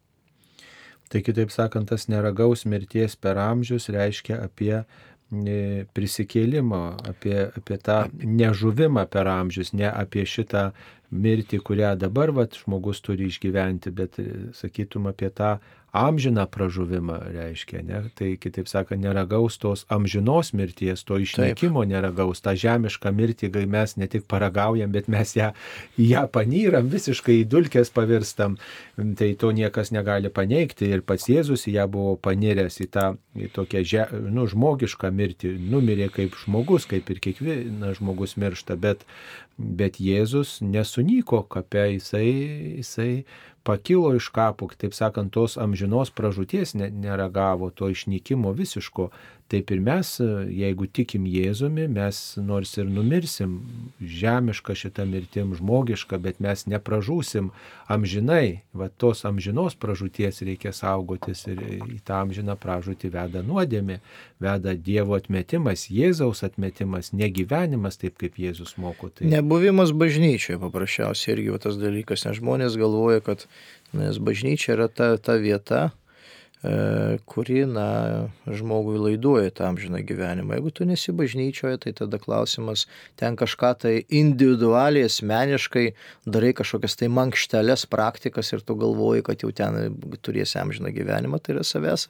Tai 1.09 1.21
kitaip 1.25 1.49
sakant, 1.49 1.89
tas 1.89 2.05
neragaus 2.05 2.67
mirties 2.69 3.15
per 3.17 3.39
amžius 3.41 3.89
reiškia 3.89 4.43
apie 4.45 4.83
prisikėlimą, 5.93 6.83
apie, 7.09 7.35
apie 7.57 7.77
tą 7.85 7.99
nežuvimą 8.13 9.05
per 9.13 9.29
amžius, 9.29 9.73
ne 9.73 9.89
apie 9.89 10.25
šitą 10.25 10.71
mirtį, 11.11 11.59
kurią 11.65 11.95
dabar 11.99 12.33
vat, 12.35 12.57
žmogus 12.63 13.01
turi 13.05 13.29
išgyventi, 13.29 13.93
bet 13.95 14.19
sakytum 14.57 15.09
apie 15.09 15.31
tą 15.33 15.57
amžiną 15.91 16.45
pražuvimą 16.45 17.17
reiškia, 17.33 17.81
ne? 17.81 18.01
tai 18.15 18.35
kitaip 18.37 18.67
sakant, 18.69 19.01
neragaus 19.01 19.57
tos 19.57 19.85
amžinos 19.89 20.51
mirties, 20.53 21.01
to 21.03 21.17
išnykimo 21.17 21.81
Taip. 21.81 21.89
neragaus, 21.89 22.43
tą 22.45 22.53
žemišką 22.53 23.09
mirtį, 23.15 23.49
kai 23.55 23.65
mes 23.65 23.95
ne 23.97 24.07
tik 24.07 24.27
paragaujam, 24.29 24.91
bet 24.93 25.09
mes 25.09 25.33
ją, 25.35 25.49
ją 25.97 26.27
panyram, 26.29 26.91
visiškai 26.93 27.39
į 27.41 27.47
dulkės 27.49 27.89
pavirstam, 27.95 28.59
tai 29.17 29.33
to 29.33 29.49
niekas 29.55 29.89
negali 29.95 30.29
paneigti 30.29 30.91
ir 30.93 31.01
pats 31.01 31.29
Jėzus 31.29 31.65
ją 31.71 31.87
buvo 31.89 32.15
paniręs 32.21 32.79
į 32.85 32.89
tą 32.93 33.07
į 33.39 33.49
tokią 33.55 33.83
že, 33.85 34.05
nu, 34.29 34.45
žmogišką 34.49 35.09
mirtį, 35.15 35.55
numirė 35.71 36.09
kaip 36.13 36.37
žmogus, 36.43 36.85
kaip 36.89 37.09
ir 37.09 37.21
kiekvienas 37.23 37.97
žmogus 37.99 38.35
miršta, 38.37 38.77
bet, 38.77 39.05
bet 39.59 39.99
Jėzus 39.99 40.59
nesunyko 40.63 41.43
kape, 41.51 41.85
jisai, 41.97 42.29
jisai 42.79 43.11
pakilo 43.69 44.15
iš 44.17 44.31
kapų, 44.33 44.71
taip 44.81 44.97
sakant, 44.97 45.31
tos 45.35 45.57
amžinos 45.61 46.09
pražūties 46.17 46.75
neragavo, 46.75 47.69
to 47.69 47.91
išnykimo 47.93 48.55
visiško, 48.57 49.11
Taip 49.49 49.71
ir 49.73 49.79
mes, 49.81 50.09
jeigu 50.53 50.85
tikim 50.93 51.23
Jėzumi, 51.25 51.87
mes 51.89 52.17
nors 52.37 52.75
ir 52.77 52.85
numirsim 52.85 53.55
žemišką 53.97 54.75
šitą 54.77 55.07
mirtim, 55.09 55.55
žmogišką, 55.57 56.19
bet 56.21 56.37
mes 56.37 56.67
nepražūsim 56.69 57.47
amžinai. 57.89 58.59
Va 58.77 58.91
tos 58.93 59.23
amžinos 59.25 59.73
pražūties 59.81 60.43
reikia 60.45 60.69
saugotis 60.69 61.47
ir 61.49 61.63
į 61.81 61.97
tą 62.05 62.19
amžiną 62.27 62.53
pražūtį 62.61 63.09
veda 63.15 63.41
nuodėmė, 63.47 63.97
veda 64.37 64.75
Dievo 64.77 65.17
atmetimas, 65.17 65.87
Jėzaus 65.89 66.45
atmetimas, 66.45 67.09
negyvenimas 67.09 67.97
taip, 67.97 68.21
kaip 68.21 68.37
Jėzus 68.37 68.75
moko. 68.77 69.09
Tai... 69.09 69.31
Nebuvimas 69.33 69.95
bažnyčioje 69.97 70.61
paprasčiausiai 70.61 71.39
irgi 71.39 71.57
tas 71.65 71.81
dalykas, 71.81 72.27
nes 72.29 72.37
žmonės 72.37 72.77
galvoja, 72.77 73.25
kad 73.25 73.49
nes 73.93 74.19
bažnyčia 74.21 74.75
yra 74.75 74.89
ta, 74.91 75.15
ta 75.17 75.39
vieta, 75.41 75.89
E, 76.59 77.17
kuri, 77.25 77.61
na, 77.63 78.27
žmogui 78.43 78.97
laiduoja 78.99 79.51
tą 79.55 79.69
amžiną 79.71 80.01
gyvenimą. 80.03 80.57
Jeigu 80.57 80.73
tu 80.75 80.87
nesi 80.89 81.13
bažnyčioje, 81.15 81.77
tai 81.85 81.93
tada 81.95 82.19
klausimas, 82.19 82.83
ten 83.15 83.39
kažką 83.39 83.71
tai 83.79 83.93
individualiai, 84.11 85.07
asmeniškai 85.07 85.85
darai 86.27 86.51
kažkokias 86.59 86.99
tai 86.99 87.07
mankštelės 87.15 87.87
praktikas 87.87 88.51
ir 88.51 88.67
tu 88.67 88.75
galvoji, 88.75 89.23
kad 89.31 89.47
jau 89.47 89.55
ten 89.55 89.95
turėsi 90.19 90.59
amžiną 90.59 90.91
gyvenimą, 90.91 91.39
tai 91.39 91.55
yra 91.55 91.63
savęs 91.63 92.09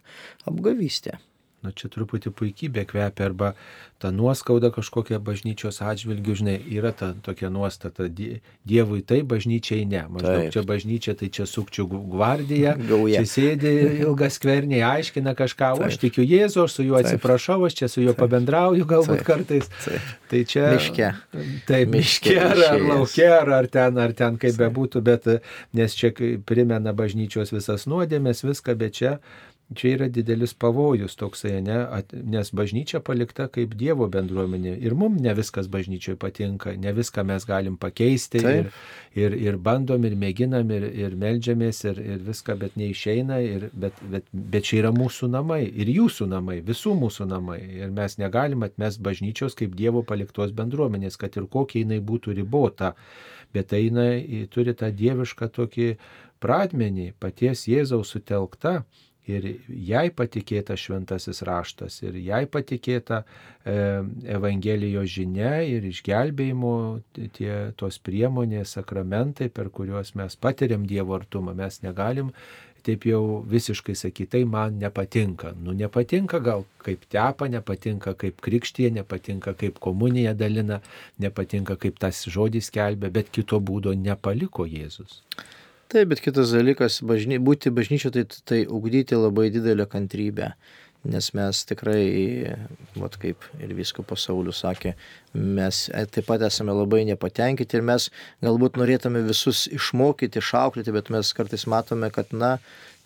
apgavystė 0.50 1.20
nu 1.66 1.74
čia 1.76 1.90
truputį 1.92 2.32
puikybė 2.36 2.86
kvepia 2.88 3.26
arba 3.28 3.54
ta 4.00 4.14
nuoskauda 4.16 4.70
kažkokia 4.72 5.20
bažnyčios 5.20 5.82
atžvilgių, 5.84 6.36
žinai, 6.40 6.56
yra 6.72 6.94
ta 6.96 7.12
tokia 7.24 7.50
nuostata, 7.52 8.08
Dievui 8.08 9.02
tai, 9.04 9.20
bažnyčiai 9.28 9.84
ne. 9.90 10.06
Maždaug 10.08 10.46
taip. 10.46 10.54
čia 10.56 10.64
bažnyčia, 10.68 11.16
tai 11.20 11.28
čia 11.36 11.44
sukčių 11.50 11.86
gvardija, 11.92 12.78
Gauja. 12.90 13.20
čia 13.20 13.32
sėdi 13.34 13.74
ilgas 14.06 14.40
kverniai, 14.40 14.86
aiškina 14.88 15.36
kažką, 15.36 15.74
o 15.80 15.88
aš 15.90 16.00
tikiu 16.00 16.24
Jėzu, 16.24 16.64
aš 16.64 16.78
su 16.78 16.88
juo 16.88 17.00
atsiprašau, 17.02 17.60
aš 17.68 17.76
čia 17.82 17.92
su 17.92 18.06
juo 18.06 18.14
taip. 18.14 18.24
pabendrauju 18.24 18.88
galbūt 18.88 19.20
taip. 19.20 19.28
kartais. 19.28 19.68
Taip. 19.84 20.16
Tai 20.32 20.44
čia... 20.48 20.66
Miške. 20.78 21.12
Taip, 21.68 21.92
miške, 21.92 22.38
ar, 22.40 22.64
ar 22.70 22.84
lauke, 22.86 23.28
ar, 23.28 23.68
ten, 23.74 24.00
ar 24.00 24.16
ten 24.16 24.40
kaip 24.40 24.56
bebūtų, 24.62 25.04
bet 25.04 25.28
nes 25.76 26.00
čia 26.00 26.14
primena 26.48 26.96
bažnyčios 26.96 27.52
visas 27.52 27.88
nuodėmės, 27.90 28.46
viską, 28.48 28.78
bet 28.80 29.00
čia 29.02 29.18
Čia 29.76 29.90
yra 29.94 30.08
didelis 30.10 30.56
pavojus 30.58 31.14
toksai, 31.14 31.60
ne, 31.62 31.76
nes 32.26 32.50
bažnyčia 32.58 33.04
palikta 33.06 33.46
kaip 33.54 33.76
Dievo 33.78 34.08
bendruomenė. 34.10 34.72
Ir 34.82 34.96
mums 34.98 35.22
ne 35.22 35.36
viskas 35.38 35.68
bažnyčioje 35.70 36.18
patinka, 36.18 36.72
ne 36.74 36.94
viską 36.98 37.22
mes 37.30 37.44
galim 37.46 37.76
pakeisti. 37.78 38.42
Taip. 38.42 38.72
Ir, 39.14 39.28
ir, 39.28 39.36
ir 39.46 39.60
bandom, 39.62 40.08
ir 40.10 40.16
mėginam, 40.18 40.72
ir, 40.74 40.88
ir 40.90 41.14
melžiamės, 41.22 41.84
ir, 41.86 42.02
ir 42.02 42.24
viską, 42.26 42.56
bet 42.64 42.80
neišeina. 42.82 43.38
Ir, 43.46 43.68
bet, 43.84 44.00
bet, 44.10 44.26
bet 44.34 44.66
čia 44.66 44.80
yra 44.80 44.92
mūsų 44.96 45.30
namai, 45.36 45.62
ir 45.70 45.92
jūsų 45.94 46.26
namai, 46.32 46.58
visų 46.66 46.96
mūsų 47.04 47.28
namai. 47.30 47.60
Ir 47.84 47.94
mes 47.94 48.18
negalim 48.18 48.66
atmest 48.66 49.04
bažnyčios 49.06 49.54
kaip 49.60 49.76
Dievo 49.78 50.02
paliktos 50.02 50.56
bendruomenės, 50.58 51.20
kad 51.22 51.38
ir 51.38 51.46
kokia 51.46 51.84
jinai 51.84 52.00
būtų 52.02 52.34
ribota. 52.42 52.96
Bet 53.54 53.70
tai 53.70 53.84
jinai 53.84 54.48
turi 54.50 54.74
tą 54.78 54.90
dievišką 54.94 55.52
tokį 55.54 55.92
pradmenį, 56.42 57.12
paties 57.22 57.68
Jėzaus 57.70 58.16
sutelkta 58.16 58.80
ir 59.30 59.48
jai 59.90 60.08
patikėta 60.16 60.78
šventasis 60.80 61.44
raštas, 61.48 62.00
ir 62.06 62.18
jai 62.24 62.44
patikėta 62.52 63.22
e, 63.22 63.76
Evangelijos 64.38 65.12
žinia 65.14 65.60
ir 65.68 65.86
išgelbėjimo 65.90 66.74
tie 67.38 67.54
tos 67.80 68.00
priemonės, 68.04 68.78
sakramentai, 68.78 69.50
per 69.54 69.70
kuriuos 69.74 70.16
mes 70.20 70.40
patiriam 70.40 70.88
Dievo 70.90 71.18
artumą. 71.20 71.56
Mes 71.58 71.82
negalim 71.86 72.34
taip 72.84 73.06
jau 73.08 73.42
visiškai 73.50 73.96
sakyti, 73.98 74.30
tai 74.36 74.44
man 74.48 74.80
nepatinka. 74.80 75.54
Nu, 75.64 75.74
nepatinka 75.76 76.40
gal 76.44 76.66
kaip 76.84 77.06
tepa, 77.12 77.50
nepatinka 77.52 78.16
kaip 78.20 78.40
krikštie, 78.46 78.90
nepatinka 78.96 79.54
kaip 79.60 79.80
komunija 79.84 80.34
dalina, 80.38 80.80
nepatinka 81.20 81.76
kaip 81.80 82.00
tas 82.00 82.24
žodis 82.32 82.72
kelbė, 82.74 83.12
bet 83.20 83.32
kito 83.36 83.60
būdo 83.60 83.96
nepaliko 83.96 84.68
Jėzus. 84.70 85.22
Taip, 85.90 86.12
bet 86.12 86.20
kitas 86.22 86.52
dalykas, 86.54 87.00
bažny, 87.02 87.40
būti 87.42 87.72
bažnyčio, 87.74 88.12
tai, 88.14 88.22
tai 88.46 88.60
ugdyti 88.70 89.18
labai 89.18 89.48
didelę 89.50 89.88
kantrybę. 89.90 90.52
Nes 91.10 91.30
mes 91.34 91.62
tikrai, 91.66 92.04
vat 93.00 93.16
kaip 93.18 93.48
ir 93.64 93.72
visko 93.74 94.04
pasauliu 94.06 94.54
sakė, 94.54 94.92
mes 95.34 95.80
e, 95.90 96.04
taip 96.14 96.28
pat 96.30 96.44
esame 96.46 96.76
labai 96.78 97.06
nepatenkinti 97.08 97.80
ir 97.80 97.86
mes 97.88 98.10
galbūt 98.46 98.78
norėtume 98.78 99.24
visus 99.26 99.64
išmokyti, 99.72 100.44
išauklėti, 100.44 100.94
bet 100.94 101.10
mes 101.16 101.32
kartais 101.34 101.66
matome, 101.72 102.12
kad, 102.14 102.36
na, 102.38 102.52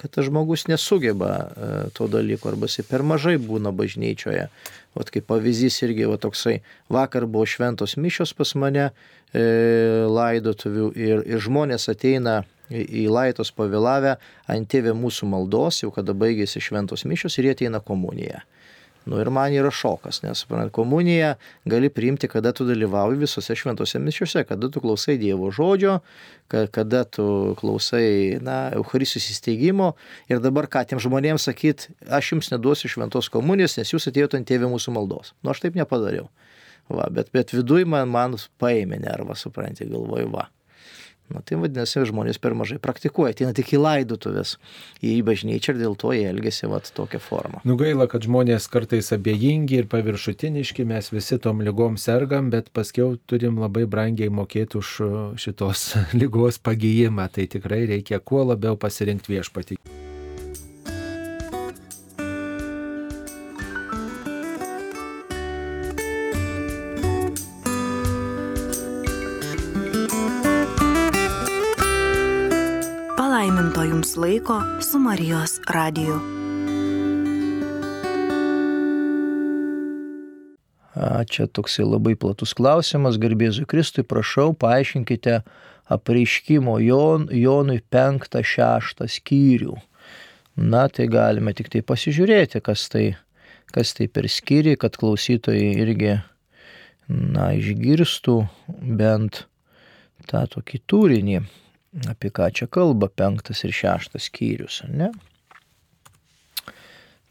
kad 0.02 0.12
tas 0.18 0.28
žmogus 0.28 0.66
nesugeba 0.68 1.32
e, 1.40 1.70
to 1.96 2.10
dalyko 2.12 2.52
arba 2.52 2.68
jis 2.68 2.84
per 2.90 3.06
mažai 3.08 3.38
būna 3.40 3.72
bažnyčioje. 3.72 4.50
Vat 4.98 5.14
kaip 5.14 5.30
pavyzdys 5.32 5.80
irgi 5.88 6.10
va, 6.12 6.20
toksai, 6.20 6.60
vakar 6.92 7.30
buvo 7.32 7.48
šventos 7.48 7.96
mišios 7.96 8.36
pas 8.36 8.58
mane 8.60 8.90
e, 8.90 9.46
laidotuvių 10.10 10.90
ir, 10.98 11.24
ir 11.30 11.46
žmonės 11.48 11.88
ateina 11.94 12.42
į 12.74 13.06
laitos 13.14 13.54
pavėlavę 13.56 14.18
ant 14.52 14.70
tėvė 14.70 14.96
mūsų 14.98 15.30
maldos, 15.30 15.84
jau 15.84 15.92
kada 15.94 16.16
baigėsi 16.18 16.62
šventos 16.64 17.06
mišios 17.10 17.38
ir 17.38 17.50
jie 17.50 17.56
ateina 17.58 17.84
komuniją. 17.84 18.42
Nu 19.06 19.20
ir 19.20 19.28
man 19.36 19.52
yra 19.52 19.68
šokas, 19.72 20.22
nes 20.24 20.46
komuniją 20.72 21.34
gali 21.68 21.90
priimti, 21.92 22.30
kada 22.32 22.54
tu 22.56 22.64
dalyvauji 22.64 23.20
visose 23.20 23.56
šventose 23.60 24.00
mišiuose, 24.00 24.46
kada 24.48 24.70
tu 24.72 24.80
klausai 24.84 25.18
Dievo 25.20 25.50
žodžio, 25.52 25.98
kada 26.48 27.04
tu 27.04 27.26
klausai, 27.60 28.40
na, 28.40 28.72
Eucharisijos 28.78 29.28
įsteigimo 29.34 29.92
ir 30.32 30.40
dabar 30.44 30.70
ką 30.72 30.86
tiem 30.88 31.04
žmonėms 31.04 31.50
sakyt, 31.50 31.90
aš 32.08 32.32
jums 32.36 32.52
neduosiu 32.56 32.92
šventos 32.96 33.28
komunijos, 33.34 33.76
nes 33.82 33.92
jūs 33.92 34.08
atėjote 34.08 34.40
ant 34.40 34.48
tėvė 34.48 34.72
mūsų 34.72 34.96
maldos. 34.96 35.36
Nu 35.44 35.52
aš 35.52 35.66
taip 35.66 35.76
nepadariau. 35.80 36.30
Va, 36.92 37.10
bet, 37.12 37.32
bet 37.36 37.52
viduj 37.56 37.84
man, 37.88 38.08
man 38.12 38.40
paėmė 38.60 39.04
nervą, 39.04 39.36
supranti, 39.40 39.88
galvoju, 39.88 40.32
va. 40.32 40.48
Na 41.34 41.42
tai 41.42 41.58
vadinasi, 41.62 42.04
žmonės 42.10 42.40
per 42.42 42.56
mažai 42.58 42.78
praktikuoja, 42.84 43.34
ateina 43.34 43.54
tik 43.58 43.74
į 43.74 43.82
laidotuvės, 43.82 44.56
į 45.02 45.16
bažnyčią 45.26 45.74
ir 45.74 45.82
dėl 45.82 45.98
to 46.00 46.14
jie 46.14 46.28
elgesi 46.30 46.70
vat 46.70 46.92
tokią 46.94 47.22
formą. 47.24 47.64
Nugaila, 47.68 48.08
kad 48.12 48.28
žmonės 48.28 48.70
kartais 48.72 49.10
abejingi 49.16 49.82
ir 49.82 49.90
paviršutiniški, 49.92 50.86
mes 50.90 51.10
visi 51.14 51.40
tom 51.42 51.66
lygom 51.66 51.98
sergam, 52.02 52.52
bet 52.54 52.70
paskiau 52.76 53.18
turim 53.30 53.60
labai 53.64 53.88
brangiai 53.90 54.30
mokėti 54.34 54.80
už 54.82 54.96
šitos 55.42 55.90
lygos 56.22 56.62
pagyjimą, 56.64 57.30
tai 57.34 57.50
tikrai 57.50 57.86
reikia 57.90 58.22
kuo 58.22 58.46
labiau 58.54 58.78
pasirinkti 58.80 59.38
viešpatį. 59.38 59.82
Palaiminto 73.84 73.96
jums 73.96 74.16
laiko 74.18 74.62
su 74.82 75.00
Marijos 75.00 75.60
radiju. 75.68 76.20
Čia 81.30 81.48
toksai 81.48 81.86
labai 81.86 82.16
platus 82.16 82.54
klausimas, 82.54 83.18
garbėzui 83.18 83.66
Kristui, 83.66 84.04
prašau, 84.04 84.54
paaiškinkite 84.54 85.42
apreiškimo 85.92 86.78
Jon, 86.80 87.28
Jonui 87.32 87.82
5-6 87.92 89.04
skyrių. 89.18 89.76
Na, 90.56 90.88
tai 90.88 91.08
galime 91.08 91.54
tik 91.54 91.72
tai 91.74 91.82
pasižiūrėti, 91.82 92.62
kas 92.62 92.88
tai, 92.94 93.18
kas 93.74 93.96
tai 93.98 94.08
per 94.08 94.30
skyriai, 94.30 94.78
kad 94.78 94.96
klausytojai 94.96 95.74
irgi, 95.84 96.16
na, 97.10 97.52
išgirstų 97.58 98.38
bent 99.02 99.44
tą 100.30 100.46
tokį 100.56 100.84
turinį 100.88 101.44
apie 102.10 102.32
ką 102.34 102.50
čia 102.58 102.68
kalba 102.72 103.10
penktas 103.10 103.64
ir 103.68 103.74
šeštas 103.76 104.30
skyrius, 104.30 104.82
ne? 104.90 105.12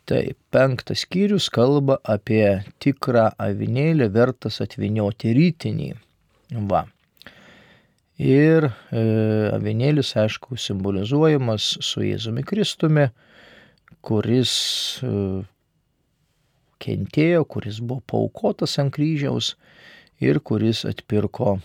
Taip, 0.06 0.36
penktas 0.50 1.04
skyrius 1.06 1.46
kalba 1.54 1.98
apie 2.02 2.62
tikrą 2.82 3.28
avinėlį 3.42 4.08
vertas 4.14 4.58
atvinioti 4.64 5.30
rytinį. 5.36 5.92
Va. 6.70 6.82
Ir 8.22 8.66
e, 8.68 8.72
avinėlis, 9.54 10.12
aišku, 10.18 10.58
simbolizuojamas 10.60 11.68
su 11.82 12.02
Jėzumi 12.04 12.44
Kristumi, 12.46 13.08
kuris 14.04 14.52
e, 15.06 15.14
kentėjo, 16.82 17.46
kuris 17.46 17.80
buvo 17.80 18.02
paukotas 18.12 18.76
ant 18.82 18.92
kryžiaus 18.94 19.54
ir 20.22 20.42
kuris 20.42 20.84
atpirko 20.86 21.56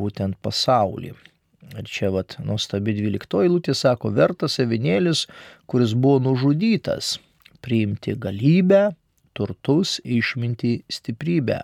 būtent 0.00 0.40
pasaulį. 0.44 1.14
Ir 1.58 1.88
čia 1.90 2.12
vat 2.14 2.36
nuostabi 2.44 2.94
12 2.96 3.42
eilutė 3.42 3.74
sako, 3.74 4.12
vertas 4.14 4.58
avinėlis, 4.62 5.26
kuris 5.66 5.94
buvo 5.98 6.20
nužudytas, 6.28 7.16
priimti 7.64 8.14
galybę, 8.14 8.92
turtus, 9.34 9.98
išminti 10.04 10.78
stiprybę, 10.90 11.60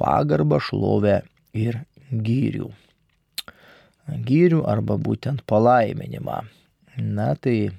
pagarbą, 0.00 0.58
šlovę 0.62 1.20
ir 1.56 1.80
gyrių. 2.10 2.70
Gyrių 4.26 4.64
arba 4.66 4.98
būtent 4.98 5.44
palaiminimą. 5.46 6.40
Na 6.98 7.32
tai 7.38 7.70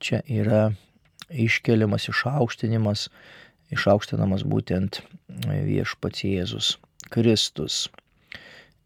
čia 0.00 0.22
yra 0.24 0.70
iškeliamas 1.30 2.08
išaukštinimas, 2.10 3.08
išaukštinamas 3.76 4.46
būtent 4.48 5.02
viešpats 5.46 6.24
Jėzus 6.24 6.76
Kristus. 7.12 7.88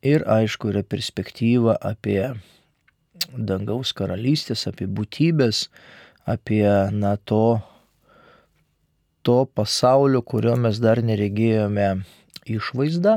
Ir 0.04 0.24
aišku, 0.28 0.68
yra 0.68 0.82
perspektyva 0.84 1.78
apie 1.80 2.34
dangaus 3.32 3.94
karalystės, 3.96 4.66
apie 4.68 4.84
būtybės, 4.84 5.68
apie 6.28 6.66
na, 6.92 7.14
to, 7.16 7.60
to 9.24 9.38
pasaulio, 9.56 10.20
kurio 10.20 10.58
mes 10.60 10.80
dar 10.84 11.00
neregėjome 11.00 11.88
išvaizdą. 12.44 13.16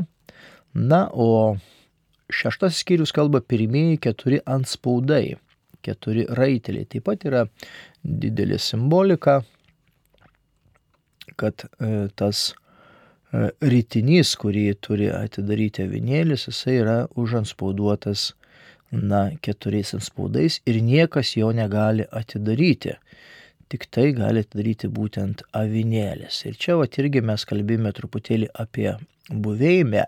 Na, 0.78 1.02
o 1.12 1.58
šeštas 2.32 2.80
skyrius 2.80 3.12
kalba 3.16 3.42
pirmieji 3.44 4.00
keturi 4.08 4.40
anspaudai, 4.48 5.36
keturi 5.84 6.24
raiteliai. 6.40 6.88
Taip 6.88 7.08
pat 7.10 7.28
yra 7.28 7.44
didelė 8.04 8.62
simbolika, 8.64 9.42
kad 11.36 11.68
e, 11.68 12.08
tas 12.16 12.48
E, 12.48 12.67
rytinys, 13.34 14.36
kurį 14.40 14.72
turi 14.82 15.10
atidaryti 15.12 15.84
avinėlis, 15.84 16.48
jisai 16.48 16.78
yra 16.82 16.98
užanspauduotas, 17.20 18.34
na, 18.92 19.32
keturiais 19.44 19.94
anspaudais 19.98 20.62
ir 20.66 20.80
niekas 20.82 21.36
jo 21.36 21.52
negali 21.52 22.06
atidaryti. 22.12 22.96
Tik 23.68 23.90
tai 23.92 24.14
gali 24.16 24.46
atidaryti 24.46 24.88
būtent 24.88 25.44
avinėlis. 25.52 26.46
Ir 26.48 26.56
čia 26.56 26.78
vat 26.80 26.96
irgi 27.02 27.20
mes 27.20 27.44
kalbėjome 27.44 27.92
truputėlį 27.92 28.48
apie 28.56 28.94
buveinę. 29.28 30.06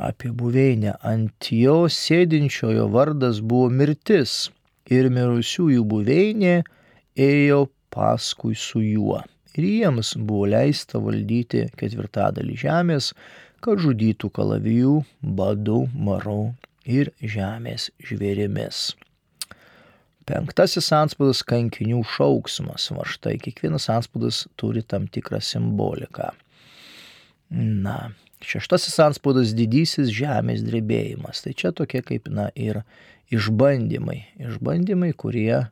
Apie 0.00 0.32
buveinę. 0.32 0.94
Ant 1.04 1.52
jo 1.52 1.82
sėdinčiojo 1.92 2.88
vardas 2.94 3.42
buvo 3.44 3.68
mirtis 3.68 4.46
ir 4.88 5.10
mirusiųjų 5.12 5.84
buveinė 5.84 6.62
ėjo 7.20 7.66
paskui 7.92 8.56
su 8.56 8.80
juo 8.80 9.20
ir 9.58 9.66
jiems 9.66 10.14
buvo 10.16 10.46
leista 10.54 11.00
valdyti 11.02 11.66
ketvirtadalį 11.78 12.56
žemės, 12.62 13.12
kad 13.64 13.82
žudytų 13.82 14.30
kalavijų, 14.34 14.94
badų, 15.22 15.82
marų 15.94 16.40
ir 16.86 17.10
žemės 17.20 17.90
žvėrimis. 18.06 18.92
Penktasis 20.28 20.90
anspaudas- 20.92 21.40
kankinių 21.52 22.02
šauksmas. 22.04 22.90
Va 22.92 23.04
štai 23.08 23.38
kiekvienas 23.40 23.88
anspaudas 23.88 24.46
turi 24.60 24.82
tam 24.82 25.08
tikrą 25.08 25.40
simboliką. 25.40 26.30
Na, 27.50 28.12
šeštasis 28.44 28.98
anspaudas- 29.00 29.54
didysis 29.60 30.12
žemės 30.12 30.62
drebėjimas. 30.62 31.42
Tai 31.42 31.52
čia 31.52 31.72
tokie 31.72 32.02
kaip, 32.02 32.28
na, 32.28 32.50
ir 32.54 32.84
išbandymai. 33.32 34.24
Išbandymai, 34.38 35.14
kurie 35.16 35.70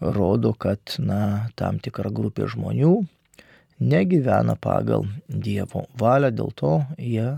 rodo, 0.00 0.52
kad, 0.58 0.80
na, 0.98 1.48
tam 1.54 1.78
tikra 1.78 2.10
grupė 2.10 2.50
žmonių 2.50 3.06
negyvena 3.82 4.56
pagal 4.56 5.06
Dievo 5.28 5.86
valią, 5.98 6.30
dėl 6.30 6.52
to 6.56 6.74
jie 6.98 7.28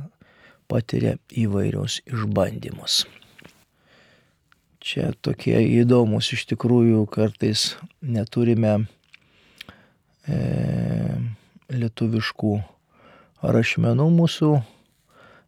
patiria 0.68 1.16
įvairius 1.30 2.00
išbandymus. 2.08 3.04
Čia 4.84 5.14
tokie 5.24 5.56
įdomus 5.80 6.28
iš 6.36 6.44
tikrųjų 6.50 7.06
kartais 7.08 7.72
neturime 8.04 8.74
e, 10.28 10.38
lietuviškų 11.72 12.54
rašmenų 13.44 14.08
mūsų 14.18 14.50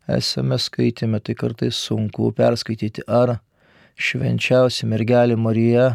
esame 0.08 0.58
skaitėme, 0.60 1.20
tai 1.20 1.34
kartais 1.36 1.76
sunku 1.76 2.30
perskaityti, 2.36 3.04
ar 3.08 3.38
švenčiausia 3.96 4.88
mergelė 4.88 5.36
Marija 5.36 5.86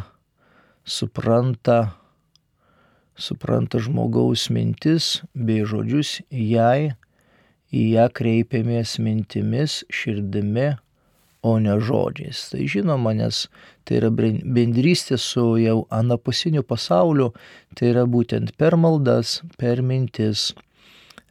supranta 0.85 1.95
supranta 3.21 3.79
žmogaus 3.79 4.49
mintis 4.49 5.21
bei 5.33 5.65
žodžius 5.67 6.19
jai, 6.29 6.93
į 7.71 7.83
ją 7.95 8.07
kreipiamės 8.11 8.97
mintimis, 8.99 9.81
širdimi, 9.93 10.73
o 11.41 11.57
ne 11.59 11.75
žodžiais. 11.81 12.49
Tai 12.51 12.65
žinoma, 12.69 13.13
nes 13.17 13.45
tai 13.87 13.97
yra 14.01 14.11
bendrystė 14.13 15.17
su 15.21 15.55
jau 15.61 15.85
anapusiniu 15.93 16.63
pasauliu, 16.67 17.31
tai 17.77 17.93
yra 17.93 18.05
būtent 18.05 18.53
per 18.61 18.77
maldas, 18.77 19.39
per 19.57 19.81
mintis, 19.81 20.51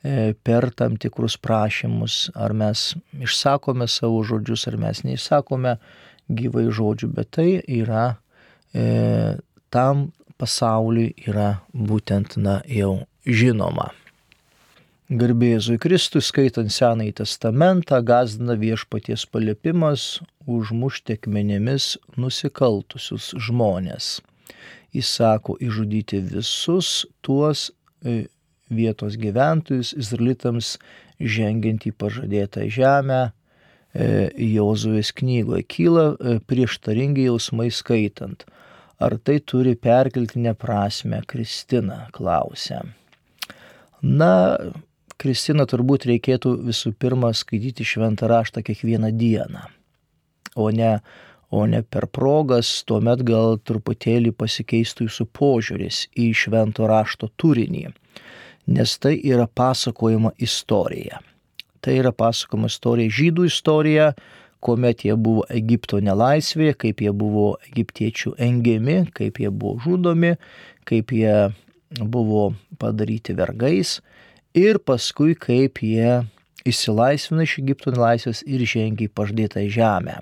e, 0.02 0.34
per 0.34 0.70
tam 0.74 0.96
tikrus 0.98 1.38
prašymus, 1.38 2.30
ar 2.34 2.56
mes 2.56 2.90
išsakome 3.22 3.86
savo 3.86 4.24
žodžius, 4.26 4.66
ar 4.70 4.80
mes 4.82 5.04
neišsakome 5.06 5.76
gyvai 6.30 6.66
žodžių, 6.74 7.12
bet 7.14 7.30
tai 7.38 7.50
yra 7.66 8.16
e, 8.74 9.38
tam 9.70 10.10
pasauliui 10.40 11.12
yra 11.28 11.60
būtent, 11.72 12.38
na, 12.40 12.60
jau 12.66 13.02
žinoma. 13.26 13.90
Garbėzui 15.10 15.74
Kristui 15.82 16.20
skaitant 16.22 16.70
Senąjį 16.70 17.16
testamentą 17.18 17.98
gazdina 18.06 18.54
viešpaties 18.54 19.24
paliepimas 19.26 20.20
užmušti 20.46 21.16
akmenėmis 21.18 21.96
nusikaltusius 22.14 23.32
žmonės. 23.34 24.20
Jis 24.94 25.10
sako 25.18 25.56
išžudyti 25.58 26.20
visus 26.30 27.08
tuos 27.26 27.72
e, 28.06 28.28
vietos 28.70 29.18
gyventojus, 29.18 29.92
izraelitams 29.98 30.76
žengiant 31.18 31.90
į 31.90 31.92
pažadėtą 31.98 32.70
žemę, 32.70 33.20
e, 33.26 34.30
Jozuės 34.54 35.10
knygoje 35.18 35.66
kyla 35.74 36.06
e, 36.14 36.38
prieštaringi 36.46 37.26
jausmai 37.26 37.72
skaitant. 37.74 38.46
Ar 39.00 39.16
tai 39.24 39.38
turi 39.40 39.74
perkeltinę 39.80 40.52
prasme, 40.54 41.22
Kristina 41.26 42.08
klausia. 42.12 42.82
Na, 44.02 44.32
Kristina, 45.20 45.64
turbūt 45.68 46.04
reikėtų 46.08 46.52
visų 46.66 46.92
pirma 47.00 47.30
skaityti 47.36 47.84
šventą 47.84 48.28
raštą 48.28 48.62
kiekvieną 48.64 49.10
dieną, 49.16 49.62
o 50.56 50.68
ne, 50.72 50.98
o 51.48 51.64
ne 51.68 51.80
per 51.82 52.06
progas, 52.12 52.70
tuomet 52.84 53.24
gal 53.28 53.56
truputėlį 53.64 54.34
pasikeistų 54.36 55.08
jūsų 55.08 55.26
požiūris 55.36 56.02
į 56.16 56.30
švento 56.42 56.88
rašto 56.88 57.28
turinį, 57.40 57.86
nes 58.76 58.96
tai 59.00 59.16
yra 59.16 59.48
pasakojama 59.48 60.32
istorija. 60.36 61.20
Tai 61.80 61.96
yra 61.96 62.12
pasakojama 62.12 62.68
istorija, 62.68 63.16
žydų 63.20 63.48
istorija, 63.48 64.12
kuomet 64.60 65.04
jie 65.06 65.16
buvo 65.16 65.44
Egipto 65.52 66.00
nelaisvėje, 66.04 66.76
kaip 66.84 67.02
jie 67.04 67.12
buvo 67.16 67.54
egiptiečių 67.70 68.34
engiami, 68.48 69.02
kaip 69.16 69.40
jie 69.40 69.50
buvo 69.50 69.80
žudomi, 69.84 70.34
kaip 70.88 71.14
jie 71.16 71.50
buvo 71.98 72.50
padaryti 72.78 73.34
vergais 73.34 73.98
ir 74.54 74.78
paskui 74.78 75.34
kaip 75.38 75.82
jie 75.82 76.20
išsilaisvino 76.68 77.44
iš 77.46 77.58
Egipto 77.62 77.92
nelaisvės 77.94 78.42
ir 78.46 78.64
žengė 78.68 79.08
į 79.08 79.14
pažadėtą 79.16 79.64
žemę. 79.72 80.18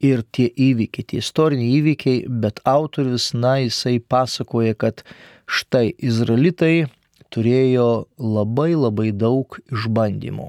Ir 0.00 0.22
tie 0.32 0.46
įvykiai, 0.48 1.04
tie 1.04 1.18
istoriniai 1.20 1.74
įvykiai, 1.76 2.22
bet 2.42 2.62
autorius, 2.64 3.34
na, 3.36 3.58
jisai 3.60 3.98
pasakoja, 4.00 4.72
kad 4.72 5.02
štai 5.44 5.90
izraelitai 6.00 6.88
turėjo 7.34 8.06
labai 8.16 8.72
labai 8.72 9.10
daug 9.12 9.58
išbandymų, 9.68 10.48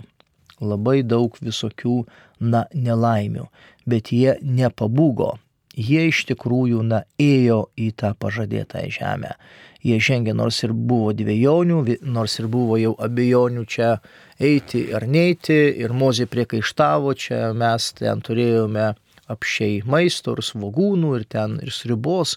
labai 0.64 1.02
daug 1.04 1.36
visokių, 1.44 2.06
na, 2.42 2.66
nelaimių, 2.74 3.48
bet 3.86 4.12
jie 4.12 4.36
nepabūgo, 4.42 5.36
jie 5.78 6.08
iš 6.10 6.26
tikrųjų, 6.34 6.84
na, 6.84 7.04
ėjo 7.22 7.68
į 7.80 7.92
tą 8.02 8.16
pažadėtą 8.20 8.88
žemę 8.92 9.38
jie 9.82 9.98
žengė, 10.02 10.34
nors 10.38 10.62
ir 10.66 10.74
buvo 10.74 11.12
dviejonių, 11.18 11.82
nors 12.06 12.38
ir 12.40 12.48
buvo 12.52 12.78
jau 12.80 12.94
abejonių 13.02 13.66
čia 13.70 13.96
eiti 14.42 14.88
ar 14.96 15.08
neiti, 15.10 15.58
ir 15.82 15.94
mozė 15.94 16.28
priekaištavo, 16.30 17.16
čia 17.18 17.52
mes 17.58 17.92
ten 17.98 18.22
turėjome 18.22 18.92
apšiai 19.32 19.82
maisto 19.88 20.36
ir 20.36 20.44
svagūnų, 20.44 21.14
ir 21.20 21.28
ten 21.30 21.58
ir 21.64 21.72
sribos, 21.74 22.36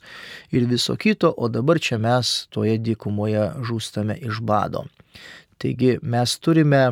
ir 0.54 0.68
viso 0.70 0.96
kito, 1.00 1.32
o 1.32 1.50
dabar 1.52 1.80
čia 1.82 1.98
mes 1.98 2.46
toje 2.54 2.78
dykumoje 2.78 3.48
žūstame 3.66 4.18
iš 4.22 4.40
bado. 4.44 4.86
Taigi 5.58 5.98
mes 6.02 6.38
turime 6.42 6.84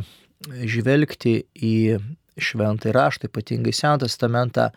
žvelgti 0.43 1.37
į 1.55 1.77
šventą 2.39 2.93
raštą, 2.95 3.29
ypatingai 3.31 3.75
Seną 3.77 4.03
testamentą, 4.05 4.71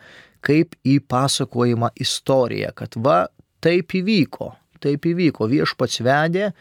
kaip 0.46 0.76
į 0.86 1.00
pasakojimą 1.10 1.92
istoriją, 2.02 2.72
kad 2.78 2.98
va 3.02 3.26
taip 3.66 3.96
įvyko, 3.98 4.52
taip 4.84 5.08
įvyko. 5.10 5.48
Viešpats 5.50 6.02
vedė 6.06 6.52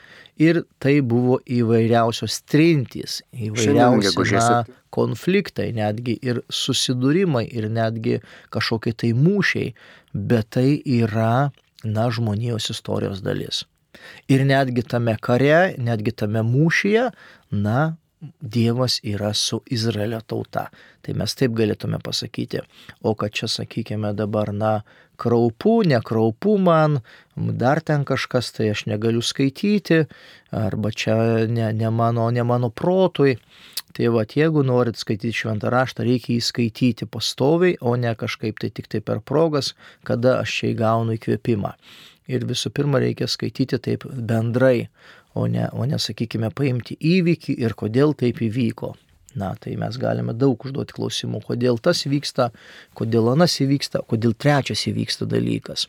ir 0.40 0.62
tai 0.82 0.98
buvo 1.04 1.40
įvairiausios 1.44 2.40
trintys, 2.50 3.20
įvairiausi 3.32 4.38
na, 4.38 4.62
konfliktai, 4.94 5.70
netgi 5.76 6.16
ir 6.22 6.40
susidūrimai, 6.52 7.44
ir 7.52 7.68
netgi 7.72 8.20
kažkokie 8.54 8.94
tai 8.96 9.12
mūšiai, 9.18 9.74
bet 10.14 10.54
tai 10.56 10.68
yra, 10.86 11.50
na, 11.84 12.08
žmonijos 12.08 12.70
istorijos 12.72 13.20
dalis. 13.24 13.64
Ir 14.32 14.42
netgi 14.46 14.82
tame 14.86 15.14
kare, 15.22 15.74
netgi 15.78 16.14
tame 16.16 16.42
mūšyje, 16.46 17.10
na, 17.54 17.94
Dievas 18.40 19.00
yra 19.04 19.32
su 19.34 19.60
Izraelio 19.70 20.20
tauta. 20.26 20.68
Tai 21.04 21.14
mes 21.20 21.34
taip 21.36 21.54
galėtume 21.56 22.00
pasakyti. 22.04 22.62
O 23.02 23.14
kad 23.18 23.34
čia, 23.36 23.48
sakykime, 23.50 24.14
dabar, 24.16 24.52
na, 24.52 24.74
kraupu, 25.16 25.82
nekraupu 25.86 26.56
man, 26.58 27.00
dar 27.36 27.80
ten 27.80 28.04
kažkas, 28.04 28.52
tai 28.56 28.70
aš 28.72 28.86
negaliu 28.90 29.22
skaityti, 29.22 30.04
arba 30.50 30.90
čia 30.90 31.46
ne, 31.48 31.70
ne, 31.72 31.90
mano, 31.90 32.30
ne 32.30 32.42
mano 32.42 32.70
protui. 32.70 33.36
Tai 33.94 34.08
va, 34.10 34.24
jeigu 34.26 34.64
norit 34.66 34.98
skaityti 34.98 35.36
šventą 35.44 35.70
raštą, 35.70 36.02
reikia 36.02 36.34
jį 36.34 36.40
skaityti 36.42 37.06
pastoviai, 37.06 37.76
o 37.78 37.94
ne 37.94 38.10
kažkaip 38.18 38.58
tai 38.58 38.72
tik 38.74 38.90
tai 38.90 38.98
per 38.98 39.20
progas, 39.22 39.74
kada 40.02 40.40
aš 40.40 40.56
čia 40.58 40.72
įgaunu 40.72 41.14
įkvėpimą. 41.14 41.70
Ir 42.34 42.46
visų 42.48 42.72
pirma, 42.74 42.98
reikia 43.04 43.28
skaityti 43.30 43.78
taip 43.84 44.06
bendrai, 44.08 44.88
o 45.34 45.46
ne, 45.50 45.68
o 45.72 45.86
ne 45.86 45.98
sakykime, 46.00 46.50
paimti 46.54 46.96
įvykį 46.98 47.58
ir 47.64 47.74
kodėl 47.78 48.14
taip 48.18 48.42
įvyko. 48.44 48.94
Na, 49.34 49.48
tai 49.58 49.72
mes 49.74 49.96
galime 49.98 50.30
daug 50.38 50.62
užduoti 50.62 50.94
klausimų, 50.94 51.40
kodėl 51.48 51.80
tas 51.82 52.04
vyksta, 52.06 52.52
kodėl 52.94 53.32
anas 53.32 53.56
įvyksta, 53.64 54.04
kodėl 54.06 54.36
trečias 54.38 54.84
įvyksta 54.86 55.26
dalykas. 55.26 55.88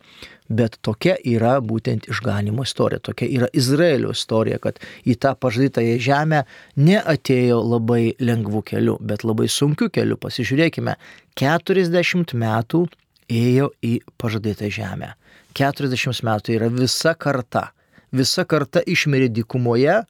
Bet 0.49 0.79
tokia 0.85 1.13
yra 1.21 1.59
būtent 1.61 2.07
išganimo 2.09 2.65
istorija, 2.65 3.03
tokia 3.05 3.29
yra 3.29 3.49
Izraelio 3.53 4.15
istorija, 4.17 4.57
kad 4.63 4.81
į 5.05 5.17
tą 5.21 5.35
pažadytąją 5.37 6.01
žemę 6.01 6.41
neatėjo 6.81 7.61
labai 7.61 8.15
lengvų 8.17 8.63
kelių, 8.71 8.97
bet 9.05 9.27
labai 9.27 9.45
sunkių 9.45 9.91
kelių. 9.93 10.17
Pasižiūrėkime, 10.25 10.97
40 11.37 12.33
metų 12.41 12.87
ėjo 13.29 13.69
į 13.85 13.99
pažadytą 14.17 14.73
žemę. 14.73 15.13
40 15.53 16.25
metų 16.25 16.57
yra 16.57 16.73
visa 16.73 17.13
karta. 17.13 17.69
Visa 18.15 18.45
karta 18.47 18.83
išmirė 18.85 19.27
dykumoje, 19.33 20.03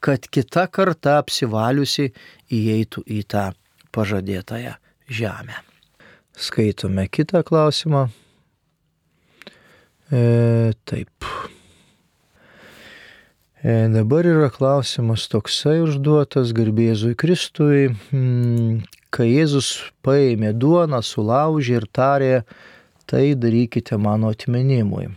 kad 0.00 0.24
kita 0.32 0.64
karta 0.72 1.18
apsivaliusi 1.20 2.08
įeitų 2.48 3.04
į 3.04 3.20
tą 3.28 3.50
pažadėtąją 3.92 4.74
žemę. 5.10 5.60
Skaitome 6.40 7.04
kitą 7.12 7.42
klausimą. 7.44 8.08
E, 10.10 10.72
taip. 10.88 11.26
E, 13.62 13.88
dabar 13.92 14.24
yra 14.24 14.48
klausimas 14.48 15.28
toksai 15.28 15.82
užduotas 15.84 16.54
garbėzui 16.56 17.12
Kristui, 17.12 17.90
mm, 17.92 18.80
kai 19.12 19.28
Jėzus 19.28 19.92
paėmė 20.00 20.54
duoną, 20.56 21.02
sulaužė 21.04 21.82
ir 21.82 21.86
tarė, 21.92 22.34
tai 23.04 23.34
darykite 23.36 24.00
mano 24.00 24.32
atminimui. 24.32 25.10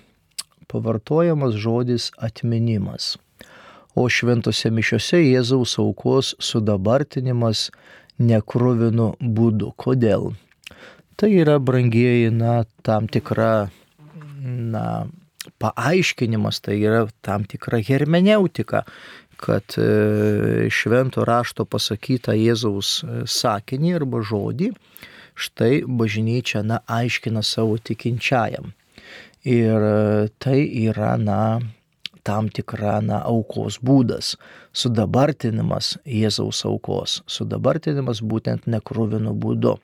Pavartojamas 0.74 1.54
žodis 1.62 2.10
atminimas 2.18 3.14
o 3.96 4.08
šventose 4.10 4.72
mišiose 4.74 5.22
Jėzaus 5.22 5.78
aukos 5.82 6.34
sudabartinimas 6.42 7.68
nekruvinu 8.22 9.14
būdu. 9.22 9.74
Kodėl? 9.78 10.32
Tai 11.18 11.30
yra 11.30 11.60
brangieji, 11.62 12.32
na, 12.34 12.64
tam 12.86 13.08
tikra, 13.12 13.70
na, 14.42 14.86
paaiškinimas, 15.62 16.62
tai 16.66 16.80
yra 16.82 17.06
tam 17.26 17.46
tikra 17.50 17.84
hermeneutika, 17.86 18.84
kad 19.44 19.76
e, 19.78 20.70
švento 20.74 21.26
rašto 21.28 21.68
pasakytą 21.70 22.34
Jėzaus 22.38 22.96
e, 23.04 23.24
sakinį 23.30 23.98
arba 24.00 24.24
žodį, 24.26 24.72
štai 25.38 25.84
bažnyčia, 25.86 26.64
na, 26.66 26.82
aiškina 26.90 27.46
savo 27.46 27.78
tikinčiajam. 27.78 28.74
Ir 29.44 29.84
e, 29.84 30.28
tai 30.40 30.60
yra, 30.86 31.18
na, 31.20 31.60
tam 32.24 32.48
tikra 32.48 33.02
na, 33.04 33.20
aukos 33.28 33.80
būdas, 33.84 34.38
sudabartinimas 34.72 35.98
Jėzaus 36.08 36.64
aukos, 36.70 37.20
sudabartinimas 37.28 38.24
būtent 38.24 38.70
nekruvinu 38.72 39.36
būdu. 39.36 39.76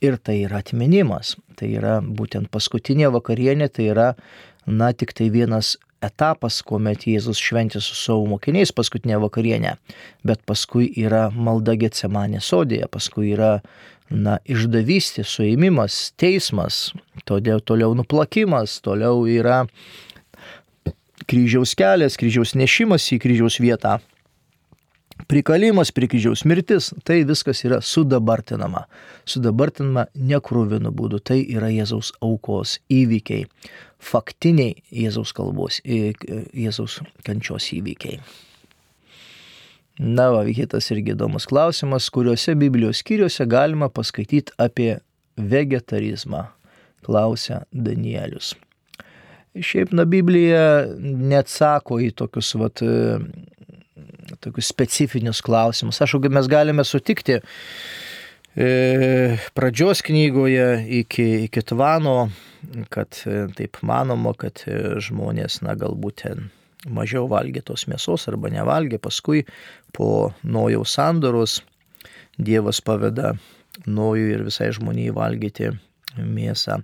Ir 0.00 0.16
tai 0.16 0.38
yra 0.46 0.62
atminimas, 0.64 1.34
tai 1.60 1.74
yra 1.76 1.98
būtent 2.00 2.48
paskutinė 2.48 3.12
vakarienė, 3.12 3.68
tai 3.68 3.90
yra, 3.92 4.08
na, 4.64 4.94
tik 4.96 5.12
tai 5.12 5.28
vienas 5.28 5.76
etapas, 6.00 6.62
kuomet 6.64 7.04
Jėzus 7.04 7.40
šventė 7.40 7.82
su 7.84 7.92
savo 7.98 8.24
mokiniais 8.30 8.72
paskutinę 8.72 9.20
vakarienę, 9.20 9.76
bet 10.24 10.40
paskui 10.48 10.88
yra 11.04 11.28
malda 11.34 11.76
Getsemanė 11.76 12.40
sodėje, 12.40 12.88
paskui 12.88 13.34
yra 13.34 13.58
na, 14.10 14.38
išdavystė, 14.44 15.24
suėmimas, 15.26 16.10
teismas, 16.18 16.90
todėl 17.28 17.62
toliau 17.62 17.94
nuplakimas, 17.94 18.80
toliau 18.84 19.24
yra 19.30 19.64
kryžiaus 21.30 21.76
kelias, 21.78 22.18
kryžiaus 22.18 22.56
nešimas 22.58 23.06
į 23.14 23.20
kryžiaus 23.22 23.60
vietą, 23.62 23.98
prikalimas 25.30 25.92
prie 25.94 26.08
kryžiaus 26.10 26.42
mirtis, 26.48 26.90
tai 27.06 27.22
viskas 27.28 27.62
yra 27.66 27.80
sudabartinama. 27.84 28.86
Sudabartinama 29.28 30.08
nekruvinu 30.14 30.90
būdu, 30.96 31.22
tai 31.22 31.40
yra 31.44 31.70
Jėzaus 31.70 32.12
aukos 32.24 32.78
įvykiai, 32.90 33.46
faktiniai 34.02 34.80
Jėzaus 34.90 35.34
kalbos, 35.36 35.80
Jėzaus 35.86 37.00
kančios 37.26 37.70
įvykiai. 37.76 38.18
Na, 40.00 40.30
va, 40.32 40.46
kitas 40.48 40.86
irgi 40.94 41.12
įdomus 41.12 41.44
klausimas, 41.50 42.06
kuriuose 42.14 42.54
Biblijos 42.56 43.02
skyriuose 43.02 43.44
galima 43.50 43.90
paskaityti 43.92 44.54
apie 44.56 44.94
vegetarizmą, 45.36 46.46
klausia 47.04 47.58
Danielius. 47.68 48.54
Šiaip, 49.60 49.92
na, 49.92 50.06
Biblija 50.08 50.86
neatsako 50.96 51.98
į 52.00 52.14
tokius, 52.16 52.54
vat, 52.56 52.80
e, 52.80 53.18
tokius 54.40 54.70
specifinius 54.72 55.42
klausimus. 55.44 56.00
Aš, 56.00 56.14
mes 56.32 56.48
galime 56.48 56.86
sutikti 56.88 57.36
e, 57.36 58.70
pradžios 59.52 60.00
knygoje 60.06 60.70
iki, 61.02 61.28
iki 61.50 61.64
Tvano, 61.74 62.30
kad 62.88 63.20
e, 63.26 63.42
taip 63.58 63.82
manoma, 63.84 64.32
kad 64.32 64.64
žmonės, 65.10 65.60
na, 65.66 65.76
galbūt 65.76 66.22
ten 66.24 66.48
mažiau 66.88 67.26
valgė 67.28 67.62
tos 67.66 67.86
mėsos 67.90 68.28
arba 68.30 68.50
nevalgė, 68.52 69.00
paskui 69.02 69.44
po 69.92 70.32
nojaus 70.42 70.96
sandoros 70.96 71.60
Dievas 72.40 72.80
paveda 72.80 73.34
nojui 73.86 74.30
ir 74.32 74.46
visai 74.46 74.70
žmonijai 74.72 75.12
valgyti 75.12 75.70
mėsą. 76.16 76.80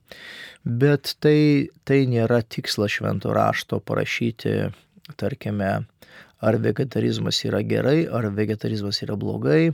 Bet 0.67 1.15
tai, 1.23 1.71
tai 1.89 2.03
nėra 2.11 2.43
tikslas 2.43 2.99
švento 2.99 3.33
rašto 3.35 3.81
parašyti, 3.81 4.57
tarkime, 5.17 5.71
ar 6.41 6.59
vegetarizmas 6.63 7.41
yra 7.49 7.63
gerai, 7.65 8.05
ar 8.07 8.29
vegetarizmas 8.37 9.01
yra 9.07 9.17
blogai, 9.17 9.71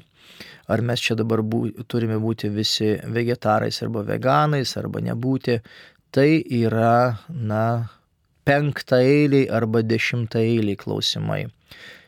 ar 0.69 0.85
mes 0.87 1.03
čia 1.03 1.17
dabar 1.19 1.43
bū, 1.43 1.65
turime 1.91 2.21
būti 2.23 2.53
visi 2.53 2.95
vegetarais 3.03 3.83
arba 3.83 4.05
veganais, 4.07 4.77
arba 4.79 5.03
nebūti. 5.03 5.59
Tai 6.13 6.29
yra, 6.53 7.19
na, 7.29 7.89
penktaeiliai 8.45 9.49
arba 9.51 9.83
dešimtaeiliai 9.83 10.77
klausimai. 10.77 11.47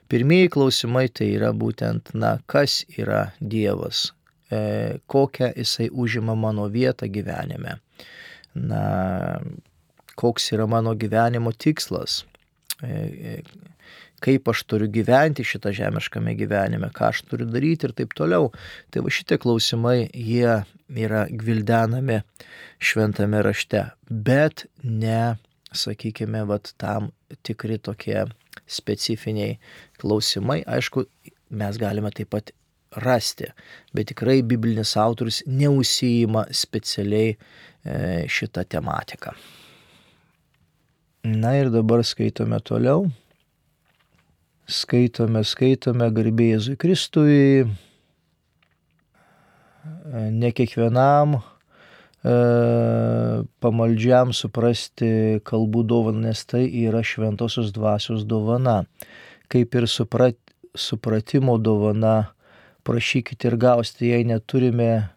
Pirmieji 0.09 0.51
klausimai 0.53 1.07
tai 1.09 1.30
yra 1.39 1.53
būtent, 1.57 2.12
na, 2.14 2.37
kas 2.51 2.82
yra 2.99 3.30
Dievas, 3.41 4.11
e, 4.53 5.01
kokią 5.11 5.55
jisai 5.57 5.89
užima 5.91 6.37
mano 6.37 6.68
vietą 6.70 7.09
gyvenime, 7.11 7.78
na, 8.55 8.82
koks 10.20 10.53
yra 10.53 10.66
mano 10.70 10.93
gyvenimo 10.95 11.55
tikslas, 11.57 12.22
e, 12.82 12.91
e, 12.91 13.39
kaip 14.24 14.49
aš 14.49 14.62
turiu 14.68 14.89
gyventi 14.93 15.45
šitą 15.45 15.72
žemiškame 15.76 16.37
gyvenime, 16.39 16.93
ką 16.95 17.11
aš 17.11 17.24
turiu 17.28 17.49
daryti 17.49 17.89
ir 17.89 17.97
taip 17.97 18.14
toliau. 18.16 18.51
Tai 18.93 19.03
va 19.05 19.12
šitie 19.12 19.41
klausimai, 19.41 20.07
jie 20.12 20.62
yra 20.89 21.24
gvildenami 21.28 22.22
šventame 22.80 23.43
rašte, 23.45 23.89
bet 24.09 24.66
ne 24.82 25.37
sakykime, 25.77 26.45
vat, 26.49 26.72
tam 26.81 27.11
tikri 27.47 27.79
tokie 27.83 28.25
specifiniai 28.70 29.59
klausimai. 30.01 30.62
Aišku, 30.66 31.05
mes 31.59 31.79
galime 31.81 32.12
taip 32.14 32.31
pat 32.35 32.53
rasti, 33.05 33.51
bet 33.95 34.12
tikrai 34.12 34.41
biblinis 34.47 34.95
autorius 35.01 35.43
neusijima 35.47 36.47
specialiai 36.55 37.35
e, 37.35 37.37
šitą 38.31 38.64
tematiką. 38.70 39.35
Na 41.25 41.55
ir 41.57 41.72
dabar 41.72 42.05
skaitome 42.05 42.61
toliau. 42.61 43.09
Skaitome, 44.68 45.43
skaitome 45.45 46.07
garbė 46.14 46.53
Jėzui 46.53 46.77
Kristui. 46.81 47.64
Ne 50.05 50.51
kiekvienam 50.57 51.37
E, 51.37 51.53
pamaldžiam 52.25 54.33
suprasti 54.33 55.41
kalbų 55.45 55.83
dovaną, 55.85 56.31
nes 56.31 56.45
tai 56.49 56.64
yra 56.85 57.03
šventosios 57.05 57.72
dvasios 57.77 58.25
dovana. 58.25 58.85
Kaip 59.53 59.75
ir 59.77 59.87
suprat, 59.91 60.39
supratimo 60.75 61.59
dovana, 61.61 62.33
prašykite 62.85 63.51
ir 63.51 63.59
gausite, 63.61 64.09
jei 64.09 64.25
neturime, 64.25 65.11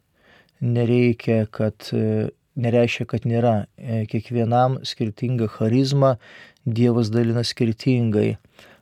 nereikia, 0.59 1.45
kad, 1.51 1.89
e, 1.93 2.27
nereiškia, 2.59 3.07
kad 3.07 3.29
nėra. 3.29 3.55
E, 3.77 4.03
kiekvienam 4.11 4.81
skirtinga 4.83 5.47
charizma, 5.47 6.17
Dievas 6.67 7.07
dalina 7.07 7.45
skirtingai, 7.47 8.35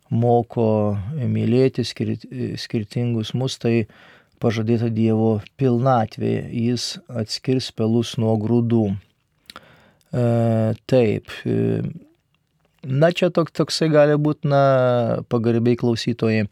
moko 0.10 0.98
mylėti 1.14 1.86
skirtingus 1.86 3.36
mus, 3.38 3.60
tai 3.62 3.86
pažadėta 4.46 4.92
Dievo 4.94 5.40
pilnatvė, 5.58 6.38
jis 6.54 6.96
atskirs 7.10 7.72
pelus 7.74 8.16
nuo 8.22 8.36
grūdų. 8.42 8.86
E, 10.16 10.26
taip, 10.86 11.34
e, 11.50 11.82
na 12.86 13.10
čia 13.12 13.32
tok, 13.34 13.50
toksai 13.52 13.90
gali 13.94 14.18
būti, 14.22 14.48
na, 14.52 14.64
pagarbiai 15.34 15.80
klausytojai, 15.82 16.46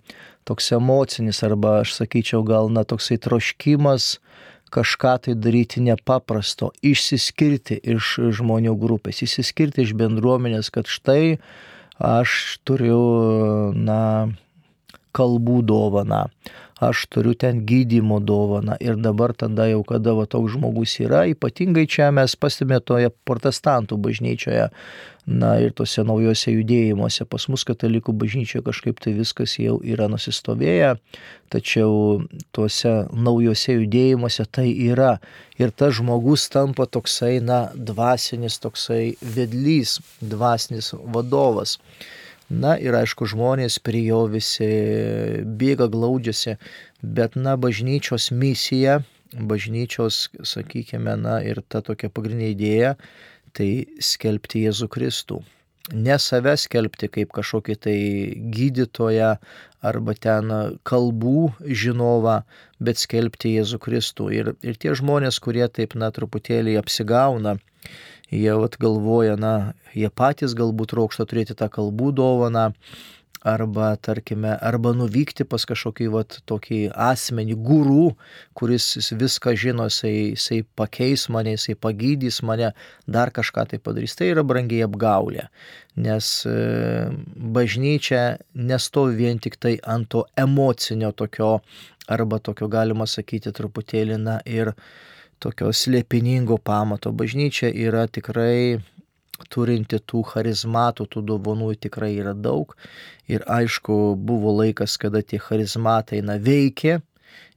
toks 0.50 0.74
emocinis 0.76 1.44
arba 1.46 1.80
aš 1.84 1.94
sakyčiau 2.02 2.44
gal, 2.48 2.72
na, 2.74 2.84
toksai 2.84 3.20
troškimas 3.22 4.18
kažką 4.74 5.14
tai 5.28 5.36
daryti 5.38 5.84
nepaprasto, 5.86 6.72
išsiskirti 6.82 7.78
iš 7.94 8.18
žmonių 8.40 8.74
grupės, 8.82 9.22
išsiskirti 9.22 9.86
iš 9.86 9.94
bendruomenės, 10.00 10.74
kad 10.74 10.90
štai 10.90 11.38
aš 12.02 12.58
turiu, 12.66 13.04
na, 13.78 14.34
kalbų 15.16 15.62
dovaną, 15.70 16.26
aš 16.84 17.06
turiu 17.14 17.34
ten 17.40 17.64
gydymo 17.70 18.20
dovaną 18.20 18.76
ir 18.84 18.98
dabar 19.00 19.34
tada 19.38 19.70
jau 19.70 19.84
kada 19.88 20.16
va 20.18 20.26
toks 20.28 20.58
žmogus 20.58 20.98
yra, 21.04 21.24
ypatingai 21.32 21.86
čia 21.88 22.12
mes 22.12 22.36
pastebime 22.36 22.82
toje 22.84 23.14
protestantų 23.28 24.00
bažnyčioje, 24.04 24.70
na 25.26 25.54
ir 25.64 25.72
tose 25.76 26.04
naujose 26.04 26.52
judėjimuose, 26.52 27.24
pas 27.30 27.46
mus 27.48 27.64
katalikų 27.68 28.16
bažnyčioje 28.20 28.64
kažkaip 28.66 29.00
tai 29.04 29.14
viskas 29.16 29.56
jau 29.60 29.78
yra 29.80 30.10
nusistovėję, 30.12 30.98
tačiau 31.54 32.24
tuose 32.56 32.94
naujose 33.14 33.78
judėjimuose 33.78 34.46
tai 34.52 34.68
yra. 34.90 35.16
Ir 35.62 35.72
tas 35.72 35.96
žmogus 35.96 36.50
tampa 36.52 36.90
toksai, 36.90 37.38
na, 37.40 37.70
dvasinis 37.76 38.60
toksai 38.60 39.16
vedlys, 39.22 40.00
dvasinis 40.20 40.92
vadovas. 41.14 41.78
Na 42.52 42.76
ir 42.76 42.96
aišku, 42.98 43.26
žmonės 43.30 43.80
prie 43.80 44.04
jo 44.10 44.26
visi 44.32 44.68
bėga, 45.46 45.88
glaudžiasi, 45.92 46.58
bet 47.02 47.38
na, 47.40 47.56
bažnyčios 47.58 48.32
misija, 48.36 49.00
bažnyčios, 49.34 50.28
sakykime, 50.44 51.16
na 51.18 51.40
ir 51.42 51.64
ta 51.68 51.82
tokia 51.82 52.10
pagrindinė 52.10 52.52
idėja, 52.54 52.96
tai 53.54 53.86
skelbti 54.02 54.66
Jėzų 54.68 54.90
Kristų. 54.92 55.42
Ne 55.94 56.16
save 56.20 56.54
skelbti 56.56 57.10
kaip 57.12 57.34
kažkokį 57.36 57.76
tai 57.84 57.98
gydytoją 58.56 59.34
arba 59.84 60.14
ten 60.16 60.52
kalbų 60.88 61.50
žinovą, 61.68 62.44
bet 62.80 63.02
skelbti 63.02 63.58
Jėzų 63.58 63.82
Kristų. 63.84 64.30
Ir, 64.32 64.54
ir 64.64 64.80
tie 64.80 64.94
žmonės, 64.96 65.42
kurie 65.44 65.68
taip, 65.68 65.98
na, 66.00 66.12
truputėlį 66.16 66.78
apsigauna, 66.80 67.58
jie 68.34 68.54
vat 68.58 68.78
galvoja, 68.82 69.38
na, 69.40 69.74
jie 69.94 70.10
patys 70.10 70.56
galbūt 70.58 70.96
trokšta 70.96 71.28
turėti 71.30 71.58
tą 71.58 71.70
kalbų 71.72 72.14
dovaną, 72.18 72.72
arba, 73.44 73.96
tarkime, 73.96 74.56
arba 74.62 74.94
nuvykti 74.96 75.44
pas 75.48 75.66
kažkokį 75.68 76.08
vat, 76.14 76.38
tokį 76.50 76.80
asmenį, 76.96 77.58
gurų, 77.68 78.06
kuris 78.58 78.88
viską 79.20 79.54
žino, 79.60 79.90
jisai, 79.92 80.14
jisai 80.34 80.62
pakeis 80.80 81.28
mane, 81.34 81.58
jisai 81.58 81.76
pagydys 81.76 82.40
mane, 82.48 82.72
dar 83.06 83.34
kažką 83.36 83.68
tai 83.74 83.82
padarys. 83.84 84.16
Tai 84.16 84.32
yra 84.32 84.46
brangiai 84.48 84.86
apgaulė, 84.88 85.50
nes 86.00 86.34
e, 86.48 86.58
bažnyčia 87.58 88.24
nestovi 88.56 89.20
vien 89.20 89.42
tik 89.44 89.60
tai 89.60 89.76
ant 89.84 90.10
to 90.16 90.24
emocinio 90.40 91.12
tokio, 91.12 91.58
arba 92.08 92.40
tokio 92.44 92.72
galima 92.72 93.08
sakyti 93.08 93.52
truputėlį, 93.56 94.22
na 94.24 94.40
ir 94.48 94.74
tokio 95.44 95.72
slėpiningo 95.76 96.58
pamato. 96.64 97.12
Bažnyčia 97.12 97.70
yra 97.70 98.08
tikrai 98.08 98.80
turinti 99.52 100.00
tų 100.00 100.24
charizmatų, 100.32 101.08
tų 101.12 101.24
dovanų 101.32 101.74
tikrai 101.86 102.14
yra 102.20 102.34
daug. 102.34 102.76
Ir 103.32 103.44
aišku, 103.50 104.16
buvo 104.16 104.54
laikas, 104.60 104.98
kada 105.02 105.24
tie 105.26 105.40
charizmatai 105.42 106.22
na, 106.26 106.38
veikė 106.40 107.00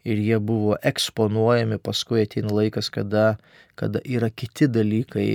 ir 0.07 0.22
jie 0.22 0.39
buvo 0.39 0.76
eksponuojami, 0.87 1.78
paskui 1.82 2.22
ateina 2.24 2.55
laikas, 2.55 2.91
kada, 2.95 3.37
kada 3.78 4.03
yra 4.07 4.30
kiti 4.30 4.68
dalykai 4.70 5.28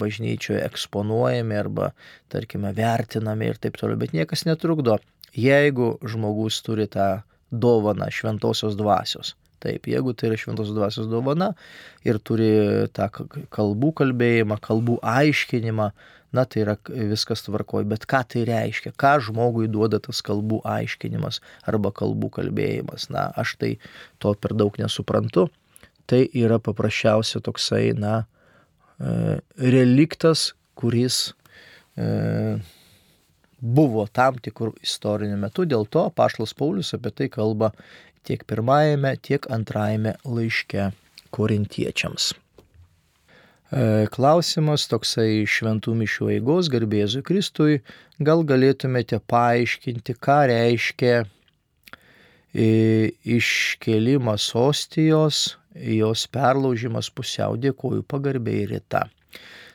bažnyčioje 0.00 0.64
eksponuojami 0.66 1.58
arba, 1.58 1.92
tarkime, 2.32 2.74
vertinami 2.74 3.52
ir 3.52 3.62
taip 3.62 3.78
toliau, 3.78 3.98
bet 4.00 4.14
niekas 4.16 4.42
netrukdo, 4.48 4.98
jeigu 5.38 5.96
žmogus 6.02 6.58
turi 6.66 6.88
tą 6.90 7.10
dovaną 7.48 8.10
šventosios 8.12 8.74
dvasios 8.76 9.36
Taip, 9.62 9.88
jeigu 9.90 10.14
tai 10.14 10.30
yra 10.30 10.38
šventos 10.38 10.70
dvasios 10.74 11.08
dovana 11.10 11.52
ir 12.06 12.20
turi 12.22 12.50
tą 12.94 13.08
kalbų 13.54 13.90
kalbėjimą, 14.02 14.60
kalbų 14.62 14.98
aiškinimą, 15.02 15.88
na 16.32 16.44
tai 16.44 16.62
yra 16.64 16.76
viskas 16.86 17.42
tvarkoj. 17.46 17.86
Bet 17.88 18.06
ką 18.08 18.22
tai 18.34 18.44
reiškia? 18.48 18.92
Ką 19.00 19.16
žmogui 19.28 19.68
duoda 19.72 20.00
tas 20.04 20.20
kalbų 20.24 20.60
aiškinimas 20.68 21.40
arba 21.68 21.92
kalbų 21.94 22.30
kalbėjimas? 22.38 23.08
Na, 23.14 23.28
aš 23.36 23.56
tai 23.60 23.72
to 24.22 24.34
per 24.38 24.54
daug 24.58 24.76
nesuprantu. 24.80 25.48
Tai 26.08 26.22
yra 26.36 26.60
paprasčiausia 26.62 27.42
toksai, 27.44 27.92
na, 27.98 28.22
e, 28.96 29.40
reliktas, 29.60 30.52
kuris 30.78 31.34
e, 31.98 32.06
buvo 33.58 34.06
tam 34.14 34.38
tikrų 34.38 34.72
istoriniu 34.84 35.36
metu, 35.40 35.66
dėl 35.66 35.86
to 35.90 36.06
Pašlas 36.14 36.54
Paulius 36.56 36.94
apie 36.94 37.10
tai 37.10 37.28
kalba 37.32 37.72
tiek 38.28 38.44
pirmajame, 38.48 39.14
tiek 39.24 39.48
antrajame 39.52 40.14
laiške 40.28 40.90
korintiečiams. 41.34 42.32
E, 43.68 43.80
klausimas 44.12 44.86
toksai 44.88 45.44
šventų 45.48 45.92
mišių 46.02 46.30
eigos 46.38 46.70
garbėzui 46.72 47.24
Kristui, 47.24 47.80
gal 48.24 48.44
galėtumėte 48.48 49.20
paaiškinti, 49.28 50.16
ką 50.24 50.38
reiškia 50.48 51.14
e, 52.52 52.68
iškelimas 53.36 54.50
ostijos, 54.56 55.58
jos 55.76 56.24
perlaužimas 56.32 57.10
pusiau 57.12 57.58
dėkoju 57.60 58.06
pagarbiai 58.08 58.64
ryta. 58.72 59.04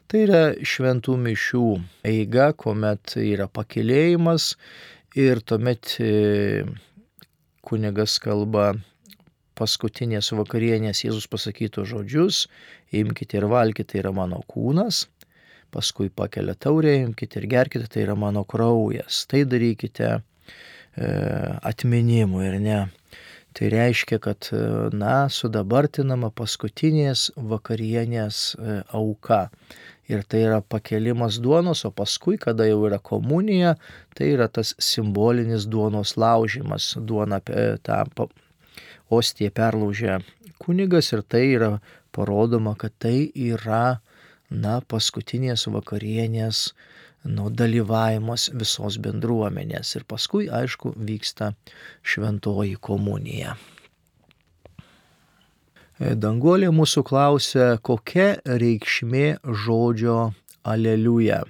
Tai 0.09 0.23
yra 0.25 0.41
šventų 0.57 1.15
mišių 1.27 1.67
eiga, 2.09 2.49
kuomet 2.57 3.13
yra 3.21 3.45
pakilėjimas 3.49 4.55
ir 5.17 5.41
tuomet 5.45 5.95
e, 6.01 6.65
kunigas 7.63 8.19
kalba 8.23 8.73
paskutinės 9.57 10.31
vakarienės 10.35 11.03
Jėzus 11.05 11.27
pasakytų 11.31 11.85
žodžius, 11.89 12.47
imkite 12.95 13.39
ir 13.39 13.47
valkite, 13.51 13.93
tai 13.93 14.01
yra 14.01 14.13
mano 14.15 14.41
kūnas, 14.49 15.05
paskui 15.73 16.09
pakelia 16.13 16.55
taurę, 16.55 16.95
imkite 17.03 17.41
ir 17.41 17.47
gerkite, 17.51 17.89
tai 17.89 18.05
yra 18.05 18.17
mano 18.19 18.43
kraujas. 18.49 19.23
Tai 19.29 19.43
darykite 19.49 20.09
e, 20.13 20.19
atminimu 21.69 22.43
ir 22.45 22.59
ne. 22.61 22.81
Tai 23.53 23.69
reiškia, 23.69 24.19
kad, 24.21 24.49
e, 24.53 24.61
na, 24.97 25.27
sudabartinama 25.29 26.31
paskutinės 26.33 27.31
vakarienės 27.37 28.43
e, 28.57 28.79
auka. 28.97 29.45
Ir 30.11 30.23
tai 30.27 30.41
yra 30.43 30.59
pakelimas 30.61 31.39
duonos, 31.39 31.85
o 31.87 31.91
paskui, 31.91 32.37
kada 32.37 32.67
jau 32.67 32.81
yra 32.89 32.99
komunija, 32.99 33.77
tai 34.17 34.33
yra 34.35 34.49
tas 34.51 34.73
simbolinis 34.79 35.67
duonos 35.71 36.17
laužimas. 36.19 36.93
Duona 36.99 37.39
tą 37.39 38.27
ostiją 39.09 39.51
perlaužia 39.55 40.19
kunigas 40.59 41.13
ir 41.13 41.23
tai 41.23 41.45
yra 41.55 41.71
parodoma, 42.15 42.75
kad 42.79 42.91
tai 42.99 43.31
yra 43.35 43.99
na, 44.49 44.79
paskutinės 44.87 45.67
vakarienės 45.71 46.65
nu, 47.23 47.49
dalyvavimas 47.49 48.49
visos 48.59 48.99
bendruomenės. 49.03 49.95
Ir 49.97 50.07
paskui, 50.07 50.49
aišku, 50.61 50.93
vyksta 51.09 51.53
šventoji 52.03 52.75
komunija. 52.89 53.57
E, 56.03 56.13
Danguolė 56.19 56.67
mūsų 56.75 57.03
klausia, 57.07 57.65
kokia 57.87 58.33
reikšmė 58.43 59.37
žodžio 59.63 60.33
aleliuja. 60.67 61.43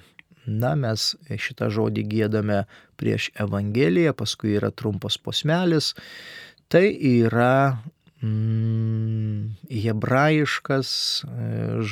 Na, 0.46 0.74
mes 0.76 1.14
šitą 1.40 1.70
žodį 1.74 2.04
gėdame 2.12 2.60
prieš 3.00 3.30
Evangeliją, 3.40 4.12
paskui 4.20 4.58
yra 4.60 4.70
trumpas 4.76 5.18
posmelis. 5.18 5.94
Tai 6.70 6.84
yra 6.92 7.80
mm, 8.22 9.56
hebrajiškas 9.72 10.90
e, 11.24 11.28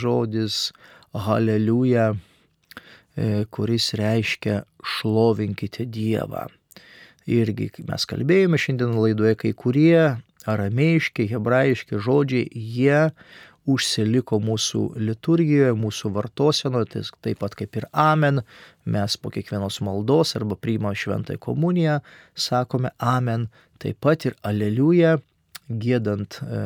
žodis 0.02 0.64
Haleliuja, 1.16 2.12
e, 2.14 3.46
kuris 3.52 3.94
reiškia 3.98 4.62
šlovinkite 4.98 5.88
Dievą. 5.88 6.50
Irgi 7.32 7.72
mes 7.88 8.06
kalbėjome 8.10 8.60
šiandien 8.60 8.98
laidoje, 8.98 9.38
kai 9.40 9.56
kurie 9.58 10.22
aramėjiški, 10.50 11.28
hebrajiški 11.32 12.00
žodžiai, 12.02 12.48
jie 12.52 13.12
užsiliko 13.70 14.40
mūsų 14.42 14.82
liturgijoje, 14.98 15.74
mūsų 15.78 16.12
vartosenoje, 16.16 16.88
tai 16.94 17.04
taip 17.28 17.42
pat 17.44 17.56
kaip 17.60 17.78
ir 17.78 17.88
amen, 17.94 18.42
mes 18.90 19.18
po 19.22 19.30
kiekvienos 19.34 19.82
maldos 19.86 20.34
arba 20.40 20.58
priima 20.58 20.96
šventąją 20.98 21.42
komuniją, 21.42 22.00
sakome 22.34 22.94
amen, 22.98 23.50
taip 23.82 24.02
pat 24.02 24.26
ir 24.26 24.38
aleliuja, 24.48 25.20
gėdant 25.70 26.42
e, 26.42 26.64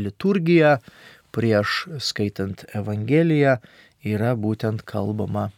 liturgiją, 0.00 0.78
prieš 1.32 1.86
skaitant 2.02 2.64
Evangeliją 2.76 3.58
yra 4.04 4.34
būtent 4.36 4.82
kalbama 4.88 5.50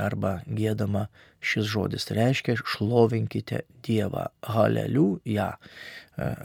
arba 0.00 0.40
gėdama 0.46 1.06
šis 1.42 1.66
žodis. 1.66 2.06
Reiškia, 2.14 2.56
šlovinkite 2.64 3.64
Dievą. 3.84 4.28
Haleliu, 4.46 5.18
ja. 5.24 5.52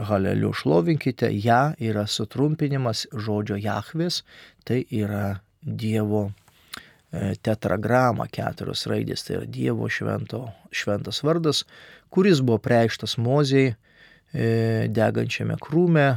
Haleliu 0.10 0.54
šlovinkite, 0.56 1.30
ja 1.44 1.74
yra 1.84 2.08
sutrumpinimas 2.08 3.06
žodžio 3.14 3.58
Jahvis, 3.60 4.24
tai 4.66 4.84
yra 4.96 5.40
Dievo 5.62 6.30
e, 6.32 7.36
tetragrama, 7.44 8.30
keturios 8.32 8.86
raidės, 8.88 9.26
tai 9.28 9.42
yra 9.42 9.50
Dievo 9.52 9.90
švento, 9.92 10.46
šventas 10.72 11.20
vardas, 11.28 11.66
kuris 12.10 12.42
buvo 12.42 12.62
preikštas 12.64 13.18
Mozijai 13.20 13.74
e, 13.74 14.88
degančiame 14.88 15.60
krūme 15.62 16.08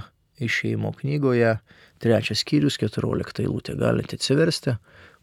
išeimo 0.40 0.94
knygoje 1.00 1.58
Trečias 2.00 2.40
skyrius, 2.40 2.78
keturiolikta 2.80 3.42
eilutė. 3.44 3.74
Galite 3.76 4.16
atsiversti, 4.16 4.78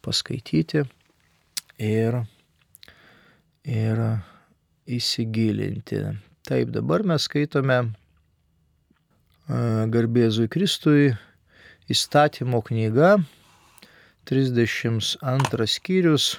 paskaityti 0.06 0.84
ir, 1.82 2.20
ir 3.68 4.02
įsigilinti. 4.88 6.02
Taip, 6.48 6.72
dabar 6.72 7.04
mes 7.04 7.28
skaitome 7.28 7.82
Garbėzui 9.48 10.48
Kristui 10.52 11.12
įstatymo 11.92 12.62
knyga, 12.68 13.18
32 14.28 15.68
skyrius, 15.72 16.34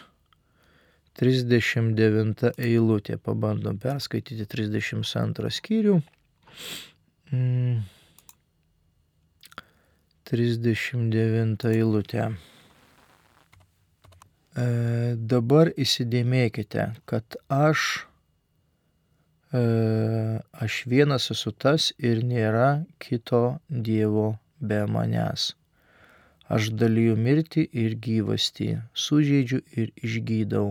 39 1.19 2.53
eilutė. 2.61 3.17
Pabandom 3.19 3.79
perskaityti 3.83 4.45
32 4.47 5.53
skyrių. 5.57 5.97
Mm. 7.33 7.81
39 10.29 11.73
eilutė. 11.73 12.29
E, 14.59 15.15
dabar 15.33 15.71
įsidėmėkite, 15.85 16.85
kad 17.11 17.37
aš, 17.53 17.85
e, 19.55 19.63
aš 20.65 20.79
vienas 20.93 21.29
esu 21.35 21.53
tas 21.65 21.93
ir 22.11 22.25
nėra 22.33 22.69
kito 23.05 23.43
Dievo 23.69 24.29
be 24.61 24.81
manęs. 24.97 25.53
Aš 26.57 26.71
dalyju 26.81 27.15
mirti 27.29 27.67
ir 27.85 27.95
gyvastį, 28.07 28.71
sužeidžiu 29.05 29.61
ir 29.83 29.93
išgydau. 30.09 30.71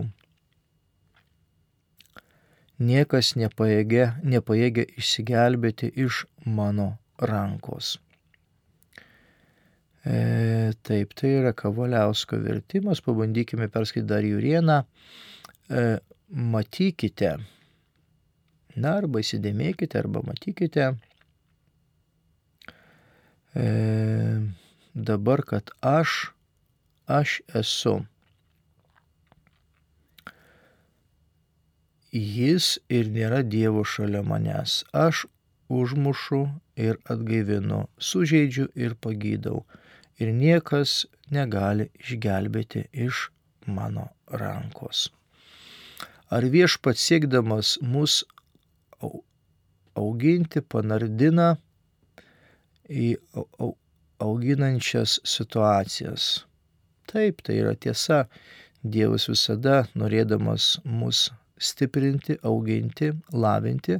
Niekas 2.90 3.32
nepaėgia, 3.38 4.10
nepaėgia 4.34 4.84
išsigelbėti 5.00 5.92
iš 6.04 6.24
mano 6.58 6.90
rankos. 7.32 7.96
E, 10.08 10.72
taip, 10.88 11.12
tai 11.12 11.34
yra 11.42 11.52
Kavaliausko 11.52 12.38
vertimas, 12.40 13.02
pabandykime 13.04 13.66
perskaityti 13.68 14.08
dar 14.08 14.24
Jurieną. 14.24 14.78
E, 15.68 15.82
matykite, 16.54 17.34
na 18.76 18.94
arba 19.02 19.20
įsidėmėkite, 19.20 19.98
arba 20.00 20.22
matykite. 20.24 20.86
E, 23.52 23.66
dabar, 25.10 25.42
kad 25.50 25.72
aš, 25.84 26.14
aš 27.18 27.34
esu. 27.60 27.98
Jis 32.16 32.78
ir 32.88 33.10
nėra 33.12 33.42
Dievo 33.44 33.84
šalia 33.84 34.24
manęs. 34.24 34.78
Aš 34.96 35.26
užmušu 35.68 36.40
ir 36.80 36.96
atgaivinu, 37.12 37.82
sužeidžiu 38.00 38.70
ir 38.72 38.96
pagydau 38.96 39.66
ir 40.18 40.32
niekas 40.34 41.04
negali 41.30 41.88
išgelbėti 42.00 42.86
iš 43.06 43.28
mano 43.66 44.08
rankos. 44.42 45.08
Ar 46.28 46.44
viešpats 46.44 47.04
siekdamas 47.08 47.76
mus 47.80 48.22
auginti 49.98 50.60
panardina 50.60 51.54
į 52.88 53.14
auginančias 54.22 55.18
situacijas. 55.26 56.28
Taip, 57.08 57.42
tai 57.44 57.60
yra 57.62 57.74
tiesa. 57.74 58.26
Dievas 58.78 59.26
visada, 59.28 59.82
norėdamas 59.98 60.76
mus 60.84 61.28
stiprinti, 61.58 62.36
auginti, 62.46 63.10
lavinti, 63.32 63.96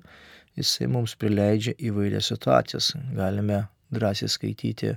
jisai 0.58 0.86
mums 0.92 1.16
prileidžia 1.18 1.74
įvairias 1.90 2.30
situacijas. 2.30 2.92
Galime 3.18 3.64
drąsiai 3.94 4.30
skaityti 4.30 4.92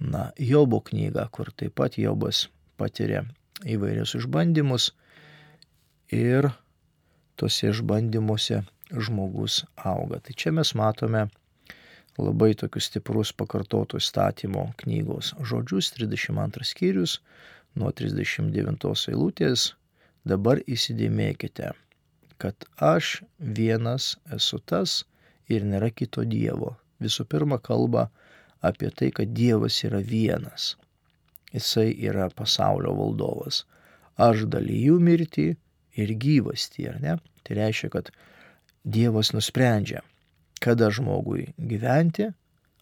na, 0.00 0.30
Jobo 0.38 0.80
knygą, 0.80 1.26
kur 1.32 1.52
taip 1.52 1.74
pat 1.80 1.98
Jobas 1.98 2.46
patiria 2.78 3.24
įvairius 3.66 4.14
išbandymus 4.18 4.92
ir 6.14 6.50
tose 7.38 7.72
išbandymuose 7.72 8.62
žmogus 8.94 9.64
auga. 9.76 10.20
Tai 10.22 10.34
čia 10.38 10.52
mes 10.54 10.74
matome 10.78 11.26
labai 12.18 12.54
tokius 12.58 12.88
stiprus 12.90 13.32
pakartoto 13.32 13.98
įstatymo 14.00 14.64
knygos 14.82 15.34
žodžius, 15.50 15.92
32 15.98 16.66
skyrius 16.70 17.18
nuo 17.78 17.92
39 17.92 19.10
eilutės. 19.12 19.72
Dabar 20.28 20.58
įsidėmėkite, 20.66 21.70
kad 22.42 22.66
aš 22.82 23.22
vienas 23.38 24.16
esu 24.34 24.58
tas 24.60 25.04
ir 25.48 25.64
nėra 25.64 25.88
kito 25.94 26.24
Dievo. 26.26 26.74
Visų 27.00 27.24
pirma, 27.30 27.58
kalba 27.62 28.08
apie 28.60 28.90
tai, 28.90 29.10
kad 29.14 29.34
Dievas 29.34 29.80
yra 29.86 30.00
vienas. 30.04 30.74
Jisai 31.54 31.92
yra 32.10 32.28
pasaulio 32.34 32.92
valdovas. 32.98 33.64
Aš 34.18 34.48
dalyju 34.52 34.98
mirtį 35.00 35.48
ir 35.98 36.14
gyvastį, 36.24 36.88
ar 36.90 36.98
ne? 37.04 37.14
Tai 37.46 37.60
reiškia, 37.60 37.92
kad 37.94 38.10
Dievas 38.84 39.32
nusprendžia, 39.32 40.02
kada 40.60 40.90
žmogui 40.92 41.48
gyventi 41.58 42.28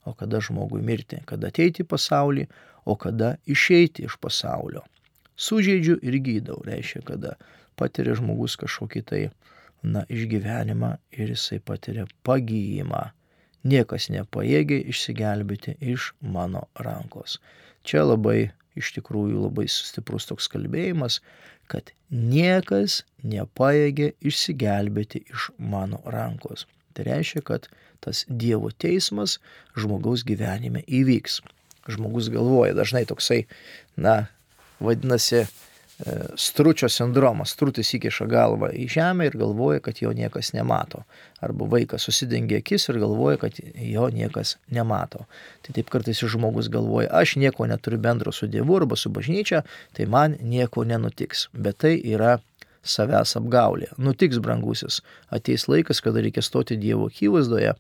o 0.07 0.13
kada 0.15 0.41
žmogui 0.41 0.83
mirti, 0.83 1.19
kada 1.27 1.51
ateiti 1.51 1.83
į 1.83 1.91
pasaulį, 1.91 2.47
o 2.87 2.95
kada 2.95 3.35
išeiti 3.51 4.07
iš 4.07 4.17
pasaulio. 4.23 4.85
Sužeidžiu 5.37 5.99
ir 6.07 6.19
gydau, 6.23 6.61
reiškia, 6.65 7.03
kada 7.11 7.35
patiria 7.77 8.15
žmogus 8.17 8.55
kažkokį 8.61 9.03
tai, 9.11 9.23
na, 9.83 10.05
išgyvenimą 10.09 10.93
ir 11.19 11.35
jisai 11.35 11.59
patiria 11.59 12.07
pagyjimą. 12.27 13.03
Niekas 13.67 14.11
nepaėgė 14.13 14.79
išsigelbėti 14.93 15.77
iš 15.95 16.13
mano 16.21 16.67
rankos. 16.87 17.39
Čia 17.87 18.05
labai, 18.05 18.53
iš 18.79 18.93
tikrųjų, 18.99 19.41
labai 19.47 19.67
stiprus 19.71 20.29
toks 20.29 20.49
kalbėjimas, 20.53 21.21
kad 21.71 21.91
niekas 22.11 23.01
nepaėgė 23.27 24.13
išsigelbėti 24.31 25.25
iš 25.33 25.51
mano 25.59 26.03
rankos. 26.05 26.67
Tai 26.95 27.09
reiškia, 27.09 27.43
kad 27.49 27.69
tas 28.05 28.25
Dievo 28.29 28.71
teismas 28.71 29.39
žmogaus 29.77 30.25
gyvenime 30.27 30.85
įvyks. 30.87 31.41
Žmogus 31.91 32.31
galvoja 32.35 32.75
dažnai 32.77 33.05
toksai, 33.09 33.45
na, 33.97 34.27
vadinasi, 34.83 35.45
stručio 36.37 36.89
sindromas. 36.93 37.55
Strutis 37.57 37.95
įkiša 37.97 38.27
galvą 38.29 38.69
į 38.77 38.87
žemę 38.93 39.31
ir 39.31 39.37
galvoja, 39.41 39.81
kad 39.81 40.03
jo 40.03 40.13
niekas 40.13 40.53
nemato. 40.53 41.03
Arba 41.41 41.69
vaikas 41.73 42.05
susidengia 42.05 42.61
akis 42.61 42.89
ir 42.91 43.01
galvoja, 43.01 43.41
kad 43.41 43.57
jo 43.75 44.09
niekas 44.13 44.57
nemato. 44.69 45.25
Tai 45.65 45.77
taip 45.77 45.89
kartais 45.93 46.21
žmogus 46.21 46.69
galvoja, 46.73 47.09
aš 47.13 47.37
nieko 47.41 47.67
neturiu 47.67 48.01
bendro 48.03 48.33
su 48.33 48.47
Dievu 48.47 48.77
arba 48.77 48.97
su 48.97 49.11
bažnyčia, 49.11 49.63
tai 49.97 50.07
man 50.07 50.37
nieko 50.41 50.85
nenutiks. 50.85 51.49
Bet 51.53 51.81
tai 51.85 51.97
yra 52.05 52.37
savęs 52.87 53.37
apgaulė. 53.41 53.91
Nutiks 53.99 54.39
brangusis, 54.43 55.01
ateis 55.33 55.67
laikas, 55.69 56.03
kada 56.05 56.23
reikia 56.23 56.45
stoti 56.45 56.77
Dievo 56.77 57.09
akivaizdoje 57.11 57.75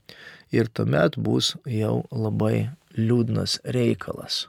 ir 0.56 0.72
tuomet 0.72 1.20
bus 1.20 1.55
jau 1.68 2.02
labai 2.10 2.70
liūdnas 2.97 3.60
reikalas. 3.76 4.47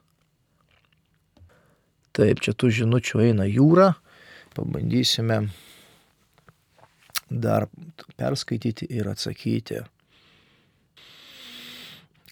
Taip, 2.17 2.41
čia 2.41 2.55
tų 2.57 2.71
žinučių 2.73 3.21
eina 3.27 3.45
jūra, 3.45 3.91
pabandysime 4.57 5.43
dar 7.29 7.67
perskaityti 8.17 8.87
ir 8.89 9.11
atsakyti. 9.11 9.83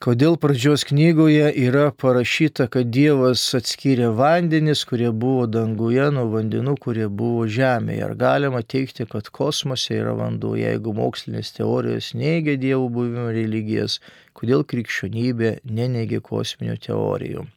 Kodėl 0.06 0.36
pradžios 0.38 0.84
knygoje 0.90 1.48
yra 1.56 1.86
parašyta, 1.95 2.66
kad 2.74 2.90
Dievas 2.91 3.44
atskyrė 3.57 4.10
vandenis, 4.18 4.82
kurie 4.90 5.07
buvo 5.24 5.45
danguje, 5.48 6.10
nuo 6.14 6.26
vandenų, 6.34 6.76
kurie 6.84 7.07
buvo 7.07 7.48
žemėje? 7.48 8.03
Ar 8.10 8.16
galima 8.20 8.60
teikti, 8.62 9.07
kad 9.10 9.32
kosmose 9.34 9.95
yra 9.95 10.12
vanduo, 10.20 10.57
jeigu 10.60 10.94
mokslinės 10.98 11.56
teorijos 11.56 12.12
neigia 12.18 12.57
Dievo 12.60 12.90
buvimo 12.91 13.30
religijas? 13.34 14.02
Kodėl 14.36 14.68
krikščionybė 14.68 15.60
neneigia 15.64 16.20
kosminių 16.26 16.76
teorijų? 16.90 17.48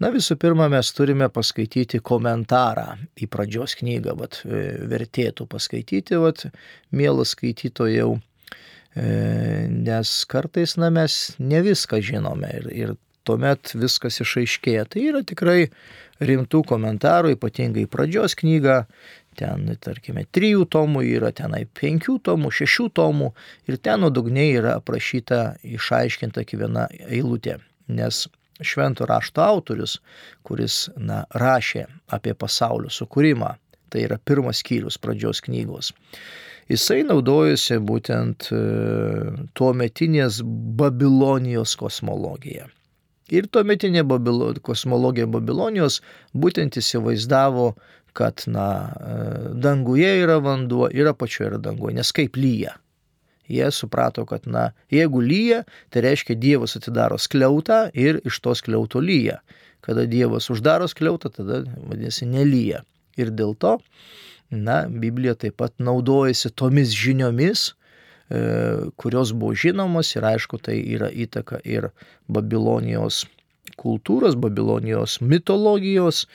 Na 0.00 0.08
visų 0.14 0.38
pirma, 0.40 0.70
mes 0.72 0.94
turime 0.96 1.28
paskaityti 1.28 2.00
komentarą 2.00 2.94
į 3.20 3.28
pradžios 3.28 3.76
knygą, 3.76 4.16
vat, 4.16 4.40
vertėtų 4.44 5.44
paskaityti, 5.50 6.16
vat, 6.22 6.46
mielas 6.96 7.34
skaitytojau 7.36 8.14
E, 8.96 9.68
nes 9.70 10.24
kartais 10.26 10.74
na, 10.76 10.90
mes 10.90 11.36
ne 11.38 11.60
viską 11.62 12.00
žinome 12.02 12.50
ir, 12.58 12.66
ir 12.74 12.94
tuomet 13.26 13.70
viskas 13.78 14.18
išaiškėja. 14.24 14.88
Tai 14.90 15.04
yra 15.12 15.22
tikrai 15.26 15.68
rimtų 16.18 16.64
komentarų, 16.66 17.36
ypatingai 17.36 17.86
pradžios 17.90 18.34
knyga, 18.40 18.82
ten, 19.38 19.68
tarkime, 19.78 20.26
trijų 20.34 20.66
tomų 20.74 21.04
yra 21.06 21.30
tenai 21.36 21.62
penkių 21.78 22.18
tomų, 22.26 22.50
šešių 22.58 22.88
tomų 22.98 23.30
ir 23.70 23.78
ten 23.78 24.02
nuodugniai 24.02 24.58
yra 24.58 24.74
aprašyta, 24.80 25.60
išaiškinta 25.62 26.44
kiekviena 26.48 26.88
eilutė. 27.06 27.60
Nes 27.90 28.26
švento 28.62 29.06
rašto 29.08 29.42
autorius, 29.44 29.98
kuris 30.46 30.86
na, 30.96 31.24
rašė 31.34 31.86
apie 32.16 32.34
pasaulio 32.34 32.92
sukūrimą, 32.92 33.54
tai 33.90 34.06
yra 34.06 34.20
pirmas 34.22 34.62
skyrius 34.64 35.00
pradžios 35.00 35.42
knygos 35.46 35.92
jisai 36.70 37.02
naudojosi 37.06 37.78
būtent 37.82 38.50
e, 38.54 38.60
tuo 39.58 39.70
metinės 39.76 40.40
Babilonijos 40.80 41.74
kosmologija. 41.80 42.68
Ir 43.30 43.46
tuo 43.50 43.62
metinė 43.66 44.02
Babilo, 44.06 44.50
kosmologija 44.66 45.28
Babilonijos 45.30 46.00
būtent 46.34 46.78
įsivaizdavo, 46.80 47.72
kad 48.18 48.42
na, 48.50 48.68
e, 48.90 49.18
danguje 49.62 50.12
yra 50.24 50.40
vanduo 50.42 50.88
ir 50.94 51.10
apačioje 51.10 51.52
yra 51.52 51.60
danguje, 51.70 51.98
nes 51.98 52.14
kaip 52.14 52.38
lyja. 52.38 52.76
Jie 53.50 53.68
suprato, 53.74 54.22
kad 54.30 54.46
na, 54.46 54.70
jeigu 54.94 55.20
lyja, 55.24 55.64
tai 55.90 56.04
reiškia 56.06 56.38
Dievas 56.38 56.76
atidaro 56.78 57.18
skliautą 57.18 57.88
ir 57.98 58.22
iš 58.24 58.38
to 58.44 58.54
skliauto 58.54 59.02
lyja. 59.02 59.40
Kada 59.82 60.06
Dievas 60.06 60.46
uždaro 60.52 60.86
skliautą, 60.90 61.32
tada 61.34 61.64
vadinasi 61.66 62.28
nelyja. 62.30 62.84
Ir 63.18 63.32
dėl 63.34 63.56
to 63.58 63.80
Na, 64.50 64.86
Biblija 64.88 65.36
taip 65.38 65.60
pat 65.62 65.76
naudojasi 65.78 66.50
tomis 66.58 66.90
žiniomis, 66.90 67.68
e, 67.70 68.40
kurios 68.98 69.30
buvo 69.32 69.54
žinomos 69.54 70.10
ir 70.16 70.26
aišku, 70.26 70.58
tai 70.58 70.80
yra 70.82 71.10
įtaka 71.10 71.60
ir 71.64 71.90
Babilonijos 72.26 73.26
kultūros, 73.78 74.38
Babilonijos 74.40 75.20
mitologijos 75.20 76.26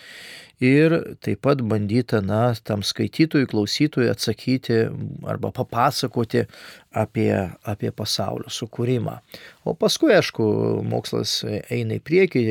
ir 0.63 0.93
taip 1.23 1.41
pat 1.43 1.61
bandyta, 1.67 2.21
na, 2.23 2.53
tam 2.63 2.83
skaitytojui, 2.85 3.47
klausytojui 3.51 4.09
atsakyti 4.11 4.85
arba 5.27 5.51
papasakoti 5.55 6.45
apie, 6.95 7.31
apie 7.67 7.91
pasaulio 7.91 8.51
sukūrimą. 8.51 9.17
O 9.67 9.75
paskui, 9.75 10.13
aišku, 10.15 10.45
mokslas 10.87 11.41
eina 11.45 11.97
į 11.99 12.03
priekį, 12.07 12.45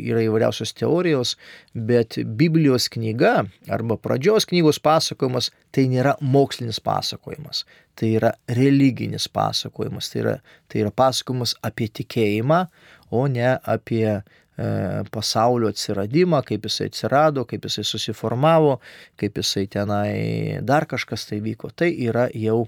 yra 0.00 0.24
įvairiausios 0.26 0.74
teorijos, 0.74 1.36
bet 1.74 2.18
Biblijos 2.24 2.88
knyga 2.90 3.44
arba 3.70 3.98
pradžios 4.02 4.48
knygos 4.50 4.82
pasakojimas 4.82 5.52
tai 5.74 5.86
nėra 5.90 6.16
mokslinis 6.22 6.80
pasakojimas, 6.82 7.64
tai 7.98 8.16
yra 8.18 8.32
religinis 8.50 9.28
pasakojimas, 9.30 10.10
tai 10.10 10.24
yra, 10.24 10.34
tai 10.70 10.82
yra 10.84 10.94
pasakojimas 10.94 11.54
apie 11.66 11.88
tikėjimą, 12.00 12.64
o 13.10 13.26
ne 13.28 13.56
apie 13.62 14.22
E, 14.54 15.02
pasaulio 15.10 15.66
atsiradimą, 15.72 16.38
kaip 16.46 16.68
jisai 16.68 16.86
atsirado, 16.86 17.42
kaip 17.50 17.64
jisai 17.66 17.82
susiformavo, 17.88 18.76
kaip 19.18 19.40
jisai 19.40 19.64
tenai 19.66 20.60
dar 20.62 20.86
kažkas 20.86 21.26
tai 21.26 21.40
vyko. 21.42 21.72
Tai 21.74 21.88
yra 21.90 22.28
jau 22.38 22.60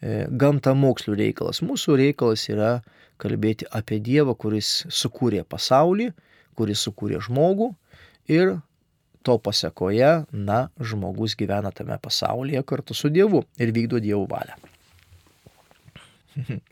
e, 0.00 0.24
gamta 0.40 0.72
mokslių 0.72 1.18
reikalas. 1.20 1.60
Mūsų 1.60 1.98
reikalas 2.00 2.46
yra 2.48 2.70
kalbėti 3.20 3.68
apie 3.68 4.00
Dievą, 4.00 4.32
kuris 4.32 4.86
sukūrė 4.88 5.44
pasaulį, 5.44 6.08
kuris 6.56 6.86
sukūrė 6.88 7.20
žmogų 7.28 7.68
ir 8.32 8.56
to 9.20 9.36
pasakoje, 9.36 10.22
na, 10.32 10.70
žmogus 10.80 11.36
gyvena 11.36 11.68
tame 11.68 12.00
pasaulyje 12.00 12.64
kartu 12.64 12.96
su 12.96 13.12
Dievu 13.12 13.44
ir 13.60 13.74
vykdo 13.76 14.00
Dievo 14.00 14.24
valią. 14.30 14.56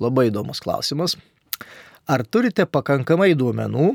Labai 0.00 0.30
įdomus 0.30 0.64
klausimas. 0.64 1.20
Ar 2.08 2.24
turite 2.24 2.64
pakankamai 2.66 3.34
duomenų, 3.38 3.92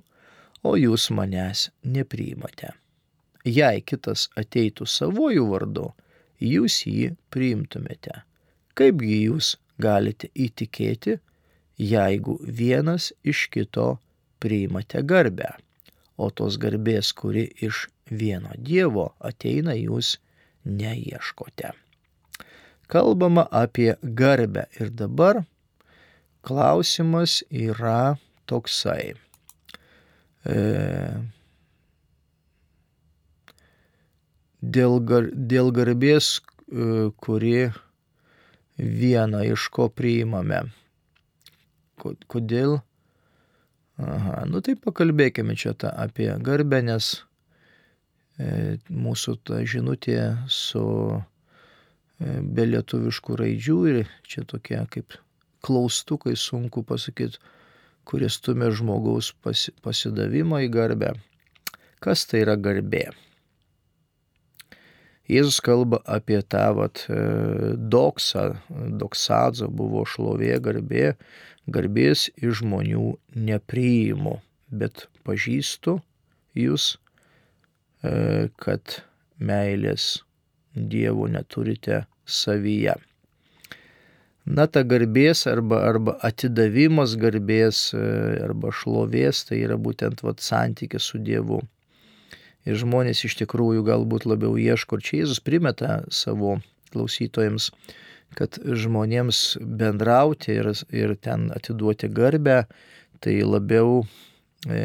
o 0.63 0.75
jūs 0.75 1.09
manęs 1.15 1.69
nepriimate. 1.83 2.73
Jei 3.47 3.81
kitas 3.81 4.27
ateitų 4.37 4.85
savojų 4.85 5.45
vardu, 5.53 5.85
jūs 6.43 6.81
jį 6.85 7.13
priimtumėte. 7.31 8.21
Kaipgi 8.75 9.23
jūs 9.29 9.55
galite 9.79 10.29
įtikėti, 10.35 11.17
jeigu 11.79 12.37
vienas 12.43 13.13
iš 13.23 13.47
kito 13.53 13.97
priimate 14.43 15.01
garbę, 15.03 15.53
o 16.19 16.29
tos 16.29 16.59
garbės, 16.59 17.13
kuri 17.15 17.47
iš 17.63 17.87
vieno 18.11 18.51
Dievo 18.57 19.13
ateina, 19.19 19.75
jūs 19.75 20.17
neieškote. 20.65 21.71
Kalbama 22.89 23.45
apie 23.51 23.93
garbę 24.03 24.65
ir 24.79 24.91
dabar 24.91 25.43
klausimas 26.45 27.39
yra 27.49 28.17
toksai. 28.49 29.13
E, 30.47 30.57
dėl, 34.61 34.99
gar, 35.05 35.29
dėl 35.33 35.71
garbės, 35.75 36.39
e, 36.39 37.09
kuri 37.21 37.69
vieną 38.79 39.43
iš 39.53 39.67
ko 39.75 39.89
priimame. 39.91 40.63
Kodėl? 41.99 42.79
Aha, 43.99 44.45
nu 44.47 44.61
tai 44.63 44.77
pakalbėkime 44.79 45.57
čia 45.59 45.73
tą 45.75 45.89
apie 45.91 46.29
garbę, 46.39 46.79
nes 46.87 47.17
e, 48.39 48.77
mūsų 48.87 49.35
ta 49.43 49.59
žinutė 49.67 50.21
su 50.47 50.83
e, 51.11 52.37
be 52.39 52.69
lietuviškų 52.69 53.35
raidžių 53.41 53.79
ir 53.91 54.13
čia 54.23 54.45
tokie 54.47 54.79
kaip 54.95 55.19
klaustukai, 55.65 56.36
sunku 56.38 56.84
pasakyti, 56.88 57.40
kuris 58.07 58.40
stumia 58.40 58.72
žmogaus 58.73 59.34
pasi, 59.44 59.73
pasidavimą 59.86 60.64
į 60.65 60.69
garbę. 60.73 61.14
Kas 62.03 62.26
tai 62.30 62.45
yra 62.45 62.56
garbė? 62.57 63.10
Jėzus 65.30 65.60
kalba 65.61 65.99
apie 66.10 66.40
tą 66.41 66.64
vat, 66.73 67.03
e, 67.06 67.19
doksą, 67.94 68.45
doksadzo 68.98 69.68
buvo 69.69 70.02
šlovė, 70.10 70.56
garbė, 70.65 71.11
garbės 71.69 72.30
iš 72.40 72.64
žmonių 72.64 73.11
nepriimu, 73.49 74.40
bet 74.73 75.06
pažįstu 75.27 75.99
jūs, 76.57 76.95
e, 78.02 78.49
kad 78.57 79.03
meilės 79.38 80.23
Dievo 80.73 81.27
neturite 81.27 82.03
savyje. 82.26 82.94
Na, 84.49 84.65
ta 84.65 84.81
garbės 84.81 85.43
arba, 85.49 85.84
arba 85.85 86.15
atidavimas 86.26 87.13
garbės 87.21 87.91
e, 87.93 87.99
arba 88.47 88.71
šlovės, 88.73 89.43
tai 89.45 89.59
yra 89.61 89.77
būtent 89.77 90.23
vat, 90.26 90.41
santykis 90.41 91.11
su 91.11 91.21
Dievu 91.21 91.59
ir 92.65 92.80
žmonės 92.81 93.21
iš 93.27 93.38
tikrųjų 93.43 93.85
galbūt 93.85 94.26
labiau 94.30 94.57
ieško. 94.57 94.97
Ir 94.97 95.05
čia 95.05 95.19
Jėzus 95.21 95.43
primeta 95.45 95.99
savo 96.13 96.57
klausytojams, 96.93 97.69
kad 98.38 98.57
žmonėms 98.57 99.59
bendrauti 99.61 100.57
ir, 100.57 100.71
ir 100.89 101.15
ten 101.21 101.49
atiduoti 101.53 102.09
garbę, 102.09 102.63
tai 103.21 103.39
labiau 103.45 104.01
e, 104.65 104.81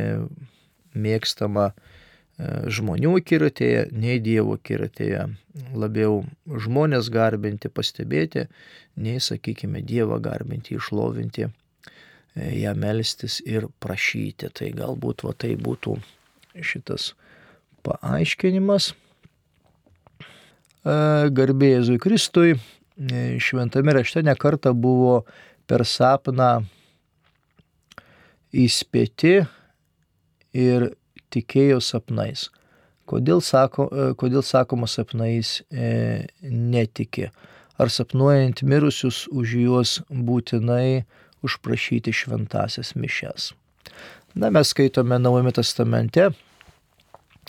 mėgstama 0.92 1.70
e, 1.72 1.93
žmonių 2.38 3.14
kiratėje, 3.22 3.88
nei 3.94 4.18
Dievo 4.22 4.56
kiratėje. 4.58 5.28
Labiau 5.74 6.24
žmonės 6.46 7.10
garbinti, 7.14 7.70
pastebėti, 7.70 8.48
nei, 8.98 9.20
sakykime, 9.22 9.82
Dievą 9.86 10.18
garbinti, 10.22 10.74
išlovinti, 10.74 11.46
e, 11.46 12.48
ją 12.58 12.74
melstis 12.74 13.38
ir 13.46 13.68
prašyti. 13.78 14.50
Tai 14.50 14.70
galbūt 14.74 15.22
va 15.26 15.34
tai 15.38 15.54
būtų 15.54 15.96
šitas 16.58 17.12
paaiškinimas. 17.86 18.90
E, 20.84 20.96
Garbė 21.30 21.70
Jėzui 21.76 22.00
Kristui 22.02 22.56
e, 22.56 22.58
šventame 23.38 23.94
rašte 23.94 24.24
nekarta 24.26 24.74
buvo 24.74 25.22
per 25.70 25.86
sapną 25.86 26.64
įspėti 28.54 29.38
ir 30.54 30.90
tikėjo 31.34 31.80
sapnais. 31.84 32.48
Kodėl, 33.10 33.42
sako, 33.44 33.88
e, 33.90 34.06
kodėl 34.20 34.44
sakoma 34.46 34.88
sapnais 34.88 35.58
e, 35.68 36.24
netiki? 36.42 37.28
Ar 37.76 37.90
sapnuojant 37.90 38.62
mirusius 38.64 39.24
už 39.34 39.58
juos 39.60 39.98
būtinai 40.08 41.04
užprašyti 41.44 42.14
šventasias 42.14 42.94
mišes? 42.96 43.52
Na, 44.34 44.48
mes 44.50 44.70
skaitome 44.72 45.18
Naujame 45.20 45.52
testamente 45.54 46.30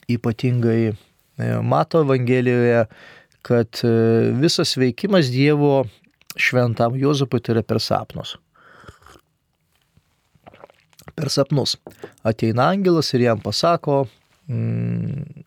ypatingai 0.07 0.93
e, 0.93 0.95
Mato 1.61 2.01
Evangelijoje, 2.01 2.85
kad 3.41 3.67
e, 3.83 3.87
visas 4.41 4.77
veikimas 4.77 5.31
Dievo 5.31 5.85
šventam 6.35 6.97
Jozapui 6.99 7.41
tai 7.41 7.55
yra 7.55 7.63
per 7.63 7.79
sapnus. 7.81 8.35
Per 11.15 11.31
sapnus. 11.31 11.77
Ateina 12.27 12.69
angelas 12.73 13.13
ir 13.15 13.25
jam 13.27 13.39
pasako, 13.43 14.03
mm, 14.51 15.45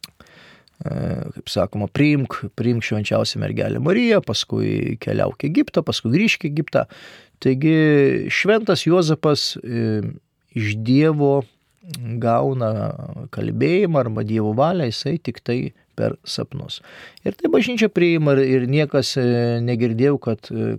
e, 0.85 0.95
kaip 1.37 1.53
sakoma, 1.53 1.91
priimk, 1.93 2.41
priimk 2.57 2.87
švenčiausią 2.87 3.43
mergelę 3.43 3.83
Mariją, 3.85 4.23
paskui 4.25 4.97
keliauk 5.03 5.45
į 5.45 5.53
Egiptą, 5.53 5.85
paskui 5.85 6.15
grįžk 6.17 6.47
į 6.47 6.53
Egiptą. 6.55 6.87
Taigi 7.45 7.77
šventas 8.35 8.83
Jozapas 8.89 9.53
iš 10.59 10.73
Dievo 10.83 11.43
gauna 12.21 12.71
kalbėjimą 13.33 14.03
arba 14.03 14.25
Dievo 14.27 14.53
valią, 14.57 14.89
jisai 14.91 15.17
tik 15.23 15.41
tai 15.45 15.59
per 15.99 16.15
sapnus. 16.29 16.79
Ir 17.27 17.35
tai 17.39 17.51
bažnyčia 17.53 17.89
priima 17.91 18.37
ir 18.39 18.69
niekas 18.71 19.17
e, 19.19 19.25
negirdėjau, 19.65 20.19
kad 20.23 20.51
e, 20.53 20.77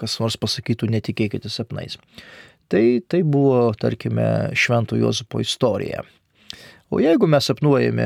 kas 0.00 0.18
nors 0.20 0.36
pasakytų 0.40 0.90
netikėkite 0.92 1.50
sapnais. 1.52 1.96
Tai, 2.68 2.84
tai 3.08 3.22
buvo, 3.24 3.72
tarkime, 3.80 4.50
Švento 4.52 4.96
Jozapo 4.96 5.40
istorija. 5.40 6.02
O 6.90 7.00
jeigu 7.00 7.26
mes 7.28 7.44
sapnuojame 7.44 8.04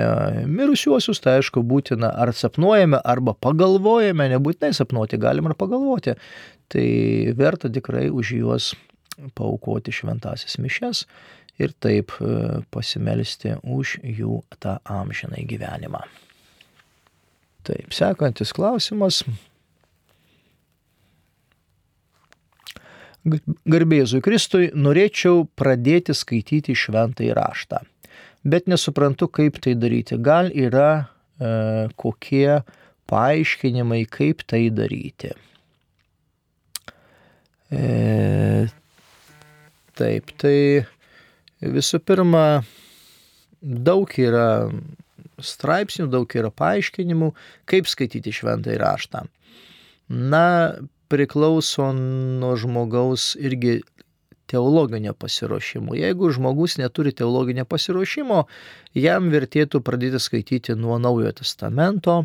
mirusiuosius, 0.51 1.21
tai 1.23 1.37
aišku 1.39 1.63
būtina 1.67 2.11
ar 2.19 2.33
sapnuojame, 2.35 2.99
arba 3.07 3.35
pagalvojame, 3.39 4.27
nebūtinai 4.35 4.73
sapnuoti, 4.75 5.21
galim 5.23 5.51
ir 5.51 5.55
pagalvoti. 5.59 6.17
Tai 6.73 6.87
verta 7.39 7.71
tikrai 7.71 8.09
už 8.11 8.33
juos 8.41 8.73
paukoti 9.39 9.95
šventasis 9.95 10.59
mišes 10.59 11.05
ir 11.63 11.75
taip 11.85 12.15
e, 12.19 12.63
pasimelsti 12.75 13.55
už 13.63 14.01
jų 14.03 14.41
tą 14.63 14.79
amžinai 14.89 15.45
gyvenimą. 15.47 16.03
Taip, 17.63 17.95
sekantis 17.95 18.51
klausimas. 18.57 19.23
Garbėzui 23.25 24.23
Kristui 24.25 24.71
norėčiau 24.75 25.45
pradėti 25.59 26.15
skaityti 26.17 26.75
šventą 26.75 27.27
įraštą, 27.29 27.83
bet 28.43 28.67
nesuprantu, 28.71 29.29
kaip 29.31 29.61
tai 29.63 29.77
daryti. 29.79 30.19
Gal 30.19 30.51
yra 30.51 30.89
e, 30.99 31.53
kokie 31.95 32.63
paaiškinimai, 33.13 34.03
kaip 34.11 34.43
tai 34.51 34.65
daryti. 34.75 35.31
E, 37.73 38.67
taip, 39.97 40.35
tai 40.43 40.57
Visų 41.63 42.01
pirma, 42.03 42.65
daug 43.63 44.11
yra 44.19 44.67
straipsnių, 45.43 46.09
daug 46.11 46.35
yra 46.35 46.51
paaiškinimų, 46.51 47.29
kaip 47.71 47.87
skaityti 47.91 48.35
šventąjį 48.35 48.79
raštą. 48.83 49.23
Na, 50.11 50.47
priklauso 51.13 51.91
nuo 51.93 52.55
žmogaus 52.57 53.35
irgi 53.37 53.81
teologinio 54.53 55.15
pasiruošimo. 55.15 55.95
Jeigu 55.97 56.31
žmogus 56.33 56.77
neturi 56.81 57.13
teologinio 57.17 57.65
pasiruošimo, 57.69 58.43
jam 58.99 59.31
vertėtų 59.33 59.81
pradėti 59.85 60.21
skaityti 60.21 60.77
nuo 60.77 60.99
Naujojo 61.01 61.33
testamento, 61.41 62.19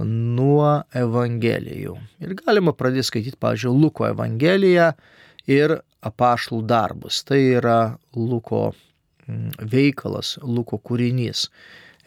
nuo 0.00 0.70
Evangelijų. 0.96 1.96
Ir 2.24 2.36
galima 2.40 2.72
pradėti 2.76 3.10
skaityti, 3.10 3.40
pavyzdžiui, 3.40 3.74
Luko 3.82 4.08
Evangeliją 4.08 4.92
ir 5.50 5.78
apaštlų 6.04 6.62
darbus. 6.68 7.22
Tai 7.28 7.40
yra 7.40 7.78
Luko 8.16 8.66
mm, 8.72 9.68
veikalas, 9.70 10.36
Luko 10.42 10.80
kūrinys. 10.80 11.48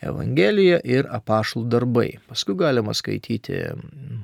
Evangelija 0.06 0.80
ir 0.86 1.08
apaštlų 1.10 1.66
darbai. 1.72 2.08
Paskui 2.30 2.56
galima 2.60 2.94
skaityti 2.98 3.64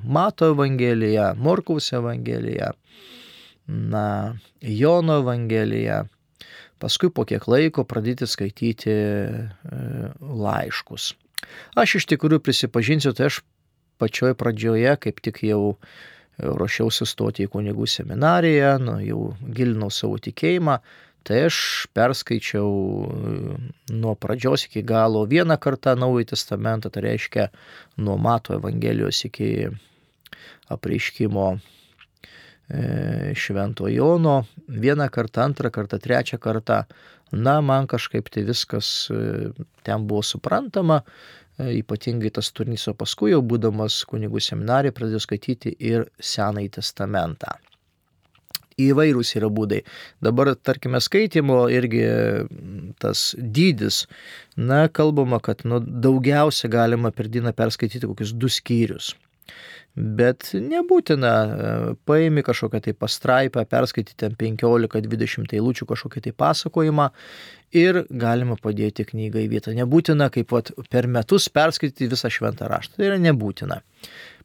Mato 0.04 0.52
Evangeliją, 0.54 1.32
Morkaus 1.40 1.92
Evangeliją, 1.92 2.72
na, 3.66 4.34
Jono 4.60 5.20
Evangeliją. 5.22 6.04
paskui 6.78 7.08
po 7.10 7.24
kiek 7.24 7.46
laiko 7.48 7.84
pradėti 7.88 8.26
skaityti 8.28 8.92
e, 8.92 9.44
laiškus. 10.20 11.14
Aš 11.80 11.94
iš 12.00 12.06
tikrųjų 12.12 12.42
prisipažinsiu, 12.44 13.14
tai 13.16 13.30
aš 13.30 13.40
pačioj 14.02 14.34
pradžioje, 14.36 14.92
kaip 15.00 15.22
tik 15.24 15.40
jau 15.46 15.76
ruošiausi 16.38 17.06
stoti 17.06 17.46
į 17.46 17.52
kunigų 17.52 17.86
seminariją, 17.88 18.76
nu, 18.82 18.98
jau 19.04 19.20
gilinau 19.54 19.90
savo 19.94 20.18
tikėjimą, 20.18 20.80
tai 21.24 21.44
aš 21.48 21.58
perskaičiau 21.96 22.68
e, 22.68 23.34
nuo 23.96 24.14
pradžios 24.20 24.66
iki 24.68 24.84
galo 24.86 25.24
vieną 25.28 25.56
kartą 25.60 25.96
Naująjį 25.96 26.28
Testamentą, 26.34 26.92
tai 26.92 27.04
reiškia 27.08 27.48
nuo 28.04 28.18
Mato 28.20 28.54
Evangelijos 28.58 29.24
iki 29.28 29.48
apreiškimo 30.74 31.46
e, 31.54 33.32
Švento 33.34 33.88
Jono, 33.88 34.42
vieną 34.68 35.08
kartą, 35.12 35.48
antrą 35.48 35.72
kartą, 35.72 35.98
trečią 35.98 36.38
kartą. 36.38 36.84
Na, 37.32 37.58
man 37.64 37.88
kažkaip 37.90 38.28
tai 38.30 38.44
viskas 38.46 39.08
e, 39.10 39.50
ten 39.82 40.04
buvo 40.06 40.22
suprantama, 40.22 41.00
ypatingai 41.54 42.32
tas 42.34 42.50
turinys, 42.52 42.84
o 42.90 42.94
paskui 42.98 43.30
jau 43.32 43.40
būdamas 43.42 44.00
kunigų 44.10 44.42
seminarijoje 44.42 44.96
pradėjau 44.96 45.22
skaityti 45.22 45.76
ir 45.78 46.08
Senąjį 46.18 46.72
testamentą. 46.80 47.54
Įvairūs 48.80 49.34
yra 49.38 49.50
būdai. 49.54 49.82
Dabar, 50.24 50.54
tarkime, 50.56 51.00
skaitimo 51.04 51.64
irgi 51.70 52.04
tas 53.02 53.26
dydis, 53.38 54.04
na, 54.56 54.86
kalbama, 54.88 55.38
kad 55.42 55.62
nu, 55.68 55.78
daugiausia 55.80 56.70
galima 56.72 57.12
per 57.14 57.30
dieną 57.30 57.54
perskaityti 57.56 58.10
kokius 58.10 58.34
du 58.34 58.50
skyrius. 58.50 59.14
Bet 59.94 60.48
nebūtina, 60.58 61.32
paimi 62.02 62.42
kažkokią 62.42 62.80
tai 62.82 62.94
pastraipą, 62.98 63.62
perskaityti 63.70 64.32
15-20 64.40 65.54
eilučių 65.54 65.86
kažkokį 65.86 66.22
tai 66.24 66.32
pasakojimą 66.34 67.04
ir 67.78 68.00
galima 68.10 68.56
padėti 68.58 69.06
knygą 69.06 69.44
į 69.44 69.52
vietą. 69.52 69.74
Nebūtina, 69.76 70.32
kaip 70.34 70.50
vat, 70.50 70.72
per 70.90 71.06
metus 71.06 71.46
perskaityti 71.46 72.10
visą 72.10 72.32
šventą 72.32 72.66
raštą. 72.72 72.98
Tai 72.98 73.06
yra 73.06 73.20
nebūtina. 73.22 73.78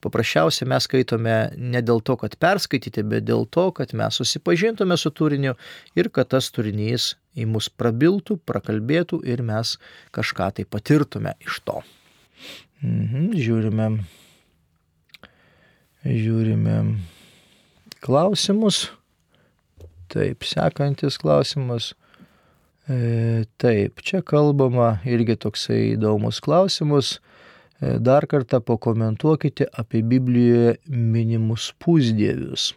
Paprasčiausiai 0.06 0.70
mes 0.70 0.86
skaitome 0.86 1.40
ne 1.58 1.82
dėl 1.82 2.06
to, 2.06 2.20
kad 2.22 2.38
perskaityti, 2.38 3.02
bet 3.10 3.26
dėl 3.26 3.50
to, 3.50 3.72
kad 3.74 3.98
mes 3.98 4.22
susipažintume 4.22 5.00
su 5.02 5.10
turiniu 5.10 5.58
ir 5.98 6.12
kad 6.14 6.30
tas 6.36 6.54
turinys 6.54 7.16
į 7.34 7.50
mus 7.50 7.74
prabiltų, 7.74 8.38
prakalbėtų 8.46 9.24
ir 9.26 9.42
mes 9.50 9.80
kažką 10.14 10.54
tai 10.60 10.70
patirtume 10.70 11.34
iš 11.42 11.60
to. 11.66 11.82
Mhm, 12.86 13.34
žiūrime 13.34 13.92
žiūrime 16.06 16.78
klausimus. 18.04 18.88
Taip, 20.10 20.46
sekantis 20.48 21.20
klausimas. 21.22 21.94
E, 22.90 23.46
taip, 23.62 24.02
čia 24.02 24.24
kalbama 24.26 24.96
irgi 25.06 25.36
toksai 25.38 25.94
įdomus 25.94 26.40
klausimus. 26.42 27.20
E, 27.78 27.98
dar 28.02 28.26
kartą 28.30 28.62
pakomentuokite 28.66 29.68
apie 29.78 30.02
Biblijoje 30.02 30.80
minimus 30.90 31.70
pusdievius. 31.78 32.72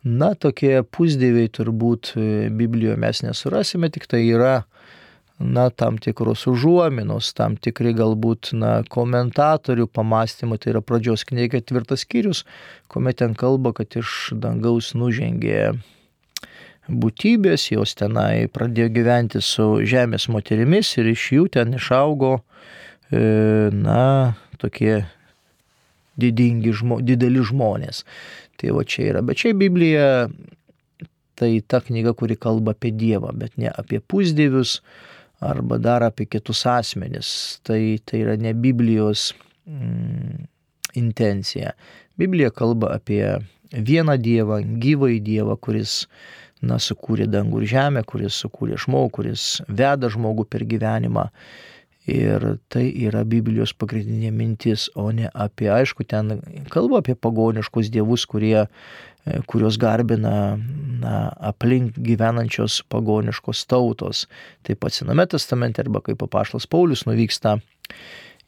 Na, 0.00 0.32
tokie 0.32 0.78
pusdieviai 0.88 1.50
turbūt 1.52 2.14
e, 2.16 2.48
Biblijoje 2.48 2.96
mes 3.02 3.20
nesurasime, 3.26 3.90
tik 3.92 4.08
tai 4.08 4.22
yra 4.30 4.62
na, 5.40 5.70
tam 5.70 5.96
tikros 5.98 6.44
užuominos, 6.50 7.32
tam 7.36 7.56
tikri 7.56 7.94
galbūt 7.96 8.52
na, 8.56 8.80
komentatorių 8.92 9.88
pamastymai, 9.88 10.60
tai 10.60 10.74
yra 10.74 10.82
pradžios 10.84 11.24
knyga 11.28 11.56
ketvirtas 11.56 12.04
skyrius, 12.04 12.44
kuomet 12.92 13.20
ten 13.22 13.34
kalba, 13.38 13.72
kad 13.76 13.96
iš 13.96 14.34
dangaus 14.36 14.92
nužengė 14.94 15.72
būtybės, 16.90 17.70
jos 17.72 17.94
tenai 17.96 18.50
pradėjo 18.52 18.90
gyventi 18.92 19.40
su 19.44 19.80
žemės 19.86 20.28
moterimis 20.32 20.92
ir 20.98 21.10
iš 21.14 21.26
jų 21.36 21.48
ten 21.56 21.74
išaugo, 21.78 22.40
e, 23.10 23.70
na, 23.72 24.36
tokie 24.60 25.04
didingi, 26.20 26.74
žmo, 26.76 27.00
dideli 27.00 27.42
žmonės. 27.46 28.04
Tai 28.60 28.74
va 28.76 28.84
čia 28.84 29.06
yra, 29.14 29.22
bet 29.24 29.40
čia 29.40 29.54
Biblija 29.56 30.28
tai 31.40 31.54
ta 31.64 31.80
knyga, 31.80 32.12
kuri 32.12 32.36
kalba 32.36 32.74
apie 32.76 32.92
Dievą, 32.92 33.32
bet 33.32 33.56
ne 33.56 33.70
apie 33.72 34.02
pusdievius, 34.04 34.80
arba 35.40 35.78
dar 35.80 36.04
apie 36.04 36.28
kitus 36.28 36.66
asmenis. 36.68 37.60
Tai, 37.66 37.80
tai 38.04 38.22
yra 38.24 38.36
ne 38.36 38.52
Biblijos 38.54 39.30
mm, 39.66 40.44
intencija. 41.00 41.72
Biblija 42.20 42.50
kalba 42.50 42.94
apie 42.98 43.24
vieną 43.72 44.18
Dievą, 44.20 44.60
gyvąjį 44.82 45.20
Dievą, 45.24 45.56
kuris 45.56 46.04
na, 46.60 46.76
sukūrė 46.82 47.28
dangų 47.30 47.62
ir 47.62 47.72
žemę, 47.72 48.04
kuris 48.04 48.36
sukūrė 48.44 48.78
žmogų, 48.84 49.10
kuris 49.18 49.44
veda 49.68 50.10
žmogų 50.12 50.46
per 50.50 50.66
gyvenimą. 50.68 51.30
Ir 52.10 52.42
tai 52.72 52.86
yra 53.04 53.22
Biblijos 53.28 53.74
pagrindinė 53.76 54.32
mintis, 54.34 54.88
o 54.98 55.10
ne 55.14 55.28
apie, 55.30 55.68
aišku, 55.70 56.06
ten 56.08 56.40
kalba 56.72 57.02
apie 57.04 57.14
pagoniškus 57.14 57.90
dievus, 57.92 58.24
kurie 58.26 58.64
E, 59.26 59.40
kurios 59.46 59.76
garbina 59.78 60.56
na, 61.00 61.28
aplink 61.50 61.98
gyvenančios 62.00 62.80
pagoniškos 62.88 63.66
tautos. 63.68 64.24
Taip 64.64 64.80
pat 64.80 64.96
Sename 64.96 65.26
testamente 65.28 65.82
arba 65.84 66.00
kaip 66.04 66.20
papaštas 66.22 66.68
Paulius 66.70 67.04
nuvyksta 67.08 67.58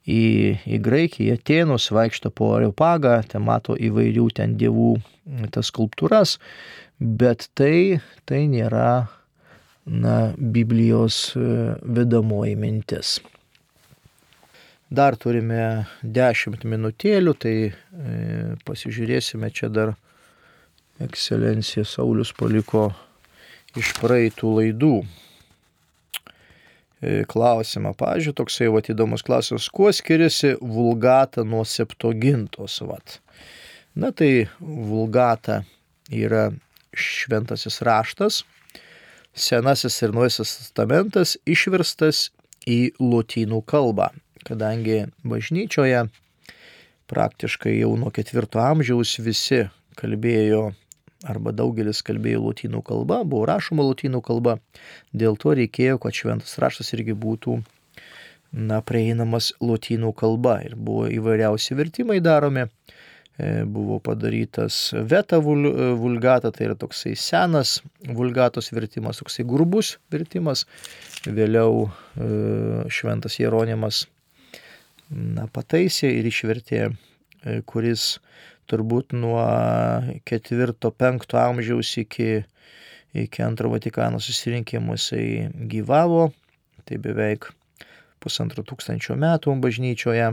į, 0.08 0.22
į 0.64 0.78
Graikiją, 0.84 1.36
Atenus, 1.36 1.90
vaikšto 1.92 2.32
po 2.32 2.54
Areopagą, 2.56 3.18
ten 3.28 3.44
mato 3.44 3.76
įvairių 3.76 4.28
ten 4.38 4.56
dievų 4.60 4.94
tas 5.52 5.68
skulptūras, 5.70 6.38
bet 6.98 7.50
tai, 7.58 8.00
tai 8.26 8.46
nėra 8.50 9.06
na, 9.84 10.16
Biblijos 10.36 11.34
e, 11.36 11.44
vedamoji 11.82 12.56
mintis. 12.58 13.18
Dar 14.92 15.16
turime 15.16 15.84
10 16.02 16.64
minutėlių, 16.68 17.36
tai 17.40 17.54
e, 17.68 17.74
pasižiūrėsime 18.66 19.52
čia 19.54 19.70
dar 19.72 19.94
ekscelencija 21.02 21.84
Saulis 21.88 22.32
paliko 22.36 22.90
iš 23.78 23.92
praeitų 24.00 24.54
laidų. 24.58 24.94
E, 27.02 27.22
klausimą, 27.26 27.96
pažiūrėjau, 27.98 28.36
toksai 28.38 28.68
vat 28.70 28.90
įdomus 28.92 29.24
klausimas, 29.26 29.66
kuo 29.74 29.90
skiriasi 29.90 30.54
vulgata 30.60 31.42
nuo 31.42 31.64
septogintos? 31.66 32.78
Vat. 32.86 33.18
Na 33.98 34.12
tai 34.14 34.46
vulgata 34.60 35.62
yra 36.12 36.50
šventasis 36.94 37.80
raštas, 37.82 38.42
senasis 39.34 39.98
ir 40.04 40.14
nuojasis 40.14 40.54
testamentas 40.60 41.34
išverstas 41.48 42.28
į 42.68 42.92
lotynų 43.00 43.62
kalbą, 43.66 44.12
kadangi 44.46 45.06
bažnyčioje 45.26 46.04
praktiškai 47.10 47.74
jau 47.80 47.96
nuo 47.98 48.12
ketvirto 48.14 48.62
amžiaus 48.62 49.16
visi 49.24 49.64
kalbėjo 49.98 50.70
arba 51.28 51.52
daugelis 51.54 52.02
kalbėjo 52.06 52.42
lotynų 52.46 52.82
kalba, 52.86 53.22
buvo 53.24 53.46
rašoma 53.50 53.84
lotynų 53.86 54.22
kalba, 54.24 54.58
dėl 55.12 55.38
to 55.40 55.54
reikėjo, 55.58 56.00
kad 56.02 56.16
šventas 56.16 56.58
raštas 56.62 56.92
irgi 56.96 57.14
būtų 57.18 57.60
na, 58.52 58.80
prieinamas 58.84 59.52
lotynų 59.62 60.12
kalba 60.18 60.58
ir 60.66 60.76
buvo 60.76 61.08
įvairiausi 61.12 61.78
vertimai 61.78 62.20
daromi. 62.24 62.68
E, 63.40 63.62
buvo 63.64 63.96
padarytas 63.98 64.90
veta 65.08 65.38
vulgata, 65.40 66.50
tai 66.52 66.66
yra 66.66 66.74
toksai 66.76 67.14
senas 67.16 67.78
vulgatos 68.04 68.68
vertimas, 68.76 69.22
toksai 69.22 69.46
grubus 69.48 69.96
vertimas. 70.12 70.66
Vėliau 71.24 71.86
e, 71.88 72.28
šventas 72.92 73.38
Jeronimas 73.40 74.04
na, 75.08 75.46
pataisė 75.48 76.12
ir 76.18 76.28
išvertė, 76.28 76.82
e, 76.90 77.11
kuris 77.66 78.16
turbūt 78.70 79.14
nuo 79.16 79.42
4-5 80.28 81.36
amžiaus 81.42 81.90
iki, 82.02 82.28
iki 83.14 83.44
antro 83.44 83.72
Vatikano 83.72 84.20
susirinkimo 84.22 84.96
jisai 84.96 85.50
gyvavo, 85.70 86.30
tai 86.86 86.98
beveik 87.02 87.50
pusantro 88.22 88.64
tūkstančio 88.66 89.18
metų 89.18 89.56
bažnyčioje. 89.62 90.32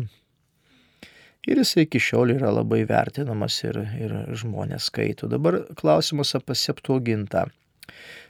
Ir 1.49 1.61
jisai 1.63 1.85
iki 1.87 2.01
šiol 2.03 2.35
yra 2.35 2.51
labai 2.53 2.83
vertinamas 2.85 3.61
ir, 3.63 3.79
ir 3.97 4.13
žmonės 4.37 4.91
skaito. 4.91 5.29
Dabar 5.31 5.63
klausimas 5.79 6.35
apie 6.37 6.57
septuagintą. 6.59 7.47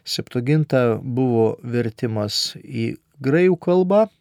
Septuaginta 0.08 0.84
buvo 1.04 1.58
vertimas 1.66 2.54
į 2.64 2.94
graikų 3.20 3.58
kalbą 3.66 4.06
E, 4.08 4.19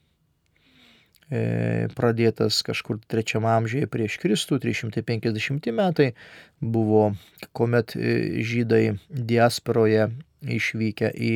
pradėtas 1.29 2.63
kažkur 2.65 3.03
trečiam 3.05 3.45
amžiuje 3.45 3.89
prieš 3.91 4.17
Kristų, 4.23 4.57
350 4.65 5.69
metai 5.77 6.15
buvo, 6.61 7.13
kuomet 7.53 7.93
e, 7.97 8.41
žydai 8.41 8.97
diasporoje 9.11 10.09
išvykę 10.41 11.11
į, 11.13 11.35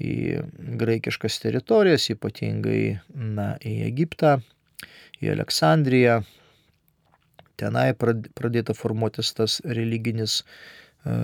į 0.00 0.14
graikiškas 0.80 1.38
teritorijas, 1.44 2.08
ypatingai 2.14 2.98
na, 3.12 3.52
į 3.60 3.76
Egiptą, 3.90 4.38
į 5.20 5.34
Aleksandriją. 5.36 6.22
Tenai 7.60 7.90
pradėta 7.96 8.72
formuotis 8.76 9.32
tas 9.36 9.60
religinis 9.64 10.42
e, 11.04 11.16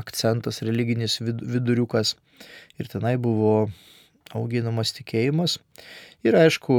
akcentas, 0.00 0.60
religinis 0.64 1.16
viduriukas. 1.24 2.16
Ir 2.80 2.88
tenai 2.92 3.16
buvo 3.20 3.70
auginamas 4.36 4.94
tikėjimas. 4.96 5.58
Ir 6.20 6.36
aišku, 6.36 6.74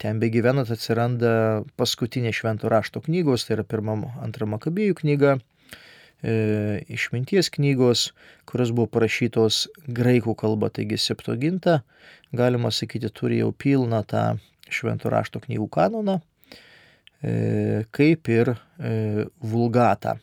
ten 0.00 0.20
begyvenant 0.22 0.70
atsiranda 0.72 1.64
paskutinė 1.76 2.30
švento 2.32 2.70
rašto 2.72 3.02
knygos, 3.04 3.44
tai 3.44 3.58
yra 3.58 3.64
pirma, 3.68 3.98
antra 4.24 4.48
Makabėjų 4.48 4.96
knyga, 5.02 5.34
e, 6.24 6.80
išminties 6.96 7.52
knygos, 7.52 8.06
kurios 8.48 8.72
buvo 8.72 8.88
parašytos 8.96 9.66
graikų 9.84 10.32
kalba, 10.40 10.72
taigi 10.72 10.96
septoginta, 10.96 11.82
galima 12.32 12.72
sakyti, 12.72 13.12
turi 13.12 13.42
jau 13.42 13.52
pilną 13.52 14.00
tą 14.08 14.24
švento 14.72 15.12
rašto 15.12 15.44
knygų 15.44 15.68
kanoną, 15.76 16.22
e, 17.20 17.84
kaip 17.92 18.32
ir 18.32 18.54
e, 18.54 19.26
vulgatą. 19.44 20.16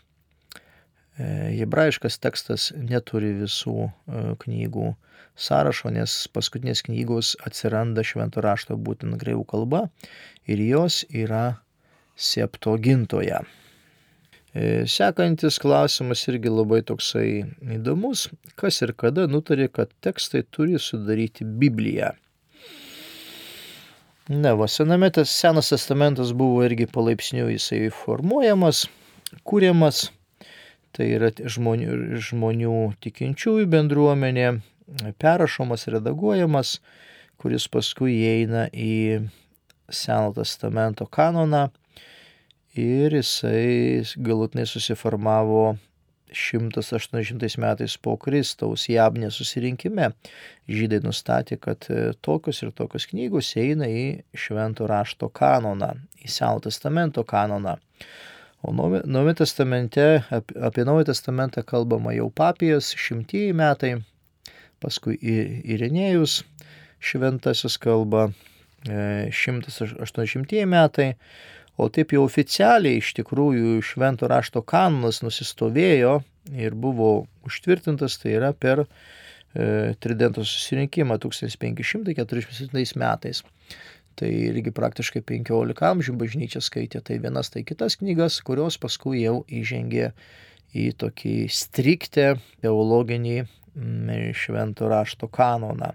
E, 1.19 1.25
hebrajiškas 1.59 2.19
tekstas 2.23 2.69
neturi 2.75 3.33
visų 3.41 3.77
e, 3.87 4.21
knygų 4.43 4.93
sąrašo, 5.35 5.91
nes 5.95 6.13
paskutinės 6.35 6.83
knygos 6.87 7.33
atsiranda 7.47 8.03
švento 8.05 8.43
rašto 8.43 8.77
būtent 8.77 9.17
greivų 9.19 9.43
kalba 9.49 9.87
ir 10.47 10.61
jos 10.63 11.01
yra 11.09 11.61
septogintoje. 12.15 13.41
E, 14.51 14.83
sekantis 14.87 15.59
klausimas 15.63 16.23
irgi 16.27 16.51
labai 16.51 16.81
toksai 16.87 17.27
įdomus. 17.77 18.29
Kas 18.59 18.81
ir 18.83 18.95
kada 18.95 19.27
nutarė, 19.31 19.69
kad 19.71 19.91
tekstai 20.03 20.43
turi 20.51 20.79
sudaryti 20.79 21.47
Bibliją? 21.47 22.11
Ne, 24.31 24.51
va, 24.55 24.67
sename 24.71 25.09
tas 25.11 25.31
senas 25.33 25.71
testamentas 25.73 26.31
buvo 26.37 26.61
irgi 26.63 26.85
palaipsniui 26.87 27.57
jisai 27.57 27.89
formuojamas, 27.91 28.85
kūriamas. 29.47 30.05
Tai 30.91 31.07
yra 31.07 31.29
žmonių, 31.31 32.19
žmonių 32.19 32.77
tikinčiųjų 33.03 33.67
bendruomenė, 33.71 34.47
perrašomas, 35.21 35.87
redaguojamas, 35.93 36.79
kuris 37.39 37.67
paskui 37.71 38.17
įeina 38.17 38.67
į 38.73 39.29
Seno 39.91 40.31
testamento 40.31 41.03
kanoną 41.03 41.65
ir 42.79 43.11
jisai 43.17 44.03
galutinai 44.15 44.63
susiformavo 44.67 45.75
180 46.31 47.57
metais 47.59 47.97
po 47.99 48.15
Kristaus 48.15 48.87
Jabnė 48.87 49.27
susirinkime. 49.35 50.13
Žydai 50.71 51.01
nustatė, 51.03 51.57
kad 51.59 51.87
tokios 52.23 52.63
ir 52.63 52.71
tokios 52.71 53.09
knygos 53.11 53.51
eina 53.59 53.89
į 53.91 54.23
Švento 54.31 54.87
rašto 54.87 55.27
kanoną, 55.27 55.93
į 56.23 56.31
Seno 56.31 56.63
testamento 56.63 57.25
kanoną. 57.27 57.75
O 58.61 58.73
Naujojo 58.73 59.33
testamente, 59.33 60.21
apie 60.29 60.85
Naujojo 60.85 61.09
testamentą 61.09 61.63
kalbama 61.65 62.13
jau 62.13 62.29
papijas, 62.29 62.91
šimtieji 62.93 63.55
metai 63.57 63.95
paskui 64.81 65.17
Irenėjus 65.21 66.41
šventasis 67.01 67.77
kalba 67.81 68.27
180 68.85 70.53
e, 70.53 70.65
metai, 70.69 71.07
o 71.77 71.87
taip 71.89 72.13
jau 72.13 72.25
oficialiai 72.25 72.99
iš 73.01 73.13
tikrųjų 73.17 73.79
švento 73.85 74.29
rašto 74.29 74.61
kanonas 74.65 75.21
nusistovėjo 75.25 76.19
ir 76.57 76.77
buvo 76.77 77.25
užtvirtintas, 77.47 78.17
tai 78.21 78.35
yra 78.37 78.51
per 78.53 78.83
e, 78.83 78.85
Tridento 80.01 80.45
susirinkimą 80.45 81.17
1547 81.21 83.01
metais. 83.01 83.43
Tai 84.19 84.27
irgi 84.29 84.73
praktiškai 84.75 85.21
15 85.25 85.85
amžių 85.87 86.15
bažnyčia 86.19 86.61
skaitė 86.61 87.01
tai 87.05 87.17
vienas, 87.23 87.49
tai 87.53 87.63
kitas 87.67 87.97
knygas, 88.01 88.41
kurios 88.45 88.77
paskui 88.81 89.23
jau 89.23 89.41
įžengė 89.47 90.11
į 90.77 90.91
tokį 90.99 91.35
striktę 91.51 92.27
teologinį 92.63 93.37
švento 94.35 94.89
rašto 94.91 95.29
kanoną. 95.31 95.93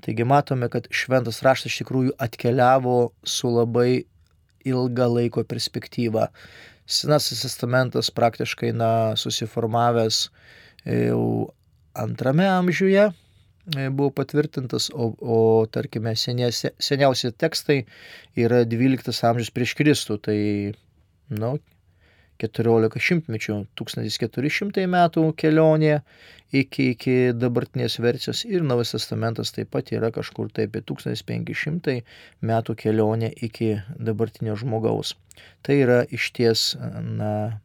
Taigi 0.00 0.24
matome, 0.24 0.70
kad 0.72 0.88
šventas 0.88 1.42
raštas 1.44 1.74
iš 1.74 1.82
tikrųjų 1.82 2.16
atkeliavo 2.16 3.12
su 3.20 3.50
labai 3.52 4.06
ilga 4.64 5.06
laiko 5.08 5.44
perspektyva. 5.44 6.30
Senasis 6.90 7.44
testamentas 7.44 8.10
praktiškai 8.10 8.72
na, 8.74 9.16
susiformavęs 9.20 10.28
jau 10.88 11.50
antrame 11.94 12.48
amžiuje 12.48 13.10
buvo 13.74 14.10
patvirtintas, 14.14 14.90
o, 14.94 15.12
o 15.20 15.66
tarkime 15.70 16.14
seniausi, 16.16 16.72
seniausi 16.82 17.32
tekstai 17.32 17.84
yra 18.38 18.64
12 18.68 19.26
amžius 19.30 19.52
prieš 19.54 19.76
Kristų. 19.78 20.18
Tai, 20.26 20.38
nu, 21.36 21.52
14 22.40 23.00
šimtmečių, 23.04 23.56
1400 23.78 24.86
metų 24.90 25.24
kelionė 25.38 26.00
iki, 26.56 26.90
iki 26.94 27.16
dabartinės 27.36 27.98
versijos 28.00 28.42
ir 28.48 28.64
Naujas 28.66 28.94
Testamentas 28.96 29.52
taip 29.54 29.70
pat 29.74 29.92
yra 29.92 30.10
kažkur 30.14 30.48
tai 30.54 30.66
apie 30.70 30.82
1500 30.88 32.00
metų 32.40 32.76
kelionė 32.80 33.32
iki 33.44 33.74
dabartinio 33.98 34.56
žmogaus. 34.58 35.14
Tai 35.66 35.76
yra 35.84 36.00
išties 36.08 36.72
na, 37.04 37.60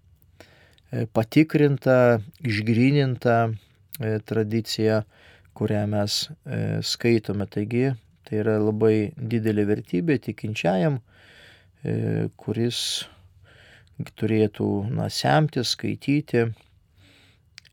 patikrinta, 1.14 2.20
išgrininta 2.46 3.38
e, 3.50 4.20
tradicija, 4.28 5.04
kurią 5.56 5.86
mes 5.92 6.20
e, 6.28 6.60
skaitome. 6.84 7.48
Taigi 7.52 7.90
tai 8.26 8.40
yra 8.42 8.58
labai 8.60 9.12
didelė 9.16 9.66
vertybė 9.70 10.18
tikinčiajam, 10.28 11.00
e, 11.84 12.28
kuris 12.42 12.80
turėtų 14.20 14.70
na, 14.92 15.08
semti, 15.14 15.64
skaityti 15.64 16.46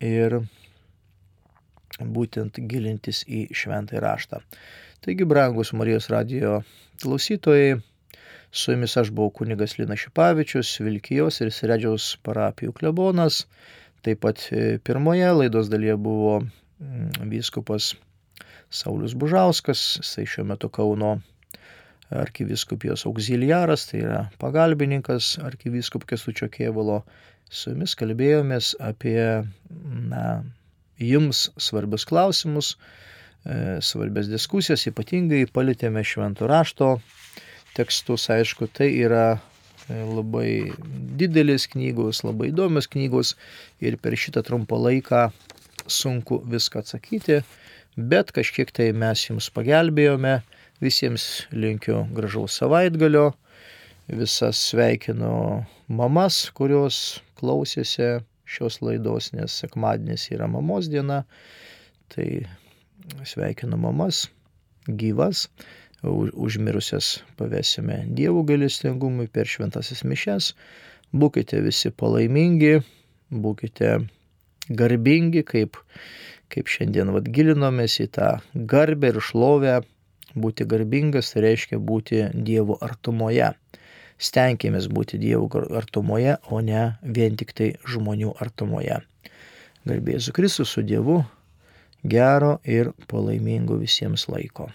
ir 0.07 0.39
būtent 2.03 2.59
gilintis 2.71 3.23
į 3.27 3.47
šventąjį 3.55 4.03
raštą. 4.03 4.43
Taigi, 5.03 5.27
brangus 5.27 5.73
Marijos 5.75 6.09
radio 6.13 6.61
klausytojai, 7.03 7.81
su 8.53 8.75
jumis 8.75 8.97
aš 9.01 9.11
buvau 9.11 9.33
kunigas 9.35 9.79
Lina 9.81 9.97
Šipavičius, 9.99 10.77
Vilkijos 10.85 11.41
ir 11.43 11.51
Siredžiaus 11.51 12.13
parapijų 12.23 12.75
klebonas. 12.79 13.47
Taip 14.03 14.23
pat 14.23 14.49
e, 14.51 14.79
pirmoje 14.83 15.31
laidos 15.35 15.71
dalyje 15.73 15.97
buvo 15.99 16.41
vyskupas 17.31 17.93
Saulis 18.73 19.15
Bužauskas, 19.15 19.99
jisai 20.01 20.25
šiuo 20.27 20.47
metu 20.49 20.71
Kauno 20.73 21.19
arkiviskupijos 22.13 23.07
auxiliaras, 23.09 23.87
tai 23.91 24.01
yra 24.05 24.23
pagalbininkas 24.41 25.37
arkiviskup 25.45 26.07
Kestučio 26.09 26.49
Kėvalo. 26.53 27.03
Su 27.53 27.73
jumis 27.73 27.93
kalbėjomės 28.01 28.73
apie 28.81 29.45
na, 30.09 30.25
jums 30.97 31.51
svarbius 31.61 32.07
klausimus, 32.09 32.75
e, 33.45 33.81
svarbias 33.85 34.31
diskusijas, 34.33 34.87
ypatingai 34.89 35.45
palėtėme 35.53 36.05
šventų 36.05 36.49
rašto 36.49 36.93
tekstus, 37.77 38.29
aišku, 38.33 38.69
tai 38.73 38.89
yra 39.05 39.27
e, 39.37 40.01
labai 40.01 40.73
didelis 41.21 41.69
knygos, 41.73 42.23
labai 42.25 42.53
įdomios 42.53 42.89
knygos 42.93 43.37
ir 43.85 44.01
per 44.01 44.17
šitą 44.17 44.45
trumpą 44.49 44.81
laiką 44.81 45.27
sunku 45.87 46.43
viską 46.49 46.83
atsakyti, 46.83 47.43
bet 47.97 48.33
kažkiek 48.37 48.71
tai 48.75 48.93
mes 48.97 49.29
jums 49.29 49.51
pagelbėjome 49.55 50.41
Visiems 50.83 51.47
linkiu 51.55 52.01
gražaus 52.11 52.57
savaitgalio, 52.59 53.29
visas 54.11 54.59
sveikinu 54.73 55.63
mamas, 55.87 56.49
kurios 56.59 56.97
klausėsi 57.39 58.09
šios 58.51 58.81
laidos, 58.83 59.29
nes 59.37 59.55
sekmadienis 59.63 60.25
yra 60.35 60.49
mamos 60.51 60.89
diena. 60.91 61.21
Tai 62.11 62.27
sveikinu 63.23 63.79
mamas, 63.79 64.25
gyvas, 64.89 65.45
užmirusias 66.03 67.21
pavėsime 67.39 68.03
Dievo 68.19 68.43
galestingumui 68.51 69.29
per 69.31 69.47
šventasis 69.47 70.03
mišes. 70.03 70.51
Būkite 71.15 71.63
visi 71.63 71.95
palaimingi, 71.95 72.81
būkite 73.31 74.01
garbingi, 74.69 75.43
kaip, 75.47 75.81
kaip 76.53 76.71
šiandien 76.71 77.11
vad 77.15 77.31
gilinomės 77.33 77.99
į 78.05 78.11
tą 78.19 78.35
garbę 78.55 79.15
ir 79.15 79.21
šlovę 79.25 79.81
Būti 80.35 80.65
garbingas 80.65 81.33
tai 81.33 81.43
reiškia 81.45 81.79
būti 81.79 82.23
Dievo 82.33 82.79
artumoje. 82.81 83.51
Stenkėmės 84.23 84.87
būti 84.89 85.19
Dievo 85.21 85.49
artumoje, 85.77 86.39
o 86.49 86.61
ne 86.65 86.85
vien 87.03 87.37
tik 87.37 87.53
tai 87.53 87.73
žmonių 87.85 88.33
artumoje. 88.41 89.03
Garbėsiu 89.85 90.33
Kristus 90.33 90.73
su 90.73 90.85
Dievu, 90.87 91.19
gero 92.05 92.55
ir 92.65 92.93
palaimingo 93.11 93.77
visiems 93.83 94.29
laiko. 94.31 94.71